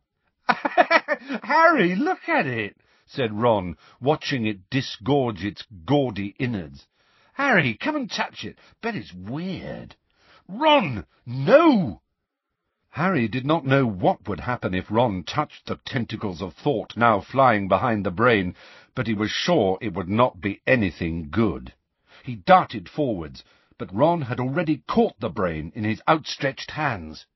Harry, 1.44 1.94
look 1.94 2.28
at 2.28 2.48
it! 2.48 2.76
said 3.06 3.32
Ron, 3.32 3.76
watching 4.00 4.44
it 4.44 4.68
disgorge 4.70 5.44
its 5.44 5.64
gaudy 5.84 6.34
innards. 6.38 6.88
Harry, 7.34 7.74
come 7.74 7.94
and 7.94 8.10
touch 8.10 8.44
it. 8.44 8.58
Bet 8.80 8.96
it's 8.96 9.12
weird. 9.12 9.94
Ron, 10.48 11.06
no! 11.24 12.02
Harry 12.90 13.28
did 13.28 13.46
not 13.46 13.64
know 13.64 13.86
what 13.86 14.28
would 14.28 14.40
happen 14.40 14.74
if 14.74 14.90
Ron 14.90 15.22
touched 15.22 15.66
the 15.66 15.76
tentacles 15.76 16.42
of 16.42 16.54
thought 16.54 16.96
now 16.96 17.20
flying 17.20 17.68
behind 17.68 18.04
the 18.04 18.10
brain, 18.10 18.56
but 18.94 19.06
he 19.06 19.14
was 19.14 19.30
sure 19.30 19.78
it 19.80 19.94
would 19.94 20.08
not 20.08 20.40
be 20.40 20.60
anything 20.66 21.30
good. 21.30 21.72
He 22.24 22.34
darted 22.34 22.88
forwards, 22.88 23.44
but 23.78 23.94
Ron 23.94 24.22
had 24.22 24.40
already 24.40 24.82
caught 24.88 25.18
the 25.20 25.30
brain 25.30 25.72
in 25.74 25.84
his 25.84 26.02
outstretched 26.08 26.72
hands. 26.72 27.26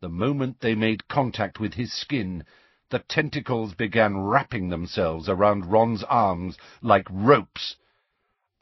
The 0.00 0.08
moment 0.08 0.60
they 0.60 0.76
made 0.76 1.08
contact 1.08 1.58
with 1.58 1.74
his 1.74 1.92
skin, 1.92 2.44
the 2.88 3.00
tentacles 3.00 3.74
began 3.74 4.16
wrapping 4.16 4.68
themselves 4.68 5.28
around 5.28 5.72
Ron's 5.72 6.04
arms 6.04 6.56
like 6.80 7.08
ropes. 7.10 7.74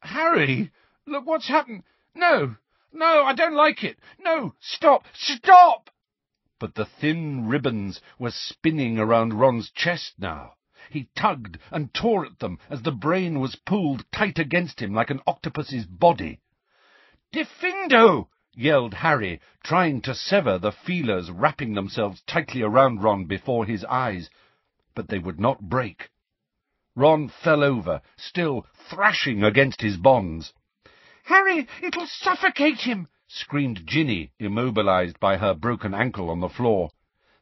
Harry, 0.01 0.73
look 1.05 1.27
what's 1.27 1.49
happened. 1.49 1.83
No, 2.15 2.57
no, 2.91 3.25
I 3.25 3.35
don't 3.35 3.55
like 3.55 3.85
it. 3.85 3.99
No, 4.19 4.55
stop, 4.61 5.05
stop! 5.13 5.91
But 6.59 6.75
the 6.75 6.87
thin 6.87 7.47
ribbons 7.49 8.01
were 8.19 8.31
spinning 8.31 8.99
around 8.99 9.35
Ron's 9.35 9.71
chest 9.71 10.15
now. 10.19 10.55
He 10.89 11.11
tugged 11.15 11.59
and 11.71 11.93
tore 11.93 12.25
at 12.25 12.39
them 12.39 12.59
as 12.71 12.81
the 12.81 12.93
brain 12.93 13.41
was 13.41 13.57
pulled 13.57 14.11
tight 14.11 14.39
against 14.39 14.81
him 14.81 14.95
like 14.95 15.11
an 15.11 15.21
octopus's 15.27 15.85
body. 15.85 16.41
Diffindo! 17.31 18.31
Yelled 18.59 18.95
Harry, 18.95 19.39
trying 19.63 20.01
to 20.01 20.15
sever 20.15 20.57
the 20.57 20.73
feelers 20.73 21.31
wrapping 21.31 21.75
themselves 21.75 22.23
tightly 22.23 22.63
around 22.63 23.03
Ron 23.03 23.27
before 23.27 23.67
his 23.67 23.85
eyes, 23.85 24.31
but 24.95 25.09
they 25.09 25.19
would 25.19 25.39
not 25.39 25.61
break. 25.61 26.09
Ron 26.95 27.29
fell 27.29 27.63
over, 27.63 28.01
still 28.17 28.67
thrashing 28.89 29.45
against 29.45 29.83
his 29.83 29.99
bonds. 29.99 30.55
Harry, 31.25 31.69
it'll 31.83 32.07
suffocate 32.07 32.81
him! 32.81 33.09
screamed 33.29 33.87
Ginny, 33.87 34.33
immobilized 34.39 35.21
by 35.21 35.37
her 35.37 35.53
broken 35.53 35.93
ankle 35.93 36.31
on 36.31 36.41
the 36.41 36.49
floor. 36.49 36.91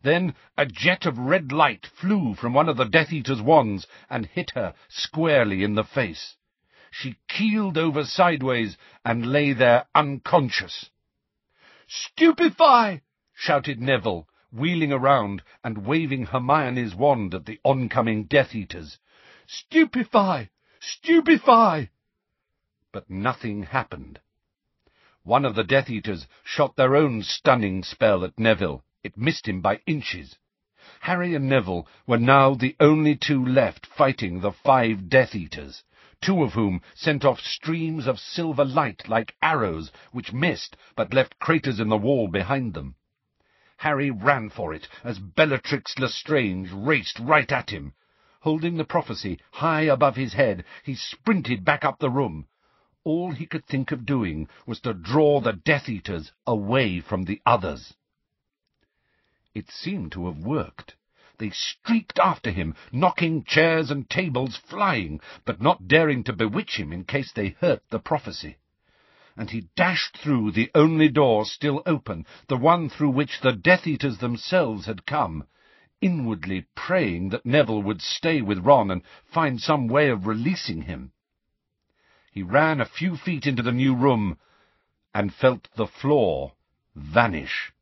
Then 0.03 0.35
a 0.59 0.67
jet 0.67 1.07
of 1.07 1.17
red 1.17 1.53
light 1.53 1.87
flew 1.87 2.35
from 2.35 2.53
one 2.55 2.69
of 2.69 2.77
the 2.77 2.85
Death 2.85 3.13
Eater's 3.13 3.41
wands 3.41 3.87
and 4.11 4.27
hit 4.27 4.51
her 4.57 4.75
squarely 4.89 5.63
in 5.63 5.77
the 5.77 5.85
face. 5.85 6.35
She 6.91 7.17
keeled 7.29 7.79
over 7.79 8.05
sideways 8.05 8.77
and 9.05 9.27
lay 9.27 9.53
there 9.53 9.87
unconscious. 9.95 10.91
Stupefy! 11.87 13.03
shouted 13.35 13.79
Neville, 13.79 14.27
wheeling 14.51 14.91
around 14.91 15.43
and 15.63 15.85
waving 15.85 16.25
Hermione's 16.25 16.95
wand 16.95 17.35
at 17.35 17.45
the 17.45 17.61
oncoming 17.63 18.25
Death 18.25 18.55
Eaters. 18.55 18.99
Stupefy! 19.47 20.49
Stupefy! 20.81 21.91
but 22.91 23.11
nothing 23.11 23.65
happened. 23.65 24.19
One 25.25 25.45
of 25.45 25.55
the 25.55 25.63
Death 25.63 25.91
Eaters 25.91 26.27
shot 26.43 26.75
their 26.77 26.97
own 26.97 27.23
stunning 27.23 27.83
spell 27.83 28.25
at 28.25 28.39
Neville. 28.39 28.83
It 29.03 29.19
missed 29.19 29.47
him 29.47 29.61
by 29.61 29.83
inches. 29.87 30.39
Harry 31.01 31.35
and 31.35 31.51
Neville 31.51 31.87
were 32.07 32.17
now 32.17 32.55
the 32.55 32.77
only 32.81 33.15
two 33.15 33.45
left 33.45 33.85
fighting 33.85 34.41
the 34.41 34.53
five 34.53 35.11
Death 35.11 35.35
Eaters, 35.35 35.85
two 36.25 36.43
of 36.43 36.55
whom 36.55 36.81
sent 36.95 37.25
off 37.25 37.39
streams 37.39 38.07
of 38.07 38.19
silver 38.19 38.65
light 38.65 39.09
like 39.09 39.37
arrows, 39.43 39.93
which 40.11 40.33
missed 40.33 40.77
but 40.97 41.13
left 41.13 41.39
craters 41.39 41.79
in 41.79 41.91
the 41.91 41.97
wall 41.97 42.27
behind 42.29 42.73
them. 42.73 42.95
Harry 43.77 44.11
ran 44.11 44.49
for 44.49 44.73
it 44.73 44.89
as 45.05 45.19
Bellatrix 45.19 45.99
Lestrange 45.99 46.73
raced 46.73 47.19
right 47.19 47.53
at 47.53 47.69
him. 47.69 47.93
Holding 48.41 48.77
the 48.77 48.85
prophecy 48.85 49.39
high 49.53 49.83
above 49.83 50.17
his 50.17 50.33
head, 50.33 50.65
he 50.83 50.95
sprinted 50.95 51.65
back 51.65 51.85
up 51.85 51.99
the 51.99 52.11
room, 52.11 52.47
all 53.05 53.33
he 53.33 53.45
could 53.45 53.67
think 53.67 53.93
of 53.93 54.07
doing 54.07 54.49
was 54.67 54.81
to 54.81 54.95
draw 54.95 55.39
the 55.39 55.53
Death 55.53 55.91
Eaters 55.91 56.33
away 56.47 57.01
from 57.01 57.25
the 57.25 57.41
others. 57.45 57.93
It 59.55 59.71
seemed 59.71 60.13
to 60.13 60.25
have 60.27 60.39
worked. 60.39 60.97
They 61.39 61.51
streaked 61.51 62.19
after 62.19 62.51
him, 62.51 62.75
knocking 62.93 63.43
chairs 63.45 63.91
and 63.91 64.09
tables 64.09 64.57
flying, 64.57 65.21
but 65.45 65.61
not 65.61 65.89
daring 65.89 66.23
to 66.25 66.33
bewitch 66.33 66.77
him 66.77 66.93
in 66.93 67.05
case 67.05 67.33
they 67.33 67.57
hurt 67.61 67.83
the 67.91 67.99
prophecy. 67.99 68.57
And 69.37 69.51
he 69.51 69.69
dashed 69.75 70.17
through 70.17 70.53
the 70.53 70.71
only 70.75 71.09
door 71.09 71.45
still 71.45 71.83
open, 71.87 72.25
the 72.47 72.57
one 72.57 72.89
through 72.89 73.11
which 73.11 73.41
the 73.41 73.53
Death 73.53 73.87
Eaters 73.87 74.19
themselves 74.19 74.87
had 74.87 75.07
come, 75.07 75.49
inwardly 76.01 76.67
praying 76.77 77.31
that 77.31 77.45
Neville 77.45 77.83
would 77.83 78.01
stay 78.01 78.41
with 78.41 78.65
Ron 78.65 78.91
and 78.91 79.03
find 79.25 79.61
some 79.61 79.89
way 79.89 80.11
of 80.11 80.27
releasing 80.27 80.83
him. 80.83 81.11
He 82.31 82.43
ran 82.43 82.81
a 82.81 82.85
few 82.85 83.17
feet 83.17 83.47
into 83.47 83.63
the 83.63 83.73
new 83.73 83.95
room 83.95 84.39
and 85.13 85.35
felt 85.35 85.69
the 85.75 85.87
floor 85.87 86.53
vanish. 86.95 87.73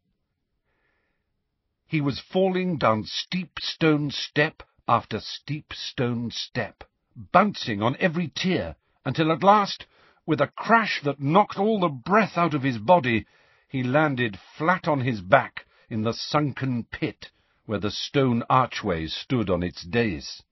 He 1.93 2.01
was 2.01 2.21
falling 2.21 2.79
down 2.79 3.05
steep 3.05 3.59
stone 3.61 4.11
step 4.11 4.63
after 4.89 5.21
steep 5.21 5.75
stone 5.75 6.31
step, 6.31 6.85
bouncing 7.15 7.83
on 7.83 7.99
every 8.01 8.29
tier, 8.29 8.77
until 9.05 9.31
at 9.31 9.43
last, 9.43 9.85
with 10.25 10.41
a 10.41 10.47
crash 10.47 11.03
that 11.03 11.21
knocked 11.21 11.59
all 11.59 11.81
the 11.81 11.91
breath 11.91 12.39
out 12.39 12.55
of 12.55 12.63
his 12.63 12.79
body, 12.79 13.27
he 13.69 13.83
landed 13.83 14.39
flat 14.57 14.89
on 14.89 15.03
his 15.03 15.21
back 15.21 15.67
in 15.91 16.01
the 16.01 16.15
sunken 16.15 16.85
pit 16.85 17.31
where 17.67 17.79
the 17.79 17.91
stone 17.91 18.43
archway 18.49 19.07
stood 19.07 19.51
on 19.51 19.63
its 19.63 19.83
dais. 19.83 20.43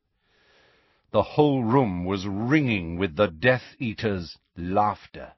The 1.10 1.22
whole 1.22 1.64
room 1.64 2.04
was 2.04 2.26
ringing 2.26 2.98
with 2.98 3.16
the 3.16 3.28
Death 3.28 3.76
Eater's 3.78 4.36
laughter. 4.58 5.32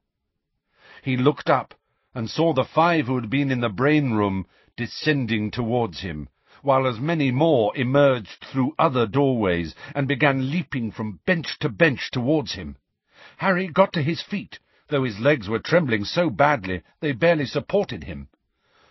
He 1.04 1.16
looked 1.16 1.48
up 1.48 1.74
and 2.12 2.28
saw 2.28 2.52
the 2.52 2.64
five 2.64 3.06
who 3.06 3.14
had 3.14 3.30
been 3.30 3.52
in 3.52 3.60
the 3.60 3.68
brain 3.68 4.14
room 4.14 4.46
descending 4.76 5.50
towards 5.50 6.00
him, 6.00 6.28
while 6.62 6.86
as 6.86 6.98
many 7.00 7.30
more 7.30 7.76
emerged 7.76 8.44
through 8.44 8.74
other 8.78 9.06
doorways 9.06 9.74
and 9.94 10.06
began 10.08 10.50
leaping 10.50 10.90
from 10.90 11.20
bench 11.26 11.58
to 11.58 11.68
bench 11.68 12.10
towards 12.10 12.52
him. 12.54 12.76
Harry 13.38 13.68
got 13.68 13.92
to 13.92 14.02
his 14.02 14.22
feet, 14.22 14.58
though 14.88 15.04
his 15.04 15.18
legs 15.18 15.48
were 15.48 15.58
trembling 15.58 16.04
so 16.04 16.30
badly 16.30 16.82
they 17.00 17.12
barely 17.12 17.46
supported 17.46 18.04
him. 18.04 18.28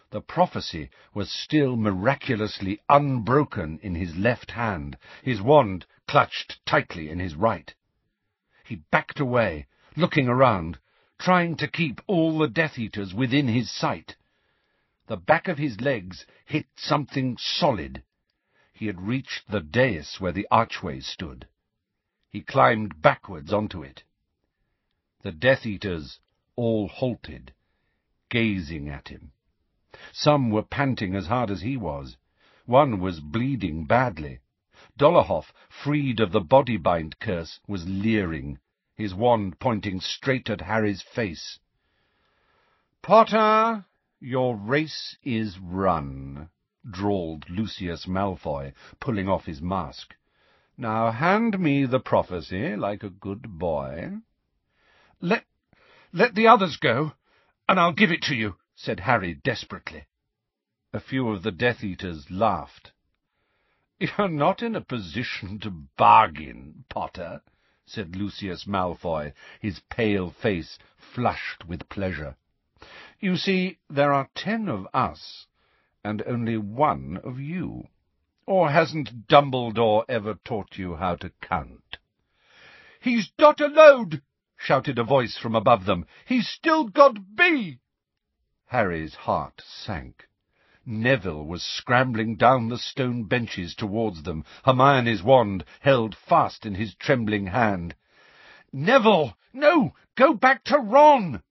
The 0.09 0.21
prophecy 0.21 0.89
was 1.13 1.31
still 1.31 1.77
miraculously 1.77 2.81
unbroken 2.89 3.79
in 3.81 3.95
his 3.95 4.17
left 4.17 4.51
hand, 4.51 4.97
his 5.23 5.41
wand 5.41 5.85
clutched 6.07 6.59
tightly 6.65 7.09
in 7.09 7.19
his 7.19 7.35
right. 7.35 7.73
He 8.65 8.75
backed 8.91 9.21
away, 9.21 9.67
looking 9.95 10.27
around, 10.27 10.79
trying 11.17 11.55
to 11.57 11.67
keep 11.67 12.01
all 12.07 12.37
the 12.37 12.49
Death 12.49 12.77
Eaters 12.77 13.13
within 13.13 13.47
his 13.47 13.71
sight. 13.71 14.17
The 15.07 15.17
back 15.17 15.47
of 15.47 15.57
his 15.57 15.81
legs 15.81 16.25
hit 16.45 16.67
something 16.75 17.37
solid. 17.37 18.03
He 18.71 18.85
had 18.87 19.01
reached 19.01 19.47
the 19.49 19.59
dais 19.59 20.19
where 20.19 20.31
the 20.31 20.47
archway 20.51 20.99
stood. 20.99 21.47
He 22.29 22.41
climbed 22.41 23.01
backwards 23.01 23.51
onto 23.51 23.83
it. 23.83 24.03
The 25.21 25.31
Death 25.31 25.65
Eaters 25.65 26.19
all 26.55 26.87
halted, 26.87 27.53
gazing 28.29 28.89
at 28.89 29.09
him. 29.09 29.33
Some 30.11 30.49
were 30.49 30.63
panting 30.63 31.15
as 31.15 31.27
hard 31.27 31.51
as 31.51 31.61
he 31.61 31.77
was. 31.77 32.17
One 32.65 32.99
was 32.99 33.19
bleeding 33.19 33.85
badly. 33.85 34.39
Dolohov, 34.97 35.51
freed 35.69 36.19
of 36.19 36.31
the 36.31 36.41
body-bind 36.41 37.19
curse, 37.19 37.59
was 37.67 37.87
leering, 37.87 38.59
his 38.95 39.13
wand 39.13 39.59
pointing 39.59 39.99
straight 39.99 40.49
at 40.49 40.61
Harry's 40.61 41.01
face. 41.01 41.59
Potter, 43.01 43.85
your 44.23 44.55
race 44.55 45.17
is 45.23 45.57
run, 45.57 46.47
drawled 46.87 47.49
Lucius 47.49 48.05
Malfoy, 48.05 48.71
pulling 48.99 49.27
off 49.27 49.45
his 49.45 49.63
mask. 49.63 50.13
Now 50.77 51.09
hand 51.09 51.59
me 51.59 51.85
the 51.85 51.99
prophecy, 51.99 52.75
like 52.75 53.01
a 53.01 53.09
good 53.09 53.57
boy. 53.57 54.11
Let, 55.19 55.45
let 56.13 56.35
the 56.35 56.47
others 56.47 56.77
go, 56.77 57.13
and 57.67 57.79
I'll 57.79 57.93
give 57.93 58.11
it 58.11 58.21
to 58.23 58.35
you, 58.35 58.57
said 58.75 58.99
Harry 58.99 59.33
desperately. 59.33 60.05
A 60.93 60.99
few 60.99 61.29
of 61.29 61.41
the 61.41 61.51
Death 61.51 61.83
Eaters 61.83 62.29
laughed. 62.29 62.91
You're 63.99 64.29
not 64.29 64.61
in 64.61 64.75
a 64.75 64.81
position 64.81 65.59
to 65.59 65.71
bargain, 65.97 66.85
Potter, 66.89 67.41
said 67.85 68.15
Lucius 68.15 68.65
Malfoy, 68.65 69.33
his 69.59 69.79
pale 69.89 70.29
face 70.29 70.77
flushed 70.95 71.65
with 71.65 71.89
pleasure. 71.89 72.35
You 73.23 73.37
see, 73.37 73.77
there 73.87 74.11
are 74.11 74.31
ten 74.33 74.67
of 74.67 74.87
us, 74.95 75.45
and 76.03 76.23
only 76.25 76.57
one 76.57 77.17
of 77.23 77.39
you. 77.39 77.87
Or 78.47 78.71
hasn't 78.71 79.27
Dumbledore 79.27 80.05
ever 80.09 80.33
taught 80.43 80.79
you 80.79 80.95
how 80.95 81.17
to 81.17 81.29
count? 81.39 81.99
He's 82.99 83.31
not 83.37 83.61
alone, 83.61 84.23
shouted 84.57 84.97
a 84.97 85.03
voice 85.03 85.37
from 85.37 85.53
above 85.53 85.85
them. 85.85 86.07
He's 86.25 86.49
still 86.49 86.85
got 86.85 87.35
B. 87.35 87.77
Harry's 88.65 89.13
heart 89.13 89.61
sank. 89.63 90.27
Neville 90.83 91.45
was 91.45 91.61
scrambling 91.61 92.37
down 92.37 92.69
the 92.69 92.79
stone 92.79 93.25
benches 93.25 93.75
towards 93.75 94.23
them, 94.23 94.43
Hermione's 94.65 95.21
wand 95.21 95.63
held 95.81 96.15
fast 96.15 96.65
in 96.65 96.73
his 96.73 96.95
trembling 96.95 97.45
hand. 97.45 97.93
Neville! 98.73 99.37
No! 99.53 99.93
Go 100.15 100.33
back 100.33 100.63
to 100.63 100.79
Ron! 100.79 101.43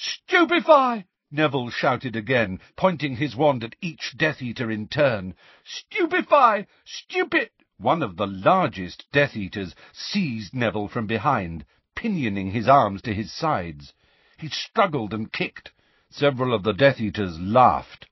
Stupefy! 0.00 1.06
Neville 1.32 1.70
shouted 1.70 2.14
again, 2.14 2.60
pointing 2.76 3.16
his 3.16 3.34
wand 3.34 3.64
at 3.64 3.74
each 3.80 4.16
Death 4.16 4.40
Eater 4.40 4.70
in 4.70 4.86
turn. 4.86 5.34
Stupefy! 5.64 6.68
Stupid! 6.84 7.50
One 7.78 8.04
of 8.04 8.16
the 8.16 8.28
largest 8.28 9.10
Death 9.10 9.36
Eaters 9.36 9.74
seized 9.92 10.54
Neville 10.54 10.86
from 10.86 11.08
behind, 11.08 11.64
pinioning 11.96 12.52
his 12.52 12.68
arms 12.68 13.02
to 13.02 13.12
his 13.12 13.32
sides. 13.32 13.92
He 14.38 14.48
struggled 14.50 15.12
and 15.12 15.32
kicked. 15.32 15.72
Several 16.10 16.54
of 16.54 16.62
the 16.62 16.74
Death 16.74 17.00
Eaters 17.00 17.40
laughed. 17.40 18.06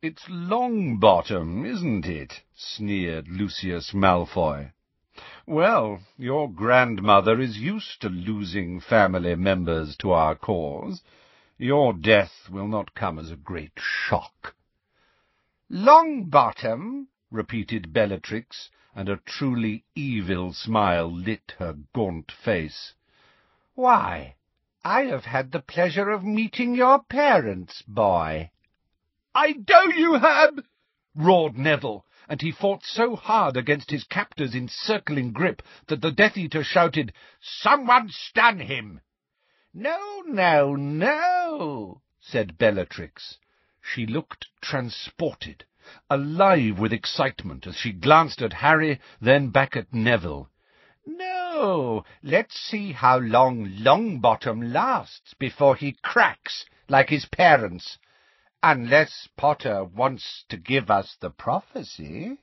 It's 0.00 0.26
Longbottom, 0.26 1.66
isn't 1.66 2.06
it? 2.06 2.42
sneered 2.54 3.28
Lucius 3.28 3.92
Malfoy. 3.92 4.72
Well, 5.48 6.00
your 6.18 6.50
grandmother 6.50 7.40
is 7.40 7.56
used 7.56 8.00
to 8.00 8.08
losing 8.08 8.80
family 8.80 9.36
members 9.36 9.96
to 9.98 10.10
our 10.10 10.34
cause. 10.34 11.04
Your 11.56 11.92
death 11.92 12.50
will 12.50 12.66
not 12.66 12.96
come 12.96 13.16
as 13.20 13.30
a 13.30 13.36
great 13.36 13.78
shock. 13.78 14.56
Longbottom? 15.70 17.06
repeated 17.30 17.92
Bellatrix, 17.92 18.70
and 18.92 19.08
a 19.08 19.18
truly 19.18 19.84
evil 19.94 20.52
smile 20.52 21.12
lit 21.12 21.54
her 21.58 21.76
gaunt 21.94 22.32
face. 22.32 22.94
Why, 23.74 24.34
I 24.84 25.02
have 25.02 25.26
had 25.26 25.52
the 25.52 25.60
pleasure 25.60 26.10
of 26.10 26.24
meeting 26.24 26.74
your 26.74 27.04
parents, 27.04 27.82
boy. 27.82 28.50
I 29.32 29.52
know 29.68 29.84
you 29.84 30.14
have, 30.14 30.58
roared 31.14 31.56
Neville, 31.56 32.04
and 32.28 32.42
he 32.42 32.50
fought 32.50 32.84
so 32.84 33.14
hard 33.16 33.56
against 33.56 33.90
his 33.90 34.04
captor's 34.04 34.54
encircling 34.54 35.32
grip 35.32 35.62
that 35.86 36.00
the 36.00 36.10
Death 36.10 36.36
Eater 36.36 36.64
shouted, 36.64 37.12
Someone 37.40 38.08
stun 38.08 38.60
him! 38.60 39.00
No, 39.72 40.22
no, 40.26 40.74
no, 40.74 42.02
said 42.20 42.58
Bellatrix. 42.58 43.38
She 43.80 44.06
looked 44.06 44.48
transported, 44.60 45.64
alive 46.10 46.78
with 46.78 46.92
excitement 46.92 47.66
as 47.66 47.76
she 47.76 47.92
glanced 47.92 48.42
at 48.42 48.54
Harry, 48.54 48.98
then 49.20 49.50
back 49.50 49.76
at 49.76 49.94
Neville. 49.94 50.50
No, 51.06 52.04
let's 52.22 52.58
see 52.58 52.92
how 52.92 53.18
long 53.18 53.66
Longbottom 53.66 54.72
lasts 54.72 55.34
before 55.34 55.76
he 55.76 55.92
cracks 56.02 56.64
like 56.88 57.10
his 57.10 57.26
parents. 57.26 57.98
Unless 58.62 59.28
Potter 59.36 59.84
wants 59.84 60.46
to 60.48 60.56
give 60.56 60.90
us 60.90 61.14
the 61.20 61.28
prophecy. 61.28 62.38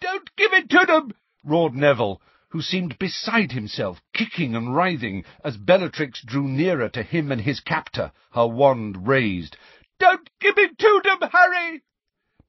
Don't 0.00 0.34
give 0.34 0.52
it 0.52 0.68
to 0.70 0.84
them! 0.84 1.14
roared 1.44 1.74
Neville, 1.74 2.20
who 2.48 2.60
seemed 2.60 2.98
beside 2.98 3.52
himself, 3.52 4.02
kicking 4.12 4.56
and 4.56 4.74
writhing, 4.74 5.24
as 5.44 5.56
Bellatrix 5.58 6.22
drew 6.22 6.48
nearer 6.48 6.88
to 6.88 7.04
him 7.04 7.30
and 7.30 7.40
his 7.40 7.60
captor, 7.60 8.10
her 8.32 8.48
wand 8.48 9.06
raised. 9.06 9.56
Don't 10.00 10.28
give 10.40 10.58
it 10.58 10.76
to 10.76 11.02
them, 11.04 11.30
Harry! 11.30 11.84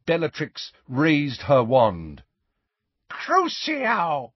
Bellatrix 0.08 0.72
raised 0.88 1.44
her 1.44 1.64
wand. 1.64 2.24
Crucio! 3.08 4.34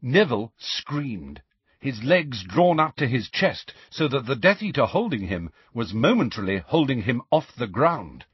Neville 0.00 0.54
screamed, 0.56 1.42
his 1.82 2.04
legs 2.04 2.44
drawn 2.44 2.78
up 2.78 2.94
to 2.94 3.08
his 3.08 3.28
chest 3.28 3.74
so 3.90 4.06
that 4.06 4.24
the 4.24 4.36
Death 4.36 4.62
Eater 4.62 4.86
holding 4.86 5.26
him 5.26 5.50
was 5.74 5.92
momentarily 5.92 6.58
holding 6.58 7.02
him 7.02 7.20
off 7.32 7.56
the 7.56 7.66
ground. 7.66 8.24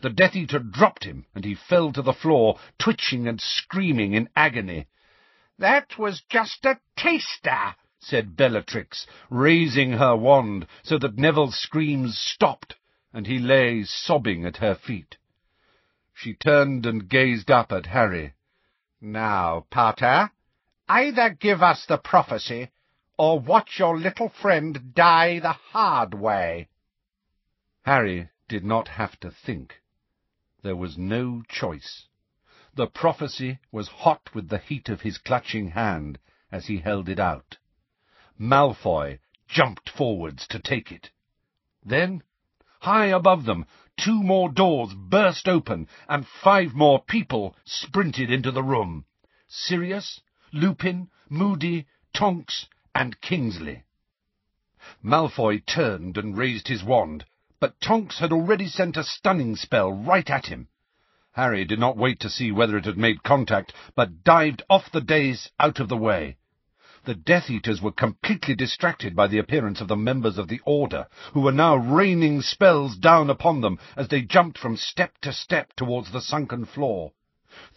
The 0.00 0.10
Death 0.10 0.34
Eater 0.34 0.58
dropped 0.58 1.04
him, 1.04 1.24
and 1.32 1.44
he 1.44 1.54
fell 1.54 1.92
to 1.92 2.02
the 2.02 2.12
floor, 2.12 2.58
twitching 2.80 3.28
and 3.28 3.40
screaming 3.40 4.14
in 4.14 4.28
agony. 4.34 4.88
That 5.56 5.98
was 5.98 6.22
just 6.28 6.64
a 6.64 6.80
taster, 6.96 7.76
said 8.00 8.36
Bellatrix, 8.36 9.06
raising 9.28 9.92
her 9.92 10.16
wand 10.16 10.66
so 10.82 10.98
that 10.98 11.16
Neville's 11.16 11.56
screams 11.56 12.18
stopped, 12.18 12.74
and 13.12 13.24
he 13.24 13.38
lay 13.38 13.84
sobbing 13.84 14.44
at 14.44 14.56
her 14.56 14.74
feet. 14.74 15.16
She 16.12 16.34
turned 16.34 16.86
and 16.86 17.08
gazed 17.08 17.52
up 17.52 17.70
at 17.70 17.86
Harry. 17.86 18.32
Now, 19.00 19.66
Potter, 19.70 20.32
either 20.88 21.30
give 21.30 21.62
us 21.62 21.86
the 21.86 21.98
prophecy, 21.98 22.70
or 23.20 23.38
watch 23.38 23.78
your 23.78 23.98
little 23.98 24.30
friend 24.30 24.94
die 24.94 25.38
the 25.40 25.52
hard 25.52 26.14
way. 26.14 26.66
Harry 27.82 28.30
did 28.48 28.64
not 28.64 28.88
have 28.88 29.20
to 29.20 29.30
think. 29.30 29.82
There 30.62 30.74
was 30.74 30.96
no 30.96 31.42
choice. 31.46 32.06
The 32.74 32.86
prophecy 32.86 33.58
was 33.70 33.88
hot 33.88 34.30
with 34.34 34.48
the 34.48 34.56
heat 34.56 34.88
of 34.88 35.02
his 35.02 35.18
clutching 35.18 35.72
hand 35.72 36.18
as 36.50 36.68
he 36.68 36.78
held 36.78 37.10
it 37.10 37.20
out. 37.20 37.58
Malfoy 38.38 39.18
jumped 39.46 39.90
forwards 39.90 40.46
to 40.48 40.58
take 40.58 40.90
it. 40.90 41.10
Then, 41.84 42.22
high 42.80 43.08
above 43.08 43.44
them, 43.44 43.66
two 43.98 44.22
more 44.22 44.48
doors 44.48 44.94
burst 44.94 45.46
open, 45.46 45.88
and 46.08 46.26
five 46.26 46.72
more 46.72 47.02
people 47.02 47.54
sprinted 47.66 48.30
into 48.30 48.50
the 48.50 48.62
room. 48.62 49.04
Sirius, 49.46 50.22
Lupin, 50.54 51.10
Moody, 51.28 51.86
Tonks, 52.14 52.66
and 52.94 53.20
Kingsley. 53.20 53.84
Malfoy 55.02 55.58
turned 55.66 56.16
and 56.18 56.36
raised 56.36 56.68
his 56.68 56.82
wand, 56.82 57.24
but 57.60 57.80
Tonks 57.80 58.18
had 58.18 58.32
already 58.32 58.66
sent 58.66 58.96
a 58.96 59.04
stunning 59.04 59.54
spell 59.54 59.92
right 59.92 60.28
at 60.28 60.46
him. 60.46 60.68
Harry 61.32 61.64
did 61.64 61.78
not 61.78 61.96
wait 61.96 62.18
to 62.20 62.28
see 62.28 62.50
whether 62.50 62.76
it 62.76 62.84
had 62.84 62.98
made 62.98 63.22
contact, 63.22 63.72
but 63.94 64.24
dived 64.24 64.62
off 64.68 64.90
the 64.90 65.00
dais 65.00 65.50
out 65.60 65.78
of 65.78 65.88
the 65.88 65.96
way. 65.96 66.36
The 67.04 67.14
Death 67.14 67.48
Eaters 67.48 67.80
were 67.80 67.92
completely 67.92 68.54
distracted 68.54 69.14
by 69.14 69.26
the 69.26 69.38
appearance 69.38 69.80
of 69.80 69.88
the 69.88 69.96
members 69.96 70.36
of 70.36 70.48
the 70.48 70.60
Order, 70.64 71.06
who 71.32 71.40
were 71.40 71.52
now 71.52 71.76
raining 71.76 72.42
spells 72.42 72.96
down 72.96 73.30
upon 73.30 73.60
them 73.60 73.78
as 73.96 74.08
they 74.08 74.22
jumped 74.22 74.58
from 74.58 74.76
step 74.76 75.16
to 75.22 75.32
step 75.32 75.72
towards 75.76 76.10
the 76.10 76.20
sunken 76.20 76.66
floor. 76.66 77.12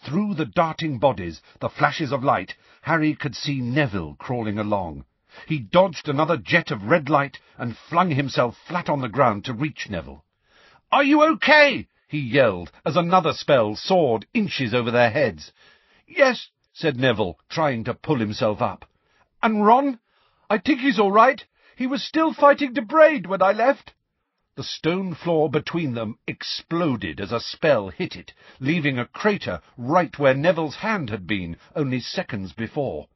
Through 0.04 0.34
the 0.34 0.46
darting 0.46 0.98
bodies, 0.98 1.42
the 1.60 1.68
flashes 1.68 2.12
of 2.12 2.22
light, 2.22 2.54
Harry 2.82 3.14
could 3.14 3.34
see 3.34 3.60
Neville 3.60 4.14
crawling 4.16 4.58
along. 4.58 5.04
He 5.46 5.58
dodged 5.58 6.08
another 6.08 6.36
jet 6.36 6.70
of 6.70 6.84
red 6.84 7.08
light 7.08 7.40
and 7.58 7.76
flung 7.76 8.10
himself 8.10 8.56
flat 8.68 8.88
on 8.88 9.00
the 9.00 9.08
ground 9.08 9.44
to 9.46 9.52
reach 9.52 9.90
Neville. 9.90 10.24
Are 10.92 11.02
you 11.02 11.22
okay? 11.34 11.88
he 12.06 12.20
yelled, 12.20 12.70
as 12.84 12.96
another 12.96 13.32
spell 13.32 13.74
soared 13.74 14.26
inches 14.32 14.72
over 14.72 14.92
their 14.92 15.10
heads. 15.10 15.52
Yes, 16.06 16.50
said 16.72 16.96
Neville, 16.96 17.38
trying 17.48 17.82
to 17.84 17.94
pull 17.94 18.18
himself 18.18 18.62
up. 18.62 18.84
And 19.42 19.66
Ron? 19.66 19.98
I 20.48 20.58
think 20.58 20.80
he's 20.80 21.00
all 21.00 21.10
right. 21.10 21.44
He 21.76 21.88
was 21.88 22.04
still 22.04 22.32
fighting 22.32 22.72
De 22.72 22.82
Braid 22.82 23.26
when 23.26 23.42
I 23.42 23.50
left. 23.50 23.94
The 24.56 24.62
stone 24.62 25.14
floor 25.14 25.50
between 25.50 25.94
them 25.94 26.18
exploded 26.28 27.20
as 27.20 27.32
a 27.32 27.40
spell 27.40 27.88
hit 27.88 28.14
it, 28.14 28.32
leaving 28.60 29.00
a 29.00 29.06
crater 29.06 29.60
right 29.76 30.16
where 30.16 30.32
Neville's 30.32 30.76
hand 30.76 31.10
had 31.10 31.26
been 31.26 31.56
only 31.74 31.98
seconds 31.98 32.52
before. 32.52 33.08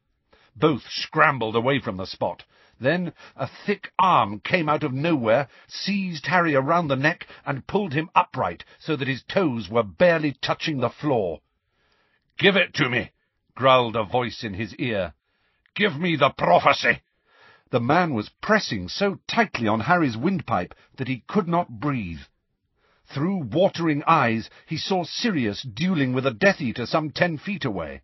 Both 0.56 0.90
scrambled 0.90 1.54
away 1.54 1.78
from 1.78 1.96
the 1.96 2.06
spot. 2.06 2.42
Then 2.80 3.12
a 3.36 3.46
thick 3.46 3.92
arm 4.00 4.40
came 4.40 4.68
out 4.68 4.82
of 4.82 4.92
nowhere, 4.92 5.46
seized 5.68 6.26
Harry 6.26 6.56
around 6.56 6.88
the 6.88 6.96
neck, 6.96 7.28
and 7.46 7.68
pulled 7.68 7.92
him 7.92 8.10
upright 8.16 8.64
so 8.80 8.96
that 8.96 9.06
his 9.06 9.22
toes 9.22 9.68
were 9.68 9.84
barely 9.84 10.32
touching 10.32 10.78
the 10.78 10.90
floor. 10.90 11.40
Give 12.36 12.56
it 12.56 12.74
to 12.74 12.88
me, 12.88 13.12
growled 13.54 13.94
a 13.94 14.02
voice 14.02 14.42
in 14.42 14.54
his 14.54 14.74
ear. 14.74 15.14
Give 15.76 16.00
me 16.00 16.16
the 16.16 16.30
prophecy. 16.30 17.00
The 17.70 17.80
man 17.80 18.14
was 18.14 18.30
pressing 18.30 18.88
so 18.88 19.18
tightly 19.26 19.68
on 19.68 19.80
Harry's 19.80 20.16
windpipe 20.16 20.74
that 20.96 21.06
he 21.08 21.22
could 21.26 21.46
not 21.46 21.68
breathe. 21.80 22.22
Through 23.04 23.44
watering 23.52 24.02
eyes 24.06 24.48
he 24.64 24.78
saw 24.78 25.04
Sirius 25.04 25.62
dueling 25.62 26.14
with 26.14 26.24
a 26.24 26.32
Death 26.32 26.62
Eater 26.62 26.86
some 26.86 27.10
ten 27.10 27.36
feet 27.36 27.66
away. 27.66 28.00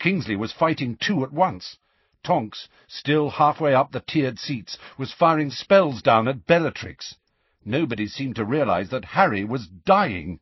Kingsley 0.00 0.34
was 0.34 0.50
fighting 0.52 0.96
two 0.96 1.22
at 1.22 1.32
once. 1.32 1.78
Tonks, 2.24 2.68
still 2.88 3.30
halfway 3.30 3.74
up 3.74 3.92
the 3.92 4.00
tiered 4.00 4.40
seats, 4.40 4.76
was 4.98 5.12
firing 5.12 5.50
spells 5.50 6.02
down 6.02 6.26
at 6.26 6.44
Bellatrix. 6.44 7.14
Nobody 7.64 8.08
seemed 8.08 8.34
to 8.36 8.44
realize 8.44 8.88
that 8.90 9.04
Harry 9.04 9.44
was 9.44 9.68
dying. 9.68 10.40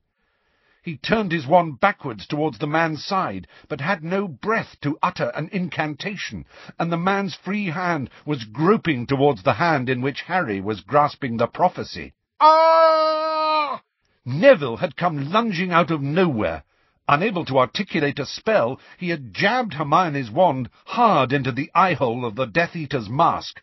He 0.84 0.98
turned 0.98 1.32
his 1.32 1.46
wand 1.46 1.80
backwards 1.80 2.26
towards 2.26 2.58
the 2.58 2.66
man's 2.66 3.02
side, 3.02 3.46
but 3.70 3.80
had 3.80 4.04
no 4.04 4.28
breath 4.28 4.78
to 4.82 4.98
utter 5.02 5.32
an 5.34 5.48
incantation, 5.50 6.44
and 6.78 6.92
the 6.92 6.98
man's 6.98 7.34
free 7.34 7.70
hand 7.70 8.10
was 8.26 8.44
groping 8.44 9.06
towards 9.06 9.42
the 9.42 9.54
hand 9.54 9.88
in 9.88 10.02
which 10.02 10.20
Harry 10.20 10.60
was 10.60 10.82
grasping 10.82 11.38
the 11.38 11.46
prophecy. 11.46 12.12
Ah! 12.38 13.80
Neville 14.26 14.76
had 14.76 14.94
come 14.94 15.30
lunging 15.32 15.72
out 15.72 15.90
of 15.90 16.02
nowhere. 16.02 16.64
Unable 17.08 17.46
to 17.46 17.58
articulate 17.58 18.18
a 18.18 18.26
spell, 18.26 18.78
he 18.98 19.08
had 19.08 19.32
jabbed 19.32 19.72
Hermione's 19.72 20.30
wand 20.30 20.68
hard 20.84 21.32
into 21.32 21.50
the 21.50 21.70
eye-hole 21.74 22.26
of 22.26 22.34
the 22.34 22.44
Death 22.44 22.76
Eater's 22.76 23.08
mask. 23.08 23.62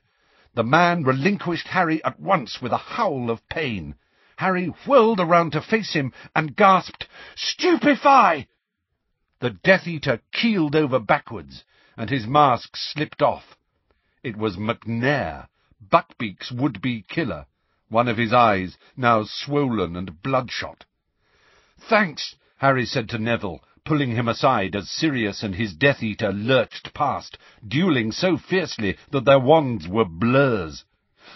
The 0.55 0.63
man 0.63 1.03
relinquished 1.03 1.67
Harry 1.67 2.03
at 2.03 2.19
once 2.19 2.63
with 2.63 2.71
a 2.71 2.77
howl 2.77 3.29
of 3.29 3.47
pain. 3.47 3.93
Harry 4.41 4.65
whirled 4.87 5.19
around 5.19 5.51
to 5.51 5.61
face 5.61 5.93
him 5.93 6.11
and 6.35 6.55
gasped, 6.55 7.07
Stupefy! 7.35 8.47
The 9.39 9.51
Death 9.51 9.85
Eater 9.85 10.19
keeled 10.31 10.75
over 10.75 10.97
backwards, 10.97 11.63
and 11.95 12.09
his 12.09 12.25
mask 12.25 12.75
slipped 12.75 13.21
off. 13.21 13.55
It 14.23 14.35
was 14.35 14.57
Macnair, 14.57 15.47
Buckbeak's 15.79 16.51
would-be 16.51 17.03
killer, 17.03 17.45
one 17.89 18.07
of 18.07 18.17
his 18.17 18.33
eyes 18.33 18.79
now 18.97 19.25
swollen 19.25 19.95
and 19.95 20.23
bloodshot. 20.23 20.85
Thanks, 21.77 22.35
Harry 22.57 22.87
said 22.87 23.09
to 23.09 23.19
Neville, 23.19 23.63
pulling 23.85 24.15
him 24.15 24.27
aside 24.27 24.75
as 24.75 24.89
Sirius 24.89 25.43
and 25.43 25.53
his 25.53 25.75
Death 25.75 26.01
Eater 26.01 26.33
lurched 26.33 26.95
past, 26.95 27.37
duelling 27.67 28.11
so 28.11 28.37
fiercely 28.37 28.97
that 29.11 29.25
their 29.25 29.39
wands 29.39 29.87
were 29.87 30.03
blurs. 30.03 30.83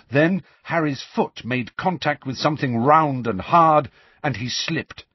Then 0.10 0.43
Harry's 0.64 1.02
foot 1.02 1.46
made 1.46 1.78
contact 1.78 2.26
with 2.26 2.38
something 2.38 2.76
round 2.76 3.28
and 3.28 3.39
hard, 3.39 3.89
and 4.22 4.36
he 4.36 4.50
slipped. 4.50 5.06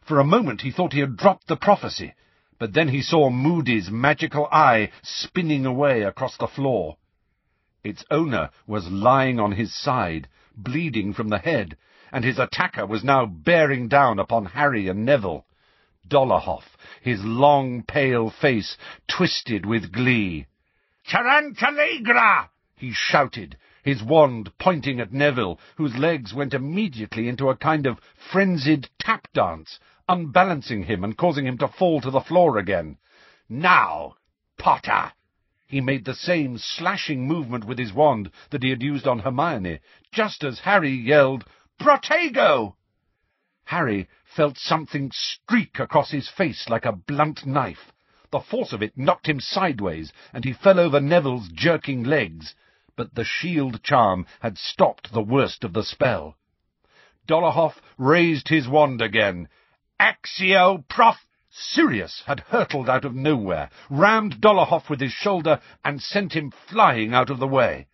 For 0.00 0.18
a 0.18 0.24
moment 0.24 0.62
he 0.62 0.70
thought 0.70 0.94
he 0.94 1.00
had 1.00 1.18
dropped 1.18 1.46
the 1.46 1.56
prophecy, 1.56 2.14
but 2.58 2.72
then 2.72 2.88
he 2.88 3.02
saw 3.02 3.28
Moody's 3.28 3.90
magical 3.90 4.48
eye 4.50 4.92
spinning 5.02 5.66
away 5.66 6.00
across 6.04 6.38
the 6.38 6.46
floor. 6.46 6.96
Its 7.84 8.02
owner 8.10 8.48
was 8.66 8.90
lying 8.90 9.38
on 9.38 9.52
his 9.52 9.74
side, 9.74 10.26
bleeding 10.56 11.12
from 11.12 11.28
the 11.28 11.38
head, 11.38 11.76
and 12.10 12.24
his 12.24 12.38
attacker 12.38 12.86
was 12.86 13.04
now 13.04 13.26
bearing 13.26 13.88
down 13.88 14.18
upon 14.18 14.46
Harry 14.46 14.88
and 14.88 15.04
Neville. 15.04 15.44
Dolohov, 16.08 16.64
his 17.02 17.22
long, 17.22 17.82
pale 17.82 18.30
face 18.30 18.78
twisted 19.06 19.66
with 19.66 19.92
glee. 19.92 20.46
Tarantallegra! 21.06 22.48
he 22.74 22.92
shouted, 22.92 23.58
his 23.82 24.02
wand 24.02 24.52
pointing 24.58 25.00
at 25.00 25.12
Neville, 25.12 25.58
whose 25.76 25.96
legs 25.96 26.34
went 26.34 26.54
immediately 26.54 27.28
into 27.28 27.48
a 27.48 27.56
kind 27.56 27.86
of 27.86 28.00
frenzied 28.30 28.88
tap 28.98 29.28
dance, 29.32 29.78
unbalancing 30.08 30.84
him 30.84 31.04
and 31.04 31.16
causing 31.16 31.46
him 31.46 31.56
to 31.58 31.68
fall 31.68 32.00
to 32.00 32.10
the 32.10 32.20
floor 32.20 32.58
again. 32.58 32.98
Now, 33.48 34.16
Potter! 34.58 35.12
He 35.66 35.80
made 35.80 36.04
the 36.04 36.14
same 36.14 36.58
slashing 36.58 37.26
movement 37.26 37.64
with 37.64 37.78
his 37.78 37.92
wand 37.92 38.30
that 38.50 38.62
he 38.62 38.70
had 38.70 38.82
used 38.82 39.06
on 39.06 39.20
Hermione, 39.20 39.78
just 40.12 40.44
as 40.44 40.60
Harry 40.60 40.90
yelled, 40.90 41.44
Protego! 41.78 42.76
Harry 43.64 44.08
felt 44.24 44.58
something 44.58 45.10
streak 45.12 45.78
across 45.78 46.10
his 46.10 46.28
face 46.28 46.68
like 46.68 46.84
a 46.84 46.92
blunt 46.92 47.46
knife. 47.46 47.92
The 48.30 48.40
force 48.40 48.72
of 48.72 48.82
it 48.82 48.98
knocked 48.98 49.28
him 49.28 49.40
sideways, 49.40 50.12
and 50.32 50.44
he 50.44 50.52
fell 50.52 50.78
over 50.78 51.00
Neville's 51.00 51.48
jerking 51.48 52.02
legs, 52.02 52.54
but 53.00 53.14
the 53.14 53.24
shield 53.24 53.82
charm 53.82 54.26
had 54.40 54.58
stopped 54.58 55.10
the 55.10 55.22
worst 55.22 55.64
of 55.64 55.72
the 55.72 55.82
spell. 55.82 56.36
Dolohov 57.26 57.80
raised 57.96 58.48
his 58.48 58.68
wand 58.68 59.00
again. 59.00 59.48
Accio 59.98 60.86
Prof! 60.86 61.16
Sirius 61.48 62.22
had 62.26 62.40
hurtled 62.40 62.90
out 62.90 63.06
of 63.06 63.14
nowhere, 63.14 63.70
rammed 63.88 64.38
Dolohov 64.42 64.90
with 64.90 65.00
his 65.00 65.14
shoulder, 65.14 65.62
and 65.82 66.02
sent 66.02 66.34
him 66.34 66.50
flying 66.50 67.14
out 67.14 67.30
of 67.30 67.38
the 67.38 67.48
way. 67.48 67.86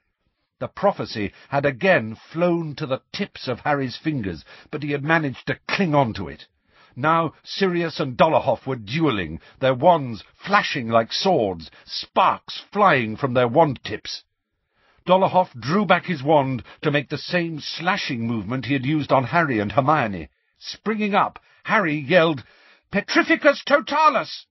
The 0.59 0.67
prophecy 0.67 1.33
had 1.51 1.65
again 1.65 2.17
flown 2.17 2.75
to 2.75 2.85
the 2.85 3.03
tips 3.13 3.47
of 3.47 3.61
Harry's 3.61 3.97
fingers, 3.97 4.45
but 4.73 4.83
he 4.83 4.91
had 4.91 5.05
managed 5.05 5.47
to 5.47 5.61
cling 5.69 5.95
on 5.95 6.15
to 6.15 6.27
it. 6.27 6.49
Now 6.97 7.35
Sirius 7.45 8.01
and 8.01 8.17
Dolohov 8.17 8.67
were 8.67 8.75
duelling, 8.75 9.39
their 9.61 9.75
wands 9.75 10.25
flashing 10.35 10.89
like 10.89 11.13
swords, 11.13 11.71
sparks 11.85 12.61
flying 12.73 13.15
from 13.15 13.35
their 13.35 13.47
wand 13.47 13.85
tips. 13.85 14.25
Dolohov 15.07 15.53
drew 15.61 15.87
back 15.87 16.07
his 16.07 16.21
wand 16.21 16.65
to 16.83 16.91
make 16.91 17.09
the 17.09 17.17
same 17.17 17.61
slashing 17.61 18.27
movement 18.27 18.67
he 18.67 18.73
had 18.73 18.85
used 18.85 19.13
on 19.13 19.23
Harry 19.23 19.61
and 19.61 19.71
Hermione. 19.71 20.29
Springing 20.59 21.15
up, 21.15 21.39
Harry 21.63 21.95
yelled, 21.95 22.43
Petrificus 22.91 23.63
totalus! 23.65 24.47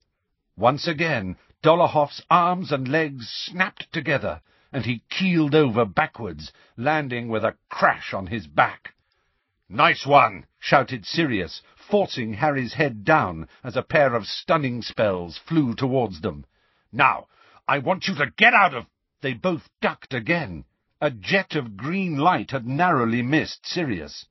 Once 0.56 0.88
again, 0.88 1.36
Dolohov's 1.62 2.24
arms 2.30 2.72
and 2.72 2.88
legs 2.88 3.28
snapped 3.30 3.92
together, 3.92 4.42
and 4.72 4.86
he 4.86 5.04
keeled 5.10 5.54
over 5.54 5.84
backwards, 5.84 6.54
landing 6.78 7.28
with 7.28 7.44
a 7.44 7.58
crash 7.70 8.14
on 8.14 8.28
his 8.28 8.48
back. 8.48 8.94
Nice 9.68 10.06
one! 10.06 10.46
shouted 10.58 11.06
Sirius, 11.06 11.62
forcing 11.76 12.36
Harry's 12.36 12.76
head 12.76 13.04
down 13.04 13.50
as 13.62 13.76
a 13.76 13.84
pair 13.84 14.16
of 14.16 14.26
stunning 14.26 14.82
spells 14.82 15.38
flew 15.38 15.76
towards 15.76 16.22
them. 16.22 16.46
Now, 16.94 17.28
I 17.68 17.80
want 17.80 18.08
you 18.08 18.16
to 18.16 18.32
get 18.38 18.54
out 18.54 18.74
of... 18.74 18.86
They 19.22 19.34
both 19.34 19.70
ducked 19.82 20.14
again. 20.14 20.66
A 21.00 21.10
jet 21.10 21.56
of 21.56 21.78
green 21.78 22.18
light 22.18 22.52
had 22.52 22.68
narrowly 22.68 23.22
missed 23.22 23.66
Sirius. 23.66 24.28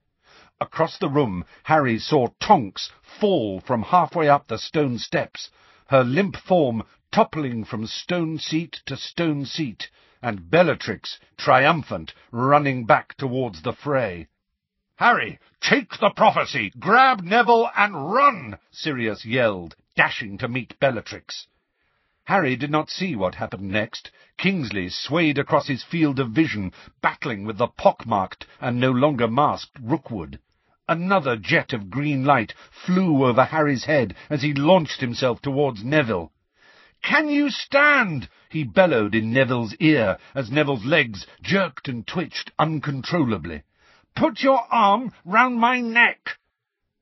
Across 0.60 0.98
the 0.98 1.08
room, 1.08 1.44
Harry 1.62 1.98
saw 1.98 2.28
Tonks 2.38 2.92
fall 3.02 3.60
from 3.60 3.82
halfway 3.82 4.28
up 4.28 4.46
the 4.46 4.58
stone 4.58 4.98
steps, 4.98 5.50
her 5.88 6.04
limp 6.04 6.36
form 6.36 6.82
toppling 7.10 7.64
from 7.64 7.86
stone 7.86 8.38
seat 8.38 8.82
to 8.86 8.96
stone 8.96 9.46
seat, 9.46 9.90
and 10.20 10.50
Bellatrix, 10.50 11.18
triumphant, 11.38 12.12
running 12.30 12.84
back 12.84 13.14
towards 13.16 13.62
the 13.62 13.72
fray. 13.72 14.28
Harry, 14.96 15.38
take 15.60 15.98
the 15.98 16.10
prophecy! 16.10 16.70
Grab 16.78 17.22
Neville 17.22 17.70
and 17.76 18.12
run! 18.12 18.58
Sirius 18.70 19.24
yelled, 19.24 19.76
dashing 19.96 20.38
to 20.38 20.48
meet 20.48 20.78
Bellatrix. 20.78 21.46
Harry 22.26 22.56
did 22.56 22.70
not 22.70 22.88
see 22.88 23.14
what 23.14 23.34
happened 23.34 23.70
next. 23.70 24.10
Kingsley 24.38 24.88
swayed 24.88 25.36
across 25.36 25.68
his 25.68 25.84
field 25.84 26.18
of 26.18 26.30
vision, 26.30 26.72
battling 27.02 27.44
with 27.44 27.58
the 27.58 27.66
pockmarked 27.66 28.46
and 28.60 28.80
no 28.80 28.90
longer 28.90 29.28
masked 29.28 29.78
Rookwood. 29.78 30.38
Another 30.88 31.36
jet 31.36 31.74
of 31.74 31.90
green 31.90 32.24
light 32.24 32.54
flew 32.70 33.26
over 33.26 33.44
Harry's 33.44 33.84
head 33.84 34.16
as 34.30 34.40
he 34.40 34.54
launched 34.54 35.00
himself 35.00 35.42
towards 35.42 35.84
Neville. 35.84 36.32
Can 37.02 37.28
you 37.28 37.50
stand? 37.50 38.30
he 38.48 38.64
bellowed 38.64 39.14
in 39.14 39.30
Neville's 39.30 39.74
ear 39.78 40.16
as 40.34 40.50
Neville's 40.50 40.86
legs 40.86 41.26
jerked 41.42 41.88
and 41.88 42.06
twitched 42.06 42.50
uncontrollably. 42.58 43.64
Put 44.16 44.42
your 44.42 44.66
arm 44.70 45.12
round 45.26 45.56
my 45.60 45.80
neck. 45.80 46.38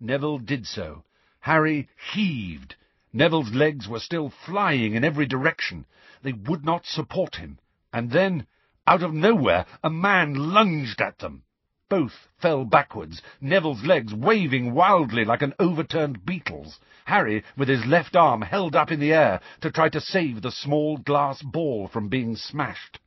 Neville 0.00 0.38
did 0.38 0.66
so. 0.66 1.04
Harry 1.40 1.88
heaved. 2.12 2.74
Neville's 3.12 3.52
legs 3.52 3.88
were 3.88 4.00
still 4.00 4.30
flying 4.30 4.94
in 4.94 5.04
every 5.04 5.26
direction. 5.26 5.84
They 6.22 6.32
would 6.32 6.64
not 6.64 6.86
support 6.86 7.36
him. 7.36 7.58
And 7.92 8.10
then, 8.10 8.46
out 8.86 9.02
of 9.02 9.12
nowhere, 9.12 9.66
a 9.84 9.90
man 9.90 10.34
lunged 10.34 11.00
at 11.00 11.18
them. 11.18 11.44
Both 11.90 12.28
fell 12.38 12.64
backwards, 12.64 13.20
Neville's 13.38 13.84
legs 13.84 14.14
waving 14.14 14.72
wildly 14.72 15.26
like 15.26 15.42
an 15.42 15.52
overturned 15.58 16.24
beetle's. 16.24 16.80
Harry, 17.04 17.44
with 17.54 17.68
his 17.68 17.84
left 17.84 18.16
arm 18.16 18.40
held 18.40 18.74
up 18.74 18.90
in 18.90 18.98
the 18.98 19.12
air 19.12 19.40
to 19.60 19.70
try 19.70 19.90
to 19.90 20.00
save 20.00 20.40
the 20.40 20.50
small 20.50 20.96
glass 20.96 21.42
ball 21.42 21.88
from 21.88 22.08
being 22.08 22.34
smashed. 22.34 22.98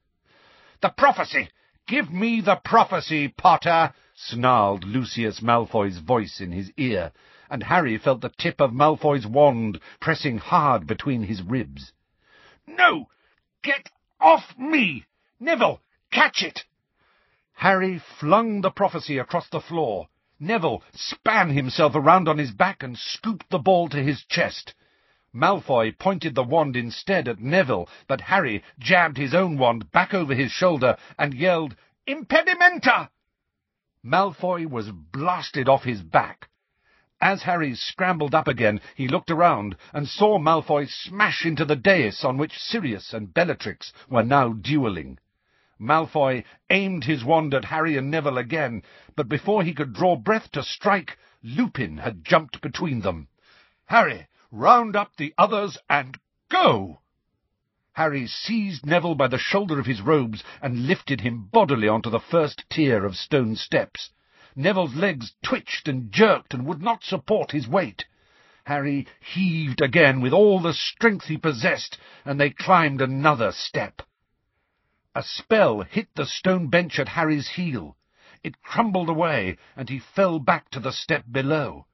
The 0.81 0.89
prophecy! 0.89 1.49
Give 1.87 2.11
me 2.11 2.41
the 2.41 2.57
prophecy, 2.57 3.27
Potter! 3.27 3.93
snarled 4.13 4.83
Lucius 4.83 5.41
Malfoy's 5.41 5.97
voice 5.97 6.39
in 6.39 6.51
his 6.51 6.71
ear, 6.77 7.11
and 7.49 7.63
Harry 7.63 7.97
felt 7.97 8.21
the 8.21 8.29
tip 8.37 8.59
of 8.59 8.73
Malfoy's 8.73 9.27
wand 9.27 9.79
pressing 9.99 10.37
hard 10.37 10.87
between 10.87 11.23
his 11.23 11.41
ribs. 11.41 11.93
No! 12.67 13.09
Get 13.61 13.89
off 14.19 14.57
me! 14.57 15.05
Neville, 15.39 15.81
catch 16.11 16.41
it! 16.41 16.65
Harry 17.53 17.99
flung 18.19 18.61
the 18.61 18.71
prophecy 18.71 19.17
across 19.17 19.47
the 19.49 19.61
floor. 19.61 20.09
Neville 20.39 20.83
span 20.93 21.49
himself 21.49 21.95
around 21.95 22.27
on 22.27 22.37
his 22.37 22.51
back 22.51 22.83
and 22.83 22.97
scooped 22.97 23.49
the 23.49 23.59
ball 23.59 23.87
to 23.89 24.03
his 24.03 24.25
chest. 24.25 24.73
Malfoy 25.33 25.91
pointed 25.97 26.35
the 26.35 26.43
wand 26.43 26.75
instead 26.75 27.27
at 27.27 27.39
Neville, 27.39 27.89
but 28.07 28.21
Harry 28.21 28.63
jabbed 28.79 29.17
his 29.17 29.33
own 29.33 29.57
wand 29.57 29.91
back 29.91 30.13
over 30.13 30.33
his 30.33 30.51
shoulder 30.51 30.97
and 31.17 31.33
yelled, 31.33 31.75
Impedimenta! 32.07 33.09
Malfoy 34.03 34.65
was 34.65 34.91
blasted 34.91 35.67
off 35.67 35.83
his 35.83 36.01
back. 36.01 36.49
As 37.27 37.41
Harry 37.41 37.73
scrambled 37.73 38.35
up 38.35 38.47
again, 38.47 38.79
he 38.93 39.07
looked 39.07 39.31
around 39.31 39.75
and 39.91 40.07
saw 40.07 40.37
Malfoy 40.37 40.85
smash 40.87 41.43
into 41.43 41.65
the 41.65 41.75
dais 41.75 42.23
on 42.23 42.37
which 42.37 42.59
Sirius 42.59 43.15
and 43.15 43.33
Bellatrix 43.33 43.91
were 44.07 44.21
now 44.21 44.49
duelling. 44.49 45.17
Malfoy 45.79 46.43
aimed 46.69 47.05
his 47.05 47.23
wand 47.25 47.55
at 47.55 47.65
Harry 47.65 47.97
and 47.97 48.11
Neville 48.11 48.37
again, 48.37 48.83
but 49.15 49.27
before 49.27 49.63
he 49.63 49.73
could 49.73 49.91
draw 49.91 50.15
breath 50.15 50.51
to 50.51 50.61
strike, 50.61 51.17
Lupin 51.41 51.97
had 51.97 52.23
jumped 52.23 52.61
between 52.61 53.01
them. 53.01 53.27
Harry, 53.87 54.27
round 54.51 54.95
up 54.95 55.15
the 55.15 55.33
others 55.35 55.79
and 55.89 56.19
go! 56.49 57.01
Harry 57.93 58.27
seized 58.27 58.85
Neville 58.85 59.15
by 59.15 59.27
the 59.27 59.39
shoulder 59.39 59.79
of 59.79 59.87
his 59.87 60.01
robes 60.03 60.43
and 60.61 60.85
lifted 60.85 61.21
him 61.21 61.45
bodily 61.45 61.87
onto 61.87 62.11
the 62.11 62.19
first 62.19 62.69
tier 62.69 63.03
of 63.03 63.17
stone 63.17 63.55
steps. 63.55 64.11
Neville's 64.55 64.95
legs 64.95 65.33
twitched 65.43 65.87
and 65.87 66.11
jerked 66.11 66.53
and 66.53 66.65
would 66.65 66.81
not 66.81 67.03
support 67.03 67.51
his 67.51 67.67
weight. 67.67 68.05
Harry 68.65 69.05
heaved 69.19 69.81
again 69.81 70.21
with 70.21 70.33
all 70.33 70.59
the 70.59 70.73
strength 70.73 71.25
he 71.25 71.37
possessed, 71.37 71.97
and 72.23 72.39
they 72.39 72.49
climbed 72.49 73.01
another 73.01 73.51
step. 73.51 74.01
A 75.13 75.21
spell 75.23 75.81
hit 75.81 76.07
the 76.15 76.25
stone 76.25 76.67
bench 76.67 76.97
at 76.99 77.09
Harry's 77.09 77.49
heel. 77.49 77.97
It 78.43 78.61
crumbled 78.61 79.09
away, 79.09 79.57
and 79.75 79.89
he 79.89 79.99
fell 79.99 80.39
back 80.39 80.69
to 80.71 80.79
the 80.79 80.91
step 80.91 81.25
below. 81.29 81.85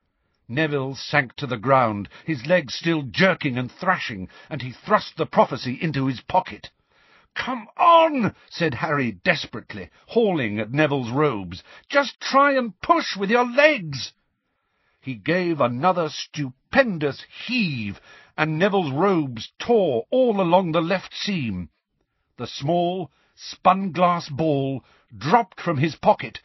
Neville 0.47 0.95
sank 0.95 1.35
to 1.37 1.47
the 1.47 1.57
ground, 1.57 2.09
his 2.25 2.45
legs 2.45 2.73
still 2.73 3.03
jerking 3.03 3.57
and 3.57 3.71
thrashing, 3.71 4.29
and 4.49 4.61
he 4.61 4.71
thrust 4.71 5.17
the 5.17 5.25
prophecy 5.25 5.73
into 5.81 6.07
his 6.07 6.21
pocket. 6.21 6.69
Come 7.35 7.67
on, 7.77 8.35
said 8.49 8.75
Harry 8.75 9.11
desperately, 9.11 9.89
hauling 10.07 10.59
at 10.59 10.71
Neville's 10.71 11.09
robes. 11.09 11.63
Just 11.89 12.19
try 12.19 12.53
and 12.57 12.79
push 12.81 13.15
with 13.15 13.29
your 13.29 13.45
legs. 13.45 14.13
He 15.01 15.15
gave 15.15 15.59
another 15.59 16.09
stupendous 16.09 17.25
heave, 17.45 17.99
and 18.37 18.59
Neville's 18.59 18.91
robes 18.91 19.51
tore 19.59 20.05
all 20.11 20.39
along 20.39 20.71
the 20.71 20.81
left 20.81 21.13
seam. 21.13 21.69
The 22.37 22.47
small, 22.47 23.11
spun-glass 23.35 24.29
ball 24.29 24.83
dropped 25.15 25.59
from 25.59 25.77
his 25.77 25.95
pocket, 25.95 26.41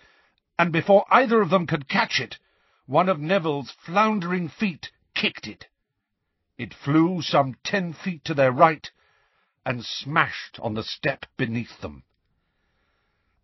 and 0.58 0.72
before 0.72 1.04
either 1.10 1.42
of 1.42 1.50
them 1.50 1.66
could 1.66 1.88
catch 1.88 2.20
it, 2.20 2.38
one 2.86 3.08
of 3.08 3.20
Neville's 3.20 3.70
floundering 3.84 4.48
feet 4.48 4.90
kicked 5.14 5.46
it. 5.46 5.66
It 6.56 6.72
flew 6.72 7.20
some 7.20 7.56
ten 7.62 7.92
feet 7.92 8.24
to 8.24 8.34
their 8.34 8.52
right, 8.52 8.90
and 9.66 9.84
smashed 9.84 10.60
on 10.60 10.74
the 10.74 10.82
step 10.84 11.26
beneath 11.36 11.80
them. 11.80 12.04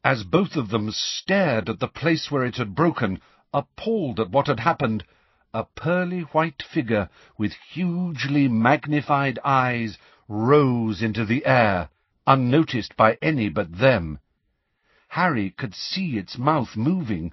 As 0.05 0.23
both 0.23 0.55
of 0.55 0.69
them 0.69 0.93
stared 0.93 1.69
at 1.69 1.81
the 1.81 1.89
place 1.89 2.31
where 2.31 2.45
it 2.45 2.57
had 2.57 2.77
broken, 2.77 3.21
appalled 3.53 4.21
at 4.21 4.31
what 4.31 4.47
had 4.47 4.61
happened, 4.61 5.05
a 5.53 5.65
pearly 5.65 6.21
white 6.21 6.63
figure 6.63 7.09
with 7.37 7.53
hugely 7.71 8.47
magnified 8.49 9.39
eyes 9.45 9.99
rose 10.29 11.03
into 11.03 11.25
the 11.25 11.45
air, 11.45 11.89
unnoticed 12.25 12.97
by 12.97 13.19
any 13.21 13.49
but 13.49 13.79
them. 13.79 14.21
Harry 15.09 15.51
could 15.51 15.75
see 15.75 16.17
its 16.17 16.39
mouth 16.39 16.77
moving, 16.77 17.33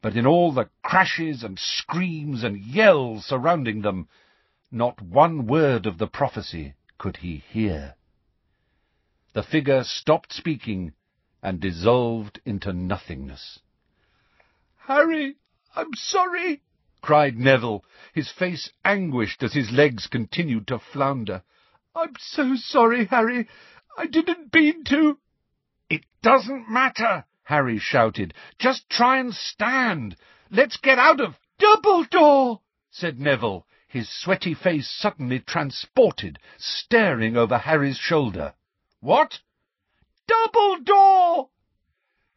but 0.00 0.16
in 0.16 0.24
all 0.26 0.52
the 0.52 0.70
crashes 0.82 1.42
and 1.42 1.58
screams 1.58 2.44
and 2.44 2.58
yells 2.58 3.26
surrounding 3.26 3.82
them, 3.82 4.08
not 4.70 5.02
one 5.02 5.46
word 5.46 5.84
of 5.84 5.98
the 5.98 6.06
prophecy 6.06 6.74
could 6.96 7.18
he 7.18 7.42
hear. 7.50 7.94
The 9.32 9.42
figure 9.44 9.84
stopped 9.84 10.32
speaking 10.32 10.92
and 11.40 11.60
dissolved 11.60 12.40
into 12.44 12.72
nothingness. 12.72 13.60
Harry, 14.76 15.36
I'm 15.76 15.94
sorry, 15.94 16.62
cried 17.00 17.38
Neville, 17.38 17.84
his 18.12 18.30
face 18.30 18.70
anguished 18.84 19.42
as 19.44 19.54
his 19.54 19.70
legs 19.70 20.08
continued 20.08 20.66
to 20.68 20.80
flounder. 20.80 21.44
I'm 21.94 22.14
so 22.18 22.56
sorry, 22.56 23.06
Harry. 23.06 23.48
I 23.96 24.06
didn't 24.06 24.52
mean 24.52 24.82
to. 24.84 25.18
It 25.88 26.04
doesn't 26.22 26.68
matter, 26.68 27.24
Harry 27.44 27.78
shouted. 27.78 28.34
Just 28.58 28.90
try 28.90 29.18
and 29.18 29.32
stand. 29.32 30.16
Let's 30.50 30.76
get 30.76 30.98
out 30.98 31.20
of 31.20 31.38
Dumbledore, 31.60 32.60
said 32.90 33.20
Neville, 33.20 33.66
his 33.86 34.08
sweaty 34.08 34.54
face 34.54 34.90
suddenly 34.90 35.38
transported, 35.38 36.38
staring 36.58 37.36
over 37.36 37.58
Harry's 37.58 37.98
shoulder. 37.98 38.54
What? 39.02 39.40
Dumbledore! 40.28 41.48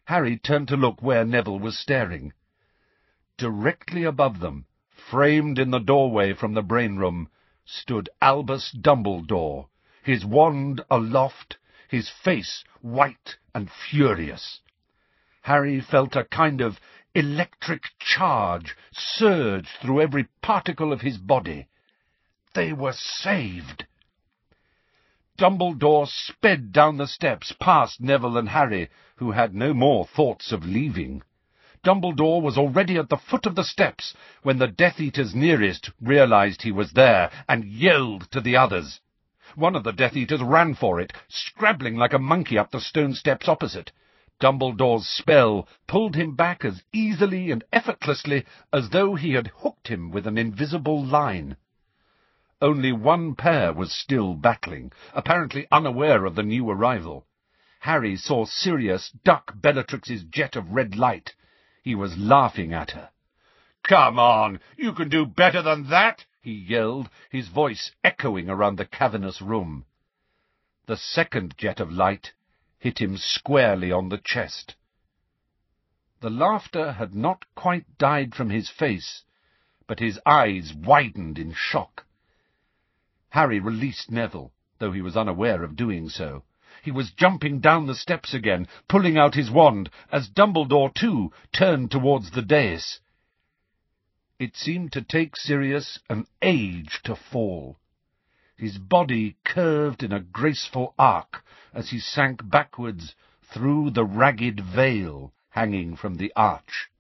Harry 0.06 0.38
turned 0.38 0.70
to 0.70 0.78
look 0.78 1.02
where 1.02 1.26
Neville 1.26 1.60
was 1.60 1.78
staring. 1.78 2.32
Directly 3.38 4.06
above 4.06 4.40
them, 4.40 4.68
framed 4.90 5.60
in 5.60 5.72
the 5.72 5.80
doorway 5.80 6.32
from 6.32 6.54
the 6.54 6.62
brain 6.62 6.96
room, 6.96 7.30
stood 7.66 8.10
Albus 8.22 8.72
Dumbledore, 8.72 9.68
his 10.04 10.24
wand 10.24 10.86
aloft, 10.90 11.58
his 11.90 12.10
face 12.10 12.64
white 12.80 13.36
and 13.54 13.70
furious. 13.70 14.62
Harry 15.42 15.82
felt 15.82 16.16
a 16.16 16.24
kind 16.24 16.62
of 16.62 16.80
electric 17.14 17.92
charge 18.00 18.78
surge 18.94 19.68
through 19.82 20.00
every 20.00 20.30
particle 20.42 20.94
of 20.94 21.02
his 21.02 21.18
body. 21.18 21.68
They 22.54 22.72
were 22.72 22.94
saved. 22.94 23.86
Dumbledore 25.36 26.08
sped 26.08 26.72
down 26.72 26.98
the 26.98 27.08
steps 27.08 27.54
past 27.60 28.00
Neville 28.00 28.38
and 28.38 28.50
Harry, 28.50 28.90
who 29.16 29.32
had 29.32 29.56
no 29.56 29.74
more 29.74 30.06
thoughts 30.06 30.52
of 30.52 30.64
leaving. 30.64 31.24
Dumbledore 31.84 32.40
was 32.40 32.56
already 32.56 32.98
at 32.98 33.10
the 33.10 33.18
foot 33.18 33.48
of 33.48 33.56
the 33.56 33.64
steps 33.64 34.14
when 34.44 34.60
the 34.60 34.68
Death 34.68 35.00
Eaters 35.00 35.34
nearest 35.34 35.90
realized 36.00 36.62
he 36.62 36.72
was 36.72 36.92
there 36.92 37.32
and 37.50 37.66
yelled 37.66 38.30
to 38.30 38.42
the 38.42 38.56
others. 38.56 39.02
One 39.56 39.76
of 39.76 39.84
the 39.84 39.92
Death 39.92 40.16
Eaters 40.16 40.44
ran 40.44 40.76
for 40.76 41.00
it, 41.00 41.14
scrabbling 41.28 41.96
like 41.96 42.14
a 42.14 42.20
monkey 42.20 42.60
up 42.60 42.70
the 42.70 42.80
stone 42.80 43.16
steps 43.16 43.50
opposite. 43.50 43.92
Dumbledore's 44.40 45.08
spell 45.08 45.68
pulled 45.88 46.16
him 46.16 46.36
back 46.36 46.64
as 46.64 46.84
easily 46.94 47.50
and 47.50 47.64
effortlessly 47.74 48.46
as 48.72 48.92
though 48.92 49.16
he 49.16 49.34
had 49.34 49.48
hooked 49.48 49.88
him 49.88 50.12
with 50.12 50.28
an 50.28 50.38
invisible 50.38 51.04
line. 51.04 51.58
Only 52.64 52.94
one 52.94 53.36
pair 53.36 53.74
was 53.74 53.92
still 53.92 54.36
battling, 54.36 54.94
apparently 55.14 55.68
unaware 55.70 56.24
of 56.24 56.36
the 56.36 56.44
new 56.44 56.70
arrival. 56.70 57.28
Harry 57.82 58.16
saw 58.16 58.46
Sirius 58.46 59.10
duck 59.26 59.52
Bellatrix's 59.56 60.24
jet 60.24 60.56
of 60.56 60.72
red 60.72 60.96
light. 60.96 61.36
He 61.82 61.94
was 61.94 62.18
laughing 62.18 62.72
at 62.72 62.92
her. 62.92 63.10
Come 63.84 64.18
on, 64.18 64.62
you 64.78 64.94
can 64.94 65.10
do 65.10 65.26
better 65.26 65.62
than 65.62 65.90
that, 65.90 66.24
he 66.42 66.54
yelled, 66.54 67.10
his 67.30 67.50
voice 67.50 67.92
echoing 68.02 68.50
around 68.50 68.78
the 68.78 68.86
cavernous 68.86 69.42
room. 69.42 69.84
The 70.86 70.96
second 70.96 71.58
jet 71.58 71.82
of 71.82 71.92
light 71.92 72.32
hit 72.80 73.02
him 73.02 73.18
squarely 73.18 73.92
on 73.92 74.08
the 74.08 74.20
chest. 74.20 74.76
The 76.22 76.30
laughter 76.30 76.94
had 76.94 77.14
not 77.14 77.44
quite 77.56 77.98
died 77.98 78.34
from 78.34 78.52
his 78.52 78.70
face, 78.70 79.26
but 79.86 80.00
his 80.00 80.18
eyes 80.26 80.74
widened 80.74 81.38
in 81.38 81.52
shock. 81.54 82.06
Harry 83.34 83.60
released 83.60 84.12
Neville, 84.12 84.54
though 84.78 84.92
he 84.92 85.02
was 85.02 85.18
unaware 85.18 85.64
of 85.64 85.76
doing 85.76 86.08
so. 86.08 86.44
He 86.84 86.92
was 86.92 87.12
jumping 87.14 87.62
down 87.62 87.88
the 87.88 87.96
steps 87.96 88.32
again, 88.32 88.68
pulling 88.88 89.18
out 89.18 89.34
his 89.34 89.50
wand, 89.50 89.90
as 90.12 90.30
Dumbledore, 90.30 90.94
too, 90.94 91.32
turned 91.52 91.90
towards 91.90 92.30
the 92.30 92.44
dais. 92.44 93.00
It 94.38 94.56
seemed 94.56 94.92
to 94.92 95.02
take 95.02 95.36
Sirius 95.36 95.98
an 96.12 96.28
age 96.44 97.02
to 97.06 97.16
fall. 97.16 97.80
His 98.56 98.78
body 98.78 99.36
curved 99.44 100.04
in 100.04 100.14
a 100.14 100.20
graceful 100.20 100.94
arc 101.00 101.44
as 101.74 101.90
he 101.90 102.00
sank 102.00 102.48
backwards 102.48 103.16
through 103.42 103.90
the 103.90 104.06
ragged 104.06 104.60
veil 104.60 105.34
hanging 105.50 105.96
from 105.96 106.18
the 106.18 106.32
arch. 106.36 106.92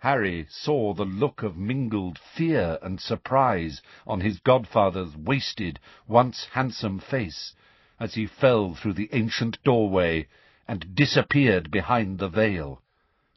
Harry 0.00 0.46
saw 0.48 0.94
the 0.94 1.04
look 1.04 1.42
of 1.42 1.56
mingled 1.56 2.20
fear 2.20 2.78
and 2.82 3.00
surprise 3.00 3.82
on 4.06 4.20
his 4.20 4.38
godfather's 4.38 5.16
wasted, 5.16 5.80
once 6.06 6.44
handsome 6.52 7.00
face, 7.00 7.52
as 7.98 8.14
he 8.14 8.24
fell 8.24 8.76
through 8.76 8.92
the 8.92 9.08
ancient 9.12 9.60
doorway 9.64 10.28
and 10.68 10.94
disappeared 10.94 11.68
behind 11.72 12.20
the 12.20 12.28
veil, 12.28 12.80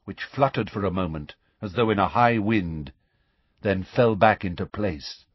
which 0.05 0.23
fluttered 0.23 0.69
for 0.69 0.85
a 0.85 0.91
moment 0.91 1.33
as 1.63 1.73
though 1.73 1.89
in 1.89 1.97
a 1.97 2.09
high 2.09 2.37
wind, 2.37 2.93
then 3.61 3.83
fell 3.83 4.15
back 4.15 4.45
into 4.45 4.67
place. 4.67 5.25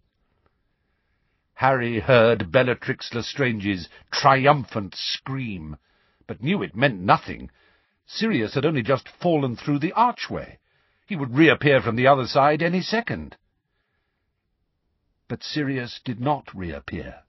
Harry 1.55 1.99
heard 1.99 2.53
Bellatrix 2.53 3.13
Lestrange's 3.13 3.89
triumphant 4.13 4.95
scream, 4.95 5.77
but 6.29 6.41
knew 6.41 6.63
it 6.63 6.77
meant 6.77 7.01
nothing. 7.01 7.51
Sirius 8.07 8.55
had 8.55 8.65
only 8.65 8.83
just 8.83 9.09
fallen 9.09 9.57
through 9.57 9.81
the 9.81 9.93
archway. 9.95 10.61
He 11.07 11.15
would 11.15 11.37
reappear 11.37 11.81
from 11.81 11.95
the 11.95 12.09
other 12.09 12.27
side 12.27 12.63
any 12.63 12.81
second. 12.81 13.37
But 15.29 15.45
Sirius 15.45 16.01
did 16.05 16.21
not 16.21 16.53
reappear. 16.53 17.23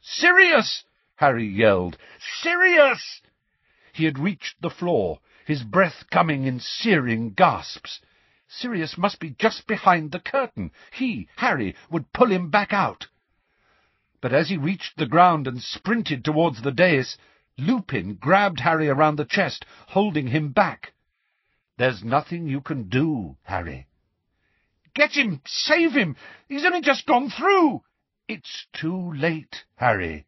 Sirius! 0.00 0.84
Harry 1.16 1.46
yelled. 1.46 1.98
Sirius! 2.40 3.22
He 3.92 4.04
had 4.04 4.20
reached 4.20 4.60
the 4.60 4.70
floor, 4.70 5.18
his 5.46 5.64
breath 5.64 6.04
coming 6.10 6.44
in 6.44 6.60
searing 6.60 7.32
gasps. 7.32 8.00
Sirius 8.46 8.96
must 8.96 9.18
be 9.18 9.30
just 9.30 9.66
behind 9.66 10.12
the 10.12 10.20
curtain. 10.20 10.70
He, 10.92 11.28
Harry, 11.36 11.74
would 11.90 12.12
pull 12.12 12.30
him 12.30 12.50
back 12.50 12.72
out. 12.72 13.08
But 14.20 14.32
as 14.32 14.48
he 14.48 14.56
reached 14.56 14.96
the 14.96 15.06
ground 15.06 15.48
and 15.48 15.60
sprinted 15.60 16.24
towards 16.24 16.62
the 16.62 16.72
dais, 16.72 17.16
Lupin 17.58 18.14
grabbed 18.14 18.60
Harry 18.60 18.88
around 18.88 19.16
the 19.16 19.24
chest, 19.24 19.64
holding 19.88 20.28
him 20.28 20.50
back. 20.50 20.92
There's 21.78 22.02
nothing 22.02 22.46
you 22.46 22.60
can 22.60 22.88
do, 22.88 23.36
Harry. 23.42 23.86
Get 24.94 25.12
him! 25.12 25.42
Save 25.46 25.92
him! 25.92 26.16
He's 26.48 26.64
only 26.64 26.80
just 26.80 27.06
gone 27.06 27.30
through! 27.30 27.82
It's 28.28 28.66
too 28.72 29.12
late, 29.12 29.64
Harry. 29.76 30.26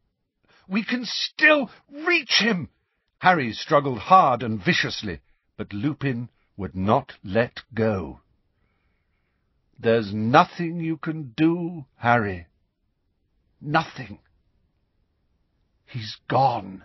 We 0.69 0.85
can 0.85 1.05
still 1.05 1.71
reach 1.91 2.41
him! 2.41 2.69
Harry 3.21 3.53
struggled 3.53 3.99
hard 3.99 4.43
and 4.43 4.63
viciously, 4.63 5.21
but 5.57 5.73
Lupin 5.73 6.29
would 6.57 6.77
not 6.77 7.15
let 7.25 7.63
go. 7.75 8.21
There's 9.79 10.13
nothing 10.13 10.81
you 10.81 10.99
can 10.99 11.33
do, 11.37 11.87
Harry. 11.97 12.47
Nothing. 13.61 14.19
He's 15.87 16.17
gone. 16.29 16.85